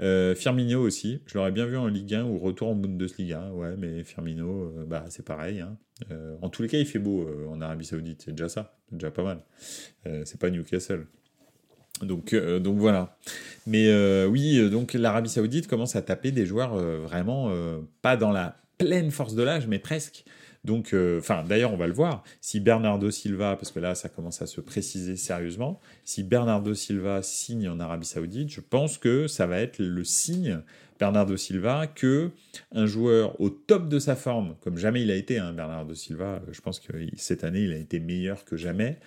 Euh, 0.02 0.34
Firmino 0.34 0.82
aussi, 0.82 1.20
je 1.26 1.38
l'aurais 1.38 1.52
bien 1.52 1.66
vu 1.66 1.76
en 1.76 1.86
Ligue 1.86 2.14
1 2.14 2.24
ou 2.24 2.38
retour 2.38 2.68
en 2.68 2.74
Bundesliga, 2.74 3.50
ouais, 3.52 3.76
mais 3.78 4.02
Firmino, 4.02 4.72
euh, 4.76 4.84
bah, 4.86 5.04
c'est 5.08 5.24
pareil. 5.24 5.60
Hein. 5.60 5.76
Euh, 6.10 6.36
en 6.42 6.48
tous 6.48 6.62
les 6.62 6.68
cas, 6.68 6.78
il 6.78 6.86
fait 6.86 6.98
beau 6.98 7.28
en 7.48 7.60
Arabie 7.60 7.84
Saoudite, 7.84 8.22
c'est 8.24 8.32
déjà 8.32 8.48
ça, 8.48 8.76
c'est 8.88 8.96
déjà 8.96 9.10
pas 9.10 9.22
mal. 9.22 9.40
c'est 10.24 10.38
pas 10.38 10.50
Newcastle. 10.50 11.06
Donc, 12.02 12.34
donc 12.34 12.78
voilà. 12.78 13.16
Mais 13.68 14.24
oui, 14.26 14.68
donc 14.68 14.94
l'Arabie 14.94 15.28
Saoudite 15.28 15.68
commence 15.68 15.94
à 15.94 16.02
taper 16.02 16.32
des 16.32 16.44
joueurs 16.44 16.74
vraiment 16.74 17.54
pas 18.02 18.16
dans 18.16 18.32
la 18.32 18.56
pleine 18.78 19.10
force 19.10 19.34
de 19.34 19.42
l'âge, 19.42 19.66
mais 19.66 19.78
presque. 19.78 20.24
Donc, 20.64 20.94
euh, 20.94 21.18
enfin, 21.18 21.44
d'ailleurs, 21.46 21.72
on 21.72 21.76
va 21.76 21.86
le 21.86 21.92
voir. 21.92 22.24
Si 22.40 22.58
Bernardo 22.58 23.10
Silva, 23.10 23.56
parce 23.56 23.70
que 23.70 23.80
là, 23.80 23.94
ça 23.94 24.08
commence 24.08 24.40
à 24.40 24.46
se 24.46 24.62
préciser 24.62 25.16
sérieusement, 25.16 25.78
si 26.04 26.22
Bernardo 26.22 26.74
Silva 26.74 27.22
signe 27.22 27.68
en 27.68 27.80
Arabie 27.80 28.06
Saoudite, 28.06 28.50
je 28.50 28.62
pense 28.62 28.96
que 28.96 29.26
ça 29.26 29.46
va 29.46 29.60
être 29.60 29.78
le 29.78 30.04
signe, 30.04 30.60
Bernardo 30.98 31.36
Silva, 31.36 31.86
que 31.86 32.30
un 32.72 32.86
joueur 32.86 33.38
au 33.40 33.50
top 33.50 33.88
de 33.88 33.98
sa 33.98 34.16
forme, 34.16 34.54
comme 34.62 34.78
jamais 34.78 35.02
il 35.02 35.10
a 35.10 35.16
été, 35.16 35.38
hein, 35.38 35.52
Bernardo 35.52 35.94
Silva, 35.94 36.40
je 36.50 36.60
pense 36.62 36.80
que 36.80 36.92
cette 37.16 37.44
année, 37.44 37.64
il 37.64 37.72
a 37.72 37.76
été 37.76 38.00
meilleur 38.00 38.44
que 38.46 38.56
jamais. 38.56 38.98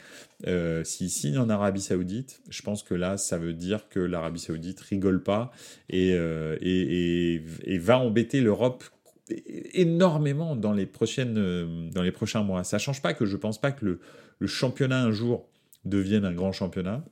Euh, 0.46 0.84
S'il 0.84 1.10
signe 1.10 1.40
en 1.40 1.50
Arabie 1.50 1.82
Saoudite, 1.82 2.42
je 2.50 2.62
pense 2.62 2.84
que 2.84 2.94
là, 2.94 3.18
ça 3.18 3.40
veut 3.40 3.54
dire 3.54 3.90
que 3.90 4.00
l'Arabie 4.00 4.40
Saoudite 4.40 4.80
rigole 4.82 5.24
pas 5.24 5.52
et, 5.90 6.12
euh, 6.14 6.58
et 6.62 7.78
va 7.80 7.98
embêter 7.98 8.42
l'Europe 8.42 8.84
énormément 9.30 10.56
dans 10.56 10.74
les, 10.74 10.86
prochaines, 10.86 11.38
euh, 11.38 11.90
dans 11.92 12.02
les 12.02 12.12
prochains 12.12 12.44
mois. 12.44 12.64
Ça 12.64 12.78
ne 12.78 12.82
change 12.82 13.02
pas 13.02 13.14
que 13.14 13.26
je 13.26 13.34
ne 13.34 13.42
pense 13.42 13.60
pas 13.60 13.72
que 13.72 14.00
le, 14.40 14.48
championnat 14.48 15.02
un 15.02 15.12
jour 15.12 15.50
devienne 15.86 16.26
un 16.26 16.34
grand 16.34 16.52
championnat. 16.52 17.04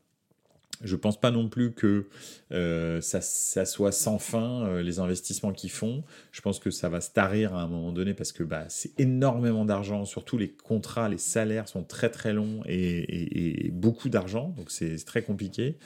Je 0.83 0.95
ne 0.95 0.99
pense 0.99 1.19
pas 1.19 1.31
non 1.31 1.47
plus 1.47 1.71
que 1.71 2.07
euh, 2.51 2.99
ça, 2.99 3.21
soit 3.21 3.93
sans 3.93 4.19
fin, 4.19 4.65
euh, 4.65 4.83
les 4.83 4.99
investissements 4.99 5.53
qu'ils 5.53 5.71
font. 5.71 6.03
Je 6.33 6.41
pense 6.41 6.59
que 6.59 6.69
ça 6.69 6.89
va 6.89 6.99
se 6.99 7.11
tarir 7.11 7.55
à 7.55 7.61
un 7.61 7.67
moment 7.67 7.93
donné 7.93 8.13
parce 8.13 8.33
que 8.33 8.43
bah, 8.43 8.65
c'est 8.67 8.99
énormément 8.99 9.63
d'argent. 9.63 10.03
Surtout 10.03 10.37
les 10.37 10.49
contrats, 10.49 11.07
les 11.07 11.17
salaires 11.17 11.69
sont 11.69 11.83
très 11.83 12.09
très 12.09 12.33
longs 12.33 12.61
et, 12.67 13.71
beaucoup 13.71 14.09
d'argent. 14.09 14.53
Donc 14.57 14.69
c'est 14.69 14.97
très 15.05 15.21
compliqué. 15.21 15.77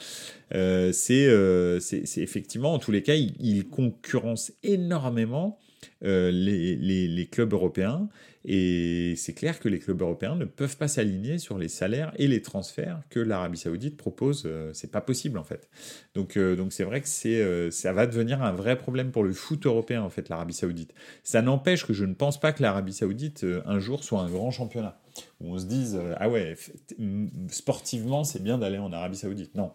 Euh, 0.56 0.92
c'est 0.92 2.02
effectivement, 2.18 2.74
en 2.74 2.80
tous 2.80 2.92
les 2.92 3.04
cas, 3.04 3.14
ils 3.14 3.36
il 3.40 3.70
concurrencent 3.70 4.54
énormément 4.64 5.60
euh, 6.04 6.32
les, 6.32 6.76
les, 6.76 7.26
clubs 7.28 7.52
européens. 7.54 8.10
Et 8.46 9.16
c'est 9.18 9.34
clair 9.34 9.60
que 9.60 9.68
les 9.68 9.80
clubs 9.80 10.02
européens 10.02 10.36
ne 10.36 10.46
peuvent 10.46 10.78
pas 10.78 10.88
s'aligner 10.88 11.38
sur 11.40 11.58
les 11.58 11.68
salaires 11.68 12.14
et 12.16 12.28
les 12.28 12.42
transferts 12.42 13.02
que 13.10 13.20
l'Arabie 13.20 13.58
Saoudite 13.58 13.98
propose. 13.98 14.44
Euh, 14.46 14.72
c'est 14.74 14.92
pas 14.92 15.02
possible 15.02 15.38
en 15.38 15.44
fait. 15.44 15.70
Donc 16.16 16.38
euh, 16.38 16.56
donc 16.56 16.72
c'est 16.72 16.86
vrai 16.86 17.02
que 17.02 17.08
c'est 17.08 17.72
ça 17.72 17.92
va 17.92 18.08
devenir 18.08 18.42
un 18.42 18.52
vrai 18.52 18.78
problème 18.78 19.12
pour 19.12 19.24
le 19.24 19.34
foot 19.34 19.66
européen 19.66 20.02
en 20.02 20.10
fait 20.10 20.30
l'Arabie 20.30 20.54
Saoudite. 20.54 20.94
Ça 21.24 21.42
n'empêche 21.42 21.86
que 21.86 21.94
je 21.94 22.06
ne 22.06 22.14
pense 22.14 22.40
pas 22.40 22.54
que 22.54 22.64
l'Arabie 22.64 22.94
Saoudite 22.94 23.46
un 23.66 23.80
jour 23.80 24.04
soit 24.04 24.22
un 24.22 24.30
grand 24.30 24.52
championnat 24.52 25.00
où 25.42 25.54
on 25.54 25.58
se 25.58 25.66
dise 25.66 26.00
ah 26.18 26.30
ouais 26.30 26.56
sportivement 27.50 28.24
c'est 28.24 28.42
bien 28.42 28.58
d'aller 28.58 28.78
en 28.78 28.94
Arabie 28.94 29.18
Saoudite. 29.18 29.56
Non. 29.56 29.72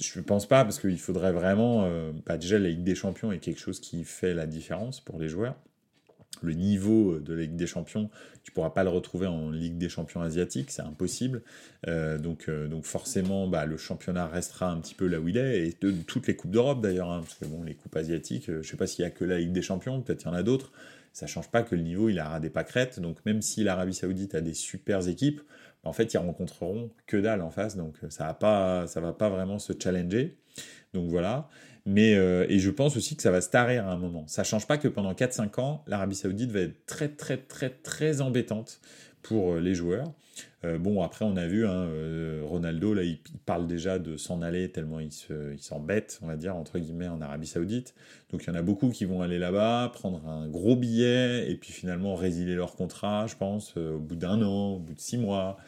Je 0.00 0.18
ne 0.18 0.24
pense 0.24 0.46
pas, 0.46 0.64
parce 0.64 0.78
qu'il 0.78 0.98
faudrait 0.98 1.32
vraiment. 1.32 1.84
Euh, 1.84 2.12
bah, 2.24 2.38
déjà, 2.38 2.58
la 2.58 2.68
Ligue 2.68 2.84
des 2.84 2.94
Champions 2.94 3.32
est 3.32 3.38
quelque 3.38 3.60
chose 3.60 3.80
qui 3.80 4.04
fait 4.04 4.32
la 4.32 4.46
différence 4.46 5.00
pour 5.00 5.18
les 5.18 5.28
joueurs. 5.28 5.56
Le 6.40 6.52
niveau 6.52 7.18
de 7.18 7.34
la 7.34 7.42
Ligue 7.42 7.56
des 7.56 7.66
Champions, 7.66 8.08
tu 8.44 8.52
ne 8.52 8.54
pourras 8.54 8.70
pas 8.70 8.84
le 8.84 8.90
retrouver 8.90 9.26
en 9.26 9.50
Ligue 9.50 9.76
des 9.76 9.88
Champions 9.88 10.20
asiatique, 10.20 10.70
c'est 10.70 10.82
impossible. 10.82 11.42
Euh, 11.88 12.16
donc, 12.16 12.48
euh, 12.48 12.68
donc 12.68 12.84
forcément, 12.84 13.48
bah, 13.48 13.66
le 13.66 13.76
championnat 13.76 14.28
restera 14.28 14.70
un 14.70 14.80
petit 14.80 14.94
peu 14.94 15.08
là 15.08 15.18
où 15.18 15.26
il 15.26 15.36
est, 15.36 15.66
et 15.66 15.72
toutes 15.72 16.28
les 16.28 16.36
coupes 16.36 16.52
d'Europe 16.52 16.80
d'ailleurs, 16.80 17.10
hein, 17.10 17.22
parce 17.22 17.34
que 17.34 17.46
bon, 17.46 17.64
les 17.64 17.74
coupes 17.74 17.96
asiatiques, 17.96 18.44
je 18.46 18.58
ne 18.58 18.62
sais 18.62 18.76
pas 18.76 18.86
s'il 18.86 19.04
n'y 19.04 19.08
a 19.08 19.10
que 19.10 19.24
la 19.24 19.38
Ligue 19.38 19.50
des 19.50 19.62
Champions, 19.62 20.00
peut-être 20.00 20.22
il 20.22 20.26
y 20.26 20.30
en 20.30 20.34
a 20.34 20.44
d'autres, 20.44 20.70
ça 21.12 21.26
ne 21.26 21.30
change 21.30 21.50
pas 21.50 21.64
que 21.64 21.74
le 21.74 21.82
niveau 21.82 22.08
il 22.08 22.20
a 22.20 22.38
des 22.38 22.50
pâquerettes. 22.50 23.00
Donc 23.00 23.18
même 23.26 23.42
si 23.42 23.64
l'Arabie 23.64 23.94
Saoudite 23.94 24.36
a 24.36 24.40
des 24.40 24.54
super 24.54 25.08
équipes, 25.08 25.40
en 25.88 25.92
fait, 25.92 26.12
ils 26.14 26.18
rencontreront 26.18 26.90
que 27.06 27.16
dalle 27.16 27.42
en 27.42 27.50
face, 27.50 27.76
donc 27.76 27.96
ça 28.08 28.26
va 28.26 28.34
pas, 28.34 28.86
ça 28.86 29.00
va 29.00 29.12
pas 29.12 29.28
vraiment 29.28 29.58
se 29.58 29.72
challenger. 29.78 30.36
Donc 30.94 31.08
voilà. 31.08 31.48
Mais, 31.86 32.14
euh, 32.16 32.44
et 32.50 32.58
je 32.58 32.70
pense 32.70 32.96
aussi 32.98 33.16
que 33.16 33.22
ça 33.22 33.30
va 33.30 33.40
se 33.40 33.48
tarir 33.48 33.86
à 33.86 33.92
un 33.92 33.96
moment. 33.96 34.26
Ça 34.26 34.44
change 34.44 34.66
pas 34.66 34.76
que 34.76 34.88
pendant 34.88 35.14
4-5 35.14 35.58
ans, 35.60 35.84
l'Arabie 35.86 36.16
Saoudite 36.16 36.50
va 36.50 36.60
être 36.60 36.84
très, 36.84 37.08
très, 37.08 37.38
très, 37.38 37.70
très 37.70 38.20
embêtante 38.20 38.80
pour 39.22 39.54
euh, 39.54 39.60
les 39.60 39.74
joueurs. 39.74 40.12
Euh, 40.64 40.76
bon, 40.76 41.02
après, 41.02 41.24
on 41.24 41.36
a 41.36 41.46
vu, 41.46 41.66
hein, 41.66 41.84
euh, 41.84 42.42
Ronaldo, 42.44 42.92
là, 42.92 43.04
il, 43.04 43.18
parle 43.46 43.68
déjà 43.68 44.00
de 44.00 44.16
s'en 44.16 44.42
aller 44.42 44.70
tellement 44.70 44.98
il 44.98 45.12
s'embête, 45.58 46.18
on 46.22 46.26
va 46.26 46.36
dire, 46.36 46.56
entre 46.56 46.78
guillemets, 46.78 47.06
en 47.06 47.20
Arabie 47.20 47.46
Saoudite. 47.46 47.94
Donc, 48.30 48.42
il 48.42 48.48
y 48.48 48.50
en 48.50 48.54
a 48.54 48.62
beaucoup 48.62 48.90
qui 48.90 49.04
vont 49.04 49.22
aller 49.22 49.38
là-bas, 49.38 49.90
prendre 49.94 50.26
un 50.26 50.48
gros 50.48 50.74
billet, 50.74 51.50
et 51.50 51.54
puis 51.54 51.72
finalement 51.72 52.16
résilier 52.16 52.56
leur 52.56 52.74
contrat, 52.74 53.26
je 53.28 53.36
pense, 53.36 53.74
euh, 53.76 53.94
au 53.94 54.00
bout 54.00 54.16
d'un 54.16 54.42
an, 54.42 54.74
au 54.74 54.78
bout 54.80 54.94
de 54.94 55.00
six 55.00 55.16
mois. 55.16 55.58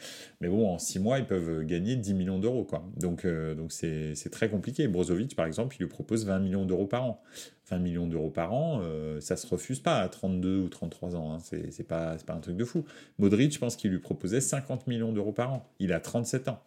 Mais 0.41 0.49
bon, 0.49 0.69
en 0.69 0.77
six 0.77 0.99
mois, 0.99 1.19
ils 1.19 1.25
peuvent 1.25 1.63
gagner 1.63 1.95
10 1.95 2.13
millions 2.13 2.39
d'euros, 2.39 2.65
quoi. 2.65 2.83
Donc, 2.97 3.25
donc 3.25 3.71
c'est 3.71 4.29
très 4.31 4.49
compliqué. 4.49 4.87
Brozovic, 4.87 5.35
par 5.35 5.45
exemple, 5.45 5.75
il 5.79 5.83
lui 5.83 5.89
propose 5.89 6.25
20 6.25 6.39
millions 6.39 6.65
d'euros 6.65 6.87
par 6.87 7.05
an. 7.05 7.21
20 7.69 7.79
millions 7.79 8.07
d'euros 8.07 8.29
par 8.29 8.53
an, 8.53 8.81
ça 9.19 9.37
se 9.37 9.47
refuse 9.47 9.79
pas 9.79 9.99
à 9.99 10.09
32 10.09 10.57
ou 10.57 10.67
33 10.67 11.15
ans. 11.15 11.33
Hein. 11.33 11.37
C'est 11.41 11.87
pas, 11.87 12.17
pas 12.25 12.33
un 12.33 12.39
truc 12.39 12.57
de 12.57 12.65
fou. 12.65 12.83
Modric, 13.19 13.53
je 13.53 13.59
pense 13.59 13.75
qu'il 13.75 13.91
lui 13.91 13.99
proposait 13.99 14.41
50 14.61 14.87
millions 14.87 15.11
d'euros 15.11 15.31
par 15.31 15.53
an. 15.53 15.69
Il 15.79 15.93
a 15.93 15.99
37 15.99 16.47
ans. 16.47 16.61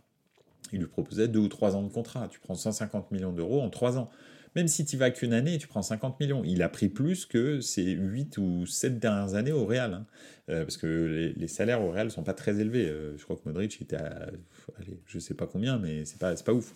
Il 0.72 0.80
lui 0.80 0.86
proposait 0.86 1.28
2 1.28 1.38
ou 1.38 1.49
3 1.49 1.76
ans 1.76 1.82
de 1.82 1.92
contrat. 1.92 2.28
Tu 2.28 2.40
prends 2.40 2.55
150 2.55 3.11
millions 3.12 3.32
d'euros 3.32 3.61
en 3.62 3.70
3 3.70 3.99
ans. 3.99 4.11
Même 4.57 4.68
si 4.68 4.84
tu 4.84 4.97
vas 4.97 5.11
qu'une 5.11 5.32
année, 5.32 5.59
tu 5.59 5.66
prends 5.66 5.82
50 5.82 6.20
millions. 6.20 6.42
Il 6.45 6.62
a 6.62 6.68
pris 6.68 6.88
plus 6.88 7.26
que 7.26 7.61
ces 7.61 7.82
8 7.82 8.38
ou 8.38 8.66
7 8.66 8.99
dernières 9.01 9.34
années 9.34 9.53
au 9.53 9.66
Real. 9.66 9.95
Hein. 9.95 10.07
Euh, 10.49 10.64
parce 10.64 10.76
que 10.76 11.32
les, 11.36 11.49
salaires 11.49 11.82
au 11.82 11.90
Real 11.90 12.11
sont 12.11 12.22
pas 12.22 12.34
très 12.34 12.61
élevés. 12.61 12.86
Euh, 12.86 13.16
je 13.16 13.24
crois 13.24 13.36
que 13.36 13.42
Modric 13.47 13.80
était 13.82 13.97
à, 13.97 14.30
allez, 14.78 15.01
je 15.07 15.18
sais 15.18 15.34
pas 15.34 15.47
combien, 15.47 15.78
mais 15.78 16.05
c'est 16.05 16.18
pas, 16.18 16.34
pas 16.34 16.53
ouf. 16.53 16.72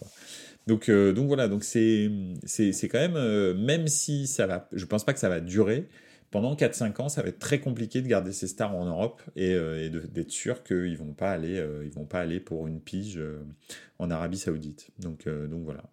Donc, 0.67 0.89
euh, 0.89 1.13
donc 1.13 1.29
voilà, 1.29 1.49
donc 1.49 1.63
c'est, 1.65 2.11
quand 2.91 2.99
même, 2.99 3.55
même 3.65 3.87
si 3.87 4.27
ça 4.27 4.47
va, 4.47 4.69
je 4.73 4.85
pense 4.85 5.05
pas 5.05 5.13
que 5.13 5.21
ça 5.21 5.29
va 5.29 5.41
durer, 5.41 5.89
pendant 6.31 6.55
4-5 6.55 7.03
ans, 7.03 7.09
ça 7.09 7.23
va 7.23 7.29
être 7.29 7.39
très 7.39 7.61
compliqué 7.61 8.03
de 8.03 8.09
garder 8.09 8.33
ces 8.33 8.49
stars 8.49 8.75
en 8.75 8.85
Europe 8.85 9.23
et, 9.37 9.53
et 9.53 9.91
d'être 9.91 10.31
sûr 10.31 10.63
qu'ils 10.63 10.97
vont 10.97 11.15
ils 11.19 11.91
vont 11.93 12.05
pas 12.05 12.21
aller 12.21 12.41
pour 12.41 12.67
une 12.67 12.81
pige 12.81 13.21
en 13.99 14.11
Arabie 14.11 14.39
Saoudite. 14.39 14.91
Donc, 14.99 15.27
donc 15.27 15.65
voilà. 15.65 15.85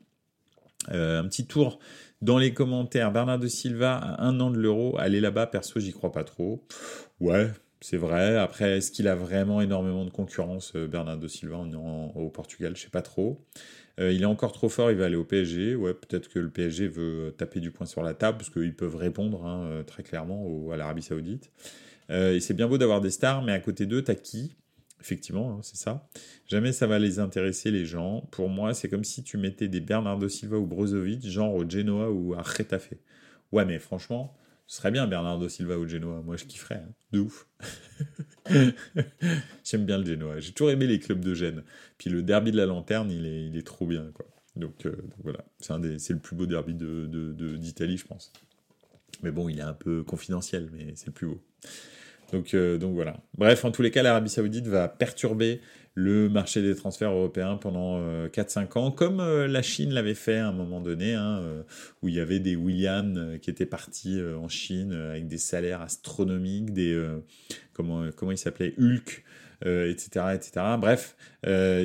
Euh, 0.92 1.20
un 1.20 1.28
petit 1.28 1.46
tour 1.48 1.80
dans 2.22 2.38
les 2.38 2.54
commentaires. 2.54 3.12
Bernardo 3.12 3.48
Silva 3.48 3.96
à 3.96 4.24
un 4.24 4.40
an 4.40 4.52
de 4.52 4.60
l'euro. 4.60 4.98
Aller 5.00 5.22
là-bas, 5.22 5.48
perso, 5.48 5.80
j'y 5.80 5.92
crois 5.92 6.12
pas 6.12 6.24
trop. 6.24 6.66
Ouais, 7.20 7.50
c'est 7.82 7.98
vrai. 7.98 8.38
Après, 8.38 8.78
est-ce 8.78 8.92
qu'il 8.92 9.08
a 9.08 9.16
vraiment 9.16 9.62
énormément 9.62 10.06
de 10.06 10.10
concurrence, 10.10 10.74
euh, 10.76 10.88
Bernardo 10.88 11.28
Silva, 11.28 11.58
au 12.16 12.30
Portugal? 12.30 12.76
Je 12.76 12.84
sais 12.84 12.90
pas 12.90 13.02
trop. 13.02 13.44
Euh, 14.00 14.12
il 14.12 14.22
est 14.22 14.26
encore 14.26 14.52
trop 14.52 14.70
fort, 14.70 14.92
il 14.92 14.98
va 14.98 15.06
aller 15.06 15.16
au 15.16 15.24
PSG. 15.24 15.76
Ouais, 15.76 15.94
peut-être 15.94 16.30
que 16.30 16.40
le 16.40 16.50
PSG 16.50 16.88
veut 16.88 17.34
taper 17.38 17.60
du 17.60 17.72
poing 17.72 17.86
sur 17.86 18.04
la 18.04 18.14
table, 18.14 18.38
parce 18.38 18.50
qu'ils 18.50 18.76
peuvent 18.76 18.96
répondre 18.96 19.46
hein, 19.46 19.84
très 19.88 20.04
clairement 20.04 20.70
à 20.72 20.78
l'Arabie 20.78 21.02
Saoudite. 21.02 21.52
et 22.10 22.40
c'est 22.40 22.54
bien 22.54 22.68
beau 22.68 22.78
d'avoir 22.78 23.02
des 23.02 23.12
stars, 23.12 23.42
mais 23.44 23.54
à 23.54 23.60
côté 23.60 23.86
d'eux, 23.86 24.02
t'as 24.02 24.16
qui? 24.16 24.56
Effectivement, 25.02 25.52
hein, 25.52 25.60
c'est 25.62 25.78
ça. 25.78 26.08
Jamais 26.48 26.72
ça 26.72 26.88
va 26.88 26.98
les 26.98 27.20
intéresser, 27.20 27.70
les 27.70 27.86
gens. 27.86 28.28
Pour 28.32 28.50
moi, 28.50 28.74
c'est 28.74 28.90
comme 28.90 29.04
si 29.04 29.24
tu 29.24 29.38
mettais 29.38 29.68
des 29.68 29.80
Bernardo 29.80 30.28
Silva 30.28 30.58
ou 30.58 30.66
Brozovic, 30.66 31.28
genre 31.28 31.54
au 31.54 31.70
Genoa 31.70 32.10
ou 32.10 32.34
à 32.34 32.42
Retafe. 32.42 32.94
Ouais, 33.52 33.66
mais 33.66 33.78
franchement, 33.78 34.36
ce 34.68 34.78
serait 34.78 34.92
bien 34.92 35.06
Bernardo 35.08 35.48
Silva 35.48 35.78
au 35.78 35.88
Genoa. 35.88 36.22
Moi, 36.22 36.38
je 36.38 36.46
kifferais. 36.46 36.76
Hein. 36.76 36.94
De 37.12 37.20
ouf. 37.20 37.48
J'aime 39.64 39.86
bien 39.86 39.98
le 39.98 40.06
Genoa. 40.06 40.40
J'ai 40.40 40.54
toujours 40.54 40.72
aimé 40.72 40.88
les 40.88 41.00
clubs 41.00 41.20
de 41.20 41.34
Gênes. 41.34 41.64
Puis 41.98 42.10
le 42.10 42.24
derby 42.24 42.52
de 42.52 42.58
la 42.58 42.66
lanterne, 42.66 43.12
il 43.12 43.26
est, 43.26 43.46
il 43.46 43.58
est 43.58 43.66
trop 43.66 43.86
bien. 43.86 44.12
Quoi. 44.14 44.26
Donc, 44.56 44.86
euh, 44.86 44.96
voilà. 45.24 45.46
C'est 45.60 46.14
le 46.14 46.20
plus 46.20 46.36
beau 46.36 46.46
derby 46.46 46.74
d'Italie, 46.74 47.08
de, 47.08 47.34
de, 47.34 47.98
je 47.98 48.06
pense. 48.06 48.34
Mais 49.22 49.32
bon, 49.32 49.50
il 49.50 49.60
est 49.60 49.64
un 49.64 49.74
peu 49.74 50.04
confidentiel, 50.04 50.70
mais 50.74 50.94
c'est 50.96 51.08
le 51.08 51.14
plus 51.14 51.28
beau. 51.28 51.42
Donc, 52.34 52.56
donc 52.56 52.96
voilà. 52.96 53.24
Bref, 53.38 53.66
en 53.66 53.72
tous 53.72 53.84
les 53.84 53.92
cas, 53.92 54.02
l'Arabie 54.02 54.30
Saoudite 54.30 54.68
va 54.68 54.88
perturber 54.88 55.62
le 55.96 56.30
marché 56.30 56.62
des 56.62 56.76
transferts 56.76 57.12
européens 57.12 57.56
pendant 57.56 58.00
4-5 58.28 58.78
ans, 58.78 58.92
comme 58.92 59.18
la 59.22 59.62
Chine 59.62 59.94
l'avait 59.94 60.14
fait 60.14 60.38
à 60.38 60.50
un 60.50 60.52
moment 60.52 60.82
donné, 60.82 61.14
hein, 61.14 61.42
où 62.02 62.10
il 62.10 62.16
y 62.16 62.20
avait 62.20 62.40
des 62.40 62.58
Williams 62.58 63.40
qui 63.42 63.50
étaient 63.50 63.66
partis 63.66 64.22
en 64.22 64.50
Chine 64.50 64.92
avec 64.92 65.28
des 65.28 65.38
salaires 65.38 65.82
astronomiques, 65.82 66.74
des 66.74 67.02
comment 67.74 68.10
comment 68.14 68.32
il 68.32 68.38
s'appelait 68.38 68.74
Hulk. 68.78 69.24
etc., 69.64 70.26
etc. 70.36 70.52
Bref, 70.78 71.16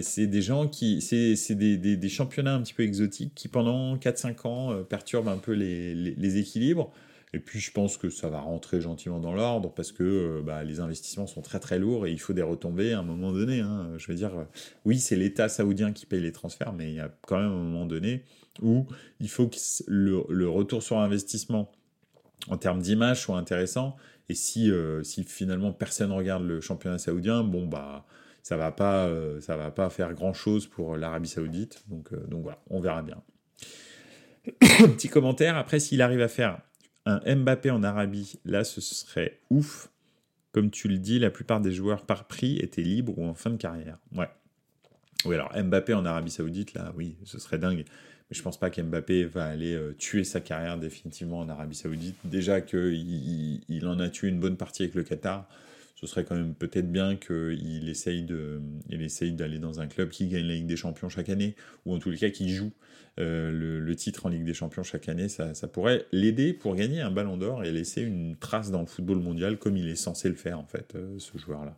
c'est 0.02 0.26
des 0.26 0.42
gens 0.42 0.66
qui, 0.66 1.00
c'est 1.00 1.54
des, 1.54 1.76
des, 1.76 1.96
des, 1.96 2.08
championnats 2.08 2.54
un 2.54 2.62
petit 2.62 2.74
peu 2.74 2.82
exotiques 2.82 3.32
qui 3.36 3.46
pendant 3.46 3.96
4-5 3.96 4.46
ans 4.48 4.82
perturbent 4.82 5.28
un 5.28 5.38
peu 5.38 5.52
les, 5.52 5.94
les 5.94 6.36
équilibres. 6.36 6.92
Et 7.32 7.38
puis 7.38 7.60
je 7.60 7.70
pense 7.70 7.96
que 7.96 8.10
ça 8.10 8.28
va 8.28 8.40
rentrer 8.40 8.80
gentiment 8.80 9.20
dans 9.20 9.32
l'ordre 9.32 9.72
parce 9.72 9.92
que 9.92 10.02
euh, 10.02 10.42
bah, 10.42 10.64
les 10.64 10.80
investissements 10.80 11.28
sont 11.28 11.42
très 11.42 11.60
très 11.60 11.78
lourds 11.78 12.06
et 12.06 12.12
il 12.12 12.18
faut 12.18 12.32
des 12.32 12.42
retombées 12.42 12.92
à 12.92 12.98
un 12.98 13.04
moment 13.04 13.32
donné. 13.32 13.60
Hein. 13.60 13.92
Je 13.98 14.08
veux 14.08 14.16
dire, 14.16 14.36
euh, 14.36 14.44
oui, 14.84 14.98
c'est 14.98 15.14
l'État 15.14 15.48
saoudien 15.48 15.92
qui 15.92 16.06
paye 16.06 16.20
les 16.20 16.32
transferts, 16.32 16.72
mais 16.72 16.90
il 16.90 16.96
y 16.96 17.00
a 17.00 17.08
quand 17.26 17.36
même 17.36 17.52
un 17.52 17.62
moment 17.62 17.86
donné 17.86 18.24
où 18.60 18.86
il 19.20 19.28
faut 19.28 19.46
que 19.46 19.56
le, 19.86 20.48
retour 20.48 20.82
sur 20.82 20.98
investissement 20.98 21.70
en 22.48 22.56
termes 22.56 22.80
d'image 22.80 23.20
soit 23.20 23.38
intéressant. 23.38 23.96
Et 24.28 24.34
si, 24.34 24.70
euh, 24.70 25.04
si 25.04 25.22
finalement 25.22 25.72
personne 25.72 26.10
regarde 26.10 26.44
le 26.44 26.60
championnat 26.60 26.98
saoudien, 26.98 27.44
bon 27.44 27.66
bah 27.66 28.06
ça 28.42 28.56
va 28.56 28.72
pas 28.72 29.08
ça 29.40 29.56
va 29.56 29.70
pas 29.70 29.90
faire 29.90 30.14
grand 30.14 30.32
chose 30.32 30.66
pour 30.66 30.96
l'Arabie 30.96 31.28
Saoudite. 31.28 31.84
Donc 31.88 32.10
voilà, 32.42 32.58
on 32.70 32.80
verra 32.80 33.02
bien. 33.02 33.22
Petit 34.60 35.08
commentaire 35.08 35.56
après 35.56 35.78
s'il 35.78 36.00
arrive 36.00 36.22
à 36.22 36.28
faire 36.28 36.62
un 37.06 37.36
Mbappé 37.36 37.70
en 37.70 37.82
Arabie, 37.82 38.38
là, 38.44 38.64
ce 38.64 38.80
serait 38.80 39.38
ouf. 39.50 39.88
Comme 40.52 40.70
tu 40.70 40.88
le 40.88 40.98
dis, 40.98 41.18
la 41.18 41.30
plupart 41.30 41.60
des 41.60 41.72
joueurs 41.72 42.04
par 42.04 42.26
prix 42.26 42.56
étaient 42.58 42.82
libres 42.82 43.16
ou 43.18 43.24
en 43.26 43.34
fin 43.34 43.50
de 43.50 43.56
carrière. 43.56 43.98
Ouais. 44.14 44.28
Oui, 45.24 45.34
alors 45.34 45.52
Mbappé 45.56 45.94
en 45.94 46.04
Arabie 46.04 46.30
Saoudite, 46.30 46.74
là, 46.74 46.92
oui, 46.96 47.16
ce 47.24 47.38
serait 47.38 47.58
dingue. 47.58 47.84
Mais 48.30 48.36
je 48.36 48.42
pense 48.42 48.58
pas 48.58 48.70
qu'Mbappé 48.70 49.24
va 49.24 49.46
aller 49.46 49.74
euh, 49.74 49.92
tuer 49.98 50.22
sa 50.22 50.40
carrière 50.40 50.78
définitivement 50.78 51.40
en 51.40 51.48
Arabie 51.48 51.74
Saoudite. 51.74 52.16
Déjà 52.24 52.60
qu'il 52.60 53.60
il 53.68 53.86
en 53.86 53.98
a 53.98 54.08
tué 54.08 54.28
une 54.28 54.38
bonne 54.38 54.56
partie 54.56 54.84
avec 54.84 54.94
le 54.94 55.02
Qatar. 55.02 55.48
Ce 56.00 56.06
serait 56.06 56.24
quand 56.24 56.34
même 56.34 56.54
peut-être 56.54 56.90
bien 56.90 57.16
qu'il 57.16 57.86
essaye, 57.90 58.22
de, 58.22 58.62
il 58.88 59.02
essaye 59.02 59.32
d'aller 59.32 59.58
dans 59.58 59.80
un 59.80 59.86
club 59.86 60.08
qui 60.08 60.28
gagne 60.28 60.46
la 60.46 60.54
Ligue 60.54 60.66
des 60.66 60.76
Champions 60.76 61.10
chaque 61.10 61.28
année, 61.28 61.54
ou 61.84 61.94
en 61.94 61.98
tous 61.98 62.10
les 62.10 62.16
cas 62.16 62.30
qui 62.30 62.48
joue 62.48 62.72
euh, 63.18 63.50
le, 63.52 63.96
titre 63.96 64.24
en 64.24 64.30
Ligue 64.30 64.44
des 64.44 64.54
Champions 64.54 64.82
chaque 64.82 65.10
année, 65.10 65.28
ça, 65.28 65.52
pourrait 65.70 66.06
l'aider 66.10 66.54
pour 66.54 66.74
gagner 66.74 67.02
un 67.02 67.10
ballon 67.10 67.36
d'or 67.36 67.64
et 67.64 67.70
laisser 67.70 68.00
une 68.00 68.34
trace 68.36 68.70
dans 68.70 68.80
le 68.80 68.86
football 68.86 69.18
mondial 69.18 69.58
comme 69.58 69.76
il 69.76 69.88
est 69.88 69.96
censé 69.96 70.30
le 70.30 70.36
faire 70.36 70.58
en 70.58 70.64
fait, 70.64 70.94
euh, 70.94 71.18
ce 71.18 71.36
joueur-là. 71.36 71.76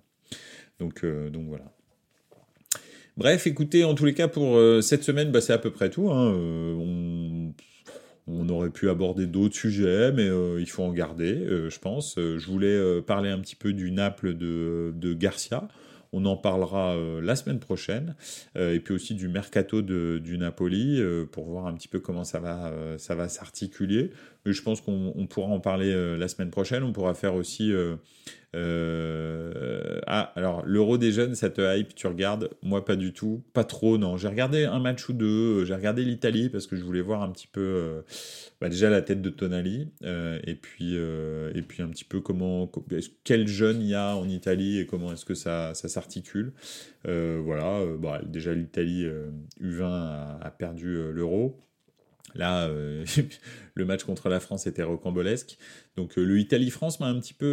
Donc, 0.79 1.03
euh, 1.03 1.29
donc 1.29 1.49
voilà. 1.49 1.65
Bref, 3.17 3.49
écoutez, 3.49 3.83
en 3.83 3.97
tous 3.97 4.05
les 4.05 4.15
cas, 4.15 4.29
pour 4.29 4.59
cette 4.83 5.03
semaine, 5.03 5.33
bah, 5.33 5.41
c'est 5.41 5.53
à 5.53 5.59
peu 5.59 5.71
près 5.71 5.91
tout. 5.91 6.11
Hein. 6.11 7.53
Aurait 8.29 8.71
pu 8.71 8.89
aborder 8.89 9.27
d'autres 9.27 9.57
sujets, 9.57 10.13
mais 10.13 10.29
il 10.59 10.67
faut 10.67 10.83
en 10.83 10.93
garder, 10.93 11.35
je 11.69 11.79
pense. 11.79 12.15
je 12.17 12.47
voulais 12.47 13.03
parler 13.03 13.31
un 13.31 13.41
petit 13.41 13.57
peu 13.57 13.73
du 13.73 13.91
Naples 13.91 14.35
de, 14.35 15.15
Garcia. 15.15 15.69
On 16.15 16.27
en 16.27 16.37
parlera 16.37 16.95
euh, 16.95 17.23
la 17.23 17.37
semaine 17.37 17.59
prochaine. 17.59 18.15
Euh, 18.57 18.75
et 18.75 18.81
puis 18.81 18.95
aussi 18.95 19.15
du 19.15 19.29
mercato 19.29 19.81
de, 19.81 20.21
du 20.23 20.37
Napoli 20.37 21.01
euh, 21.01 21.25
pour 21.25 21.47
voir 21.47 21.67
un 21.67 21.75
petit 21.75 21.89
peu 21.89 22.01
comment 22.01 22.25
ça 22.25 22.39
va, 22.39 22.73
ça 22.99 23.15
va 23.15 23.29
s'articuler. 23.29 24.11
Mais 24.45 24.53
je 24.53 24.63
pense 24.63 24.81
qu'on 24.81 25.27
pourra 25.29 25.49
en 25.49 25.61
parler 25.61 26.17
la 26.19 26.29
semaine 26.29 26.51
prochaine. 26.51 26.83
On 26.83 26.93
pourra 26.93 27.15
faire 27.15 27.35
aussi 27.35 27.73
euh... 28.55 29.99
Ah, 30.07 30.33
alors, 30.37 30.63
l'Euro 30.67 30.99
des 30.99 31.11
jeunes, 31.11 31.35
ça 31.35 31.49
te 31.49 31.61
hype, 31.61 31.95
tu 31.95 32.07
regardes 32.07 32.51
Moi, 32.63 32.85
pas 32.85 32.97
du 32.97 33.13
tout. 33.13 33.43
Pas 33.53 33.65
trop, 33.65 33.99
non. 33.99 34.17
J'ai 34.17 34.29
regardé 34.29 34.65
un 34.65 34.79
match 34.79 35.09
ou 35.09 35.13
deux. 35.15 35.65
J'ai 35.65 35.75
regardé 35.75 36.05
l'Italie 36.05 36.49
parce 36.51 36.67
que 36.67 36.77
je 36.77 36.85
voulais 36.85 37.01
voir 37.01 37.23
un 37.23 37.31
petit 37.31 37.47
peu, 37.47 37.61
euh, 37.61 38.03
bah, 38.61 38.69
déjà 38.69 38.91
la 38.91 39.01
tête 39.03 39.23
de 39.23 39.31
Tonali. 39.31 39.89
Euh, 40.05 40.39
et, 40.45 40.55
puis, 40.55 40.97
euh, 40.97 41.51
et 41.55 41.63
puis, 41.63 41.83
un 41.83 41.89
petit 41.89 42.05
peu 42.05 42.21
comment, 42.21 42.71
quel 43.25 43.49
jeune 43.49 43.81
il 43.81 43.89
y 43.89 43.95
a 43.95 44.17
en 44.17 44.29
Italie 44.29 44.79
et 44.81 44.87
comment 44.87 45.13
est-ce 45.13 45.25
que 45.25 45.35
ça, 45.35 45.73
ça 45.75 45.89
s'articule. 45.89 46.53
voilà. 47.05 47.81
Bah, 47.99 48.21
déjà, 48.27 48.53
l'Italie 48.53 49.07
U20 49.61 49.83
a, 49.83 50.39
a 50.43 50.51
perdu 50.51 51.13
l'Euro. 51.13 51.59
Là, 52.35 52.67
euh, 52.67 53.05
le 53.75 53.85
match 53.85 54.05
contre 54.05 54.29
la 54.29 54.41
France 54.41 54.67
était 54.67 54.83
rocambolesque. 54.83 55.59
Donc 55.97 56.19
euh, 56.19 56.25
le 56.25 56.39
Italie-France 56.39 57.01
m'a 57.01 57.07
un 57.07 57.19
petit 57.21 57.35
peu 57.35 57.47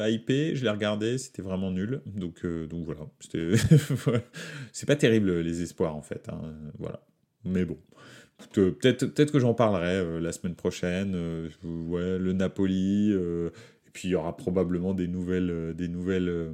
euh, 0.00 0.10
hypé. 0.10 0.54
Je 0.54 0.64
l'ai 0.64 0.70
regardé, 0.70 1.18
c'était 1.18 1.42
vraiment 1.42 1.70
nul. 1.70 2.02
Donc, 2.06 2.46
donc 2.46 2.86
voilà, 2.86 4.22
c'est 4.72 4.86
pas 4.86 4.96
terrible 4.96 5.40
les 5.40 5.62
espoirs 5.62 5.94
en 5.94 6.02
fait. 6.02 6.28
Hein. 6.28 6.54
Voilà. 6.78 7.04
Mais 7.44 7.64
bon, 7.64 7.76
peut-être 8.52 9.06
peut 9.06 9.24
que 9.26 9.38
j'en 9.40 9.54
parlerai 9.54 10.20
la 10.20 10.32
semaine 10.32 10.54
prochaine. 10.54 11.14
ouais, 11.64 12.18
le 12.18 12.32
Napoli 12.32 13.14
puis 13.92 14.08
il 14.08 14.10
y 14.12 14.14
aura 14.14 14.36
probablement 14.36 14.94
des 14.94 15.06
nouvelles, 15.06 15.50
euh, 15.50 15.72
des 15.74 15.88
nouvelles, 15.88 16.28
euh, 16.28 16.50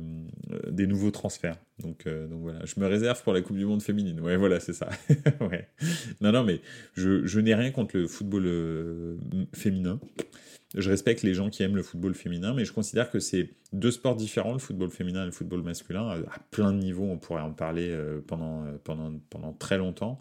des 0.70 0.86
nouveaux 0.86 1.10
transferts. 1.10 1.56
Donc, 1.80 2.06
euh, 2.06 2.26
donc 2.26 2.40
voilà, 2.42 2.64
je 2.64 2.80
me 2.80 2.86
réserve 2.86 3.22
pour 3.22 3.32
la 3.32 3.40
Coupe 3.40 3.56
du 3.56 3.64
Monde 3.64 3.82
féminine. 3.82 4.20
Ouais, 4.20 4.36
voilà, 4.36 4.60
c'est 4.60 4.72
ça. 4.72 4.88
Non, 6.20 6.32
non, 6.32 6.44
mais 6.44 6.60
je, 6.94 7.26
je 7.26 7.40
n'ai 7.40 7.54
rien 7.54 7.70
contre 7.70 7.96
le 7.96 8.08
football 8.08 9.16
féminin. 9.54 10.00
Je 10.76 10.90
respecte 10.90 11.22
les 11.22 11.34
gens 11.34 11.48
qui 11.48 11.62
aiment 11.62 11.76
le 11.76 11.82
football 11.82 12.14
féminin, 12.14 12.52
mais 12.54 12.64
je 12.64 12.72
considère 12.72 13.10
que 13.10 13.20
c'est 13.20 13.50
deux 13.72 13.90
sports 13.90 14.16
différents, 14.16 14.52
le 14.52 14.58
football 14.58 14.90
féminin 14.90 15.22
et 15.22 15.26
le 15.26 15.32
football 15.32 15.62
masculin. 15.62 16.08
À 16.08 16.38
plein 16.50 16.72
de 16.72 16.78
niveaux, 16.78 17.04
on 17.04 17.18
pourrait 17.18 17.42
en 17.42 17.52
parler 17.52 17.96
pendant, 18.26 18.64
pendant, 18.84 19.12
pendant 19.30 19.52
très 19.52 19.78
longtemps. 19.78 20.20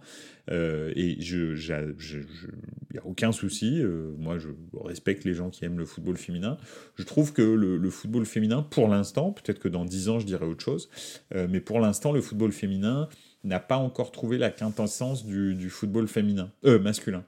Euh, 0.50 0.92
et 0.96 1.20
je, 1.20 1.54
il 1.54 2.94
n'y 2.94 3.00
a 3.00 3.06
aucun 3.06 3.32
souci. 3.32 3.82
Euh, 3.82 4.14
moi, 4.18 4.38
je 4.38 4.50
respecte 4.84 5.24
les 5.24 5.34
gens 5.34 5.50
qui 5.50 5.66
aiment 5.66 5.78
le 5.78 5.86
football 5.86 6.18
féminin. 6.18 6.58
Je 6.96 7.04
trouve 7.04 7.34
que 7.34 7.42
le, 7.42 7.90
football 7.90 8.26
féminin, 8.26 8.62
pour 8.62 8.88
l'instant, 8.88 9.32
peut-être 9.32 9.60
que 9.60 9.68
dans 9.68 9.86
10 9.86 10.10
ans, 10.10 10.20
je 10.20 10.26
dirais 10.26 10.46
autre 10.46 10.64
chose, 10.64 10.90
euh, 11.36 11.48
mais 11.50 11.60
pour 11.60 11.80
l'instant, 11.80 12.12
le 12.12 12.22
football 12.22 12.52
féminin 12.52 13.10
n'a 13.44 13.60
pas 13.60 13.78
encore 13.78 14.12
trouvé 14.12 14.38
la 14.38 14.50
quintessence 14.50 15.26
du, 15.26 15.56
du 15.56 15.70
football 15.70 16.08
féminin, 16.08 16.52
masculin. 16.82 17.24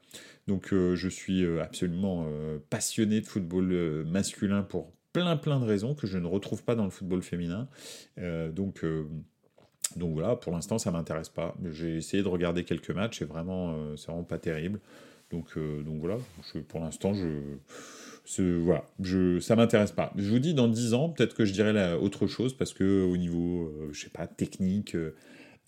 Donc, 0.50 0.74
je 0.74 1.08
suis 1.08 1.46
absolument 1.60 2.26
passionné 2.70 3.22
de 3.22 3.26
football 3.26 4.04
masculin 4.06 4.64
pour 4.64 4.92
plein 5.14 5.38
plein 5.38 5.60
de 5.60 5.66
raisons 5.66 5.96
que 5.96 6.08
je 6.08 6.18
ne 6.18 6.28
retrouve 6.28 6.64
pas 6.64 6.76
dans 6.76 6.84
le 6.84 6.90
football 6.90 7.22
féminin. 7.22 7.70
donc 8.18 8.84
donc 9.96 10.14
voilà, 10.14 10.36
pour 10.36 10.52
l'instant, 10.52 10.78
ça 10.78 10.92
m'intéresse 10.92 11.30
pas. 11.30 11.56
J'ai 11.72 11.98
essayé 11.98 12.22
de 12.22 12.28
regarder 12.28 12.64
quelques 12.64 12.92
matchs 12.92 13.22
et 13.22 13.26
vraiment, 13.26 13.74
euh, 13.74 13.96
c'est 13.96 14.08
vraiment 14.08 14.24
pas 14.24 14.38
terrible. 14.38 14.80
Donc, 15.32 15.46
euh, 15.58 15.82
donc 15.84 16.00
voilà, 16.00 16.18
pour 16.68 16.80
l'instant, 16.80 17.14
je, 17.14 18.44
voilà, 18.60 18.84
je, 19.02 19.40
ça 19.40 19.56
m'intéresse 19.56 19.92
pas. 19.92 20.14
Je 20.16 20.30
vous 20.30 20.40
dis, 20.40 20.54
dans 20.54 20.68
10 20.68 20.94
ans, 20.94 21.10
peut-être 21.10 21.36
que 21.36 21.46
je 21.46 21.54
dirai 21.54 21.94
autre 21.96 22.28
chose 22.28 22.56
parce 22.56 22.74
que 22.74 23.04
au 23.04 23.18
niveau, 23.18 23.64
euh, 23.64 23.90
je 23.92 24.02
sais 24.02 24.10
pas, 24.10 24.28
technique, 24.28 24.96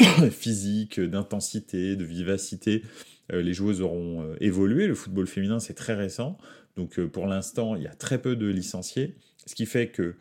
physique, 0.31 0.99
d'intensité, 0.99 1.95
de 1.95 2.03
vivacité, 2.03 2.83
les 3.29 3.53
joueuses 3.53 3.81
auront 3.81 4.35
évolué. 4.41 4.87
Le 4.87 4.95
football 4.95 5.27
féminin, 5.27 5.59
c'est 5.59 5.73
très 5.73 5.93
récent. 5.93 6.37
Donc 6.75 6.99
pour 6.99 7.27
l'instant, 7.27 7.75
il 7.75 7.83
y 7.83 7.87
a 7.87 7.93
très 7.93 8.21
peu 8.21 8.35
de 8.35 8.47
licenciés. 8.47 9.15
Ce 9.45 9.55
qui 9.55 9.65
fait 9.65 9.87
que 9.87 10.15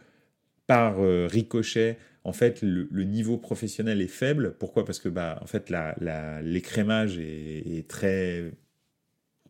par 0.66 0.98
ricochet, 1.28 1.98
en 2.24 2.32
fait, 2.32 2.62
le, 2.62 3.04
niveau 3.04 3.38
professionnel 3.38 4.00
est 4.00 4.06
faible. 4.06 4.54
Pourquoi? 4.58 4.84
Parce 4.84 4.98
que 4.98 5.08
bah, 5.08 5.38
en 5.42 5.46
fait, 5.46 5.72
l'écrémage 6.42 7.18
est, 7.18 7.88
très, 7.88 8.52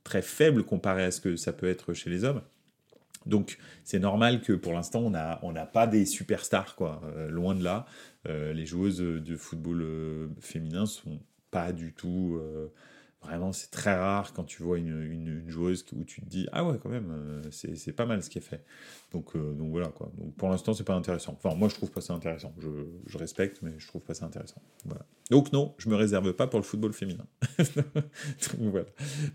très 0.04 0.22
faible 0.22 0.64
comparé 0.64 1.04
à 1.04 1.10
ce 1.10 1.20
que 1.20 1.36
ça 1.36 1.52
peut 1.52 1.68
être 1.68 1.94
chez 1.94 2.10
les 2.10 2.24
hommes. 2.24 2.42
Donc, 3.26 3.58
c'est 3.84 3.98
normal 3.98 4.40
que 4.40 4.52
pour 4.52 4.72
l'instant, 4.72 5.02
on 5.42 5.52
n'a 5.52 5.66
pas 5.66 5.86
des 5.86 6.06
superstars, 6.06 6.74
quoi. 6.74 7.02
Euh, 7.16 7.28
loin 7.28 7.54
de 7.54 7.62
là. 7.62 7.86
Euh, 8.28 8.52
les 8.52 8.66
joueuses 8.66 8.98
de 8.98 9.36
football 9.36 9.82
euh, 9.82 10.28
féminin 10.40 10.86
sont 10.86 11.20
pas 11.50 11.72
du 11.72 11.92
tout 11.92 12.38
Vraiment, 13.22 13.52
c'est 13.52 13.70
très 13.70 13.94
rare 13.94 14.32
quand 14.32 14.44
tu 14.44 14.62
vois 14.62 14.78
une, 14.78 15.44
joueuse 15.46 15.84
où 15.92 16.04
tu 16.04 16.22
te 16.22 16.26
dis 16.26 16.48
Ah 16.52 16.64
ouais, 16.64 16.78
quand 16.82 16.88
même, 16.88 17.10
euh, 17.10 17.42
c'est 17.50 17.92
pas 17.92 18.06
mal 18.06 18.22
ce 18.22 18.30
qui 18.30 18.38
est 18.38 18.42
fait. 18.42 18.64
Donc, 19.12 19.36
euh, 19.36 19.52
donc 19.52 19.70
voilà 19.70 19.88
quoi. 19.88 20.10
Pour 20.38 20.48
l'instant, 20.48 20.72
c'est 20.72 20.84
pas 20.84 20.94
intéressant. 20.94 21.36
Enfin, 21.42 21.54
moi, 21.54 21.68
je 21.68 21.74
trouve 21.74 21.90
pas 21.90 22.00
ça 22.00 22.14
intéressant. 22.14 22.54
Je, 22.58 22.68
je, 23.06 23.18
respecte, 23.18 23.60
mais 23.60 23.72
je 23.76 23.86
trouve 23.86 24.00
pas 24.00 24.14
ça 24.14 24.24
intéressant. 24.24 24.62
Donc 25.30 25.52
non, 25.52 25.74
je 25.76 25.90
me 25.90 25.96
réserve 25.96 26.32
pas 26.32 26.46
pour 26.46 26.60
le 26.60 26.64
football 26.64 26.94
féminin. 26.94 27.26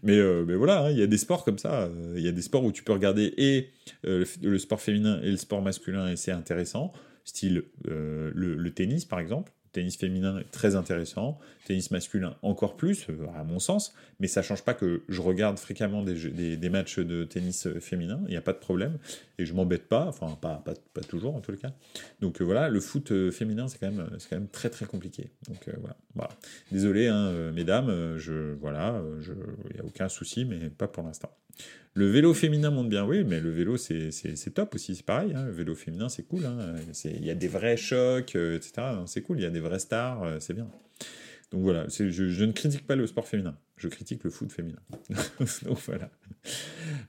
Mais, 0.04 0.18
euh, 0.18 0.44
mais 0.46 0.56
voilà, 0.56 0.86
hein, 0.86 0.92
il 0.92 0.98
y 0.98 1.04
a 1.04 1.08
des 1.08 1.18
sports 1.18 1.44
comme 1.44 1.60
ça. 1.60 1.90
Il 2.16 2.22
y 2.22 2.28
a 2.28 2.32
des 2.32 2.42
sports 2.42 2.64
où 2.64 2.72
tu 2.72 2.84
peux 2.84 2.94
regarder 2.94 3.34
et 3.38 3.70
le, 4.04 4.58
sport 4.58 4.82
féminin 4.82 5.22
et 5.22 5.30
le 5.30 5.38
sport 5.38 5.62
masculin 5.62 6.12
et 6.12 6.16
c'est 6.16 6.32
intéressant. 6.32 6.92
Style 7.26 7.64
le, 7.84 8.32
le, 8.34 8.74
tennis, 8.74 9.06
par 9.06 9.20
exemple 9.20 9.52
tennis 9.76 9.98
féminin 9.98 10.40
est 10.40 10.50
très 10.52 10.76
intéressant, 10.76 11.38
tennis 11.66 11.92
masculin 11.92 12.38
encore 12.44 12.78
plus, 12.78 13.08
euh, 13.10 13.28
à 13.38 13.44
mon 13.44 13.60
sens, 13.60 13.94
mais 14.22 14.28
ça 14.28 14.42
change 14.42 14.64
pas 14.64 14.74
que 14.74 15.04
je 15.10 15.22
regarde 15.22 15.60
fréquemment 15.60 16.02
des, 16.02 16.56
des, 16.56 16.70
matchs 16.70 17.00
de 17.00 17.26
tennis 17.26 17.68
euh, 17.68 17.82
féminin, 17.82 18.22
il 18.28 18.32
n'y 18.32 18.38
a 18.38 18.42
pas 18.42 18.54
de 18.54 18.58
problème, 18.58 18.98
et 19.38 19.46
je 19.46 19.54
m'embête 19.54 19.90
pas, 19.90 20.06
enfin 20.06 20.38
pas, 20.42 20.62
pas, 20.64 20.76
pas, 20.94 21.02
toujours 21.02 21.36
en 21.36 21.42
tout 21.42 21.56
cas. 21.58 21.74
Donc 22.22 22.42
voilà, 22.42 22.70
le 22.70 22.80
foot 22.80 23.12
féminin 23.32 23.68
c'est 23.68 23.80
quand, 23.80 23.92
même, 23.92 24.08
quand 24.30 24.38
même 24.38 24.48
très 24.48 24.70
très 24.70 24.86
compliqué. 24.86 25.30
Donc 25.50 25.70
voilà, 26.16 26.30
Désolé, 26.72 27.08
hein, 27.08 27.52
mesdames, 27.52 28.18
je, 28.18 28.54
voilà, 28.54 29.02
il 29.70 29.74
n'y 29.74 29.82
a 29.82 29.84
aucun 29.84 30.08
souci, 30.08 30.46
mais 30.46 30.70
pas 30.70 30.88
pour 30.88 31.04
l'instant. 31.04 31.32
Le 31.98 32.08
vélo 32.08 32.34
féminin 32.34 32.72
monte 32.72 32.90
bien, 32.90 33.06
oui, 33.06 33.24
mais 33.24 33.40
le 33.40 33.50
vélo, 33.50 33.78
c'est 33.78 34.54
top 34.54 34.76
aussi, 34.76 34.96
c'est 34.96 35.06
pareil. 35.06 35.32
Hein. 35.34 35.46
Le 35.46 35.54
vélo 35.54 35.76
féminin, 35.76 36.10
c'est 36.10 36.24
cool. 36.24 36.46
Hein. 36.46 36.76
Il 37.06 37.26
y 37.26 37.32
a 37.32 37.36
des 37.36 37.48
vrais 37.48 37.78
chocs, 37.78 38.36
euh, 38.36 38.58
etc. 38.58 38.86
C'est 39.06 39.22
cool, 39.22 39.40
il 39.40 39.44
y 39.44 39.46
a 39.46 39.50
des 39.50 39.62
vraies 39.66 39.78
euh, 39.94 40.40
c'est 40.40 40.54
bien. 40.54 40.68
Donc 41.52 41.62
voilà, 41.62 41.86
je, 41.90 42.10
je, 42.10 42.46
ne 42.46 42.52
critique 42.52 42.88
pas 42.88 42.96
le 42.96 43.06
sport 43.08 43.28
féminin, 43.28 43.56
je 43.78 43.88
critique 43.88 44.24
le 44.24 44.30
foot 44.30 44.52
féminin. 44.52 44.80
Voilà. 45.86 46.10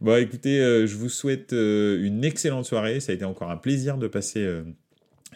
Bon, 0.00 0.16
écoutez, 0.16 0.60
euh, 0.60 0.86
je 0.86 0.96
vous 0.96 1.08
souhaite 1.08 1.52
une 1.52 2.24
excellente 2.24 2.64
soirée. 2.64 3.00
Ça 3.00 3.12
a 3.12 3.14
été 3.14 3.24
encore 3.24 3.50
un 3.50 3.56
plaisir 3.56 3.98
de 3.98 4.08
passer 4.08 4.46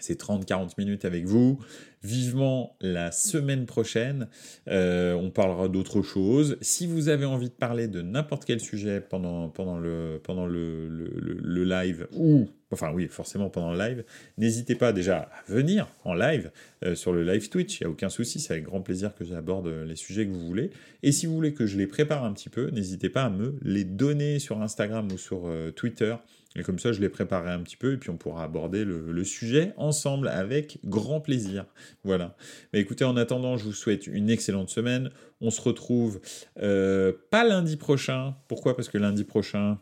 ces 0.00 0.14
30-40 0.14 0.72
minutes 0.78 1.04
avec 1.04 1.24
vous. 1.24 1.58
Vivement 2.02 2.76
la 2.80 3.12
semaine 3.12 3.66
prochaine, 3.66 4.28
euh, 4.68 5.14
on 5.14 5.30
parlera 5.30 5.68
d'autres 5.68 6.02
choses. 6.02 6.56
Si 6.62 6.86
vous 6.86 7.08
avez 7.08 7.26
envie 7.26 7.50
de 7.50 7.54
parler 7.54 7.88
de 7.88 8.00
n'importe 8.00 8.46
quel 8.46 8.60
sujet 8.60 9.00
pendant, 9.00 9.48
pendant, 9.50 9.78
le, 9.78 10.20
pendant 10.22 10.46
le, 10.46 10.88
le, 10.88 11.64
live, 11.64 12.08
ou, 12.12 12.48
enfin 12.72 12.92
oui, 12.92 13.08
forcément 13.08 13.50
pendant 13.50 13.72
le 13.72 13.78
live, 13.78 14.04
n'hésitez 14.38 14.74
pas 14.74 14.92
déjà 14.92 15.18
à 15.18 15.42
venir 15.50 15.88
en 16.04 16.14
live 16.14 16.50
euh, 16.84 16.94
sur 16.94 17.12
le 17.12 17.24
live 17.24 17.48
Twitch, 17.48 17.80
il 17.80 17.84
n'y 17.84 17.88
a 17.88 17.90
aucun 17.90 18.08
souci, 18.08 18.40
c'est 18.40 18.52
avec 18.52 18.64
grand 18.64 18.80
plaisir 18.80 19.14
que 19.14 19.24
j'aborde 19.24 19.68
les 19.68 19.96
sujets 19.96 20.26
que 20.26 20.32
vous 20.32 20.46
voulez. 20.46 20.70
Et 21.02 21.12
si 21.12 21.26
vous 21.26 21.34
voulez 21.34 21.52
que 21.52 21.66
je 21.66 21.76
les 21.76 21.86
prépare 21.86 22.24
un 22.24 22.32
petit 22.32 22.48
peu, 22.48 22.70
n'hésitez 22.70 23.08
pas 23.08 23.24
à 23.24 23.30
me 23.30 23.58
les 23.62 23.84
donner 23.84 24.38
sur 24.38 24.60
Instagram 24.62 25.08
ou 25.12 25.18
sur 25.18 25.42
euh, 25.46 25.70
Twitter. 25.70 26.14
Et 26.56 26.62
comme 26.62 26.78
ça, 26.80 26.90
je 26.92 27.00
les 27.00 27.08
préparerai 27.08 27.50
un 27.50 27.60
petit 27.60 27.76
peu 27.76 27.92
et 27.92 27.96
puis 27.96 28.10
on 28.10 28.16
pourra 28.16 28.42
aborder 28.42 28.84
le, 28.84 29.24
sujet 29.24 29.72
ensemble 29.76 30.26
avec 30.26 30.78
grand 30.84 31.20
plaisir. 31.20 31.64
Voilà. 32.02 32.36
Mais 32.72 32.80
écoutez, 32.80 33.04
en 33.04 33.16
attendant, 33.16 33.56
je 33.56 33.64
vous 33.64 33.72
souhaite 33.72 34.08
une 34.08 34.30
excellente 34.30 34.68
semaine. 34.68 35.10
On 35.40 35.50
se 35.50 35.60
retrouve 35.60 36.20
euh, 36.60 37.12
pas 37.30 37.46
lundi 37.46 37.76
prochain. 37.76 38.34
Pourquoi? 38.48 38.74
Parce 38.74 38.88
que 38.88 38.98
lundi 38.98 39.22
prochain, 39.22 39.78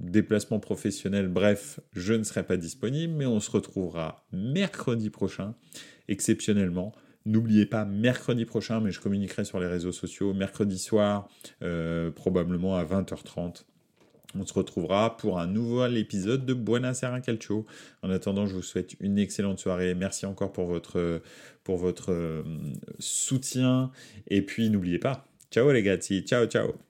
déplacement 0.00 0.58
professionnel, 0.58 1.28
bref, 1.28 1.80
je 1.92 2.14
ne 2.14 2.24
serai 2.24 2.42
pas 2.42 2.56
disponible, 2.56 3.14
mais 3.14 3.26
on 3.26 3.40
se 3.40 3.50
retrouvera 3.50 4.24
mercredi 4.32 5.10
prochain, 5.10 5.54
exceptionnellement. 6.08 6.92
N'oubliez 7.26 7.66
pas, 7.66 7.84
mercredi 7.84 8.46
prochain, 8.46 8.80
mais 8.80 8.90
je 8.90 9.00
communiquerai 9.00 9.44
sur 9.44 9.60
les 9.60 9.66
réseaux 9.66 9.92
sociaux, 9.92 10.32
mercredi 10.32 10.78
soir, 10.78 11.28
euh, 11.62 12.10
probablement 12.10 12.76
à 12.76 12.84
20h30 12.84 13.64
on 14.38 14.46
se 14.46 14.54
retrouvera 14.54 15.16
pour 15.16 15.38
un 15.40 15.46
nouvel 15.46 15.96
épisode 15.96 16.46
de 16.46 16.54
Buonasera 16.54 17.20
Calcio. 17.20 17.66
En 18.02 18.10
attendant, 18.10 18.46
je 18.46 18.54
vous 18.54 18.62
souhaite 18.62 18.94
une 19.00 19.18
excellente 19.18 19.58
soirée. 19.58 19.94
Merci 19.94 20.26
encore 20.26 20.52
pour 20.52 20.66
votre, 20.66 21.20
pour 21.64 21.76
votre 21.76 22.12
euh, 22.12 22.42
soutien. 22.98 23.90
Et 24.28 24.42
puis, 24.42 24.70
n'oubliez 24.70 24.98
pas, 24.98 25.26
ciao 25.50 25.70
les 25.72 25.82
gars, 25.82 25.96
ciao, 25.96 26.46
ciao. 26.46 26.89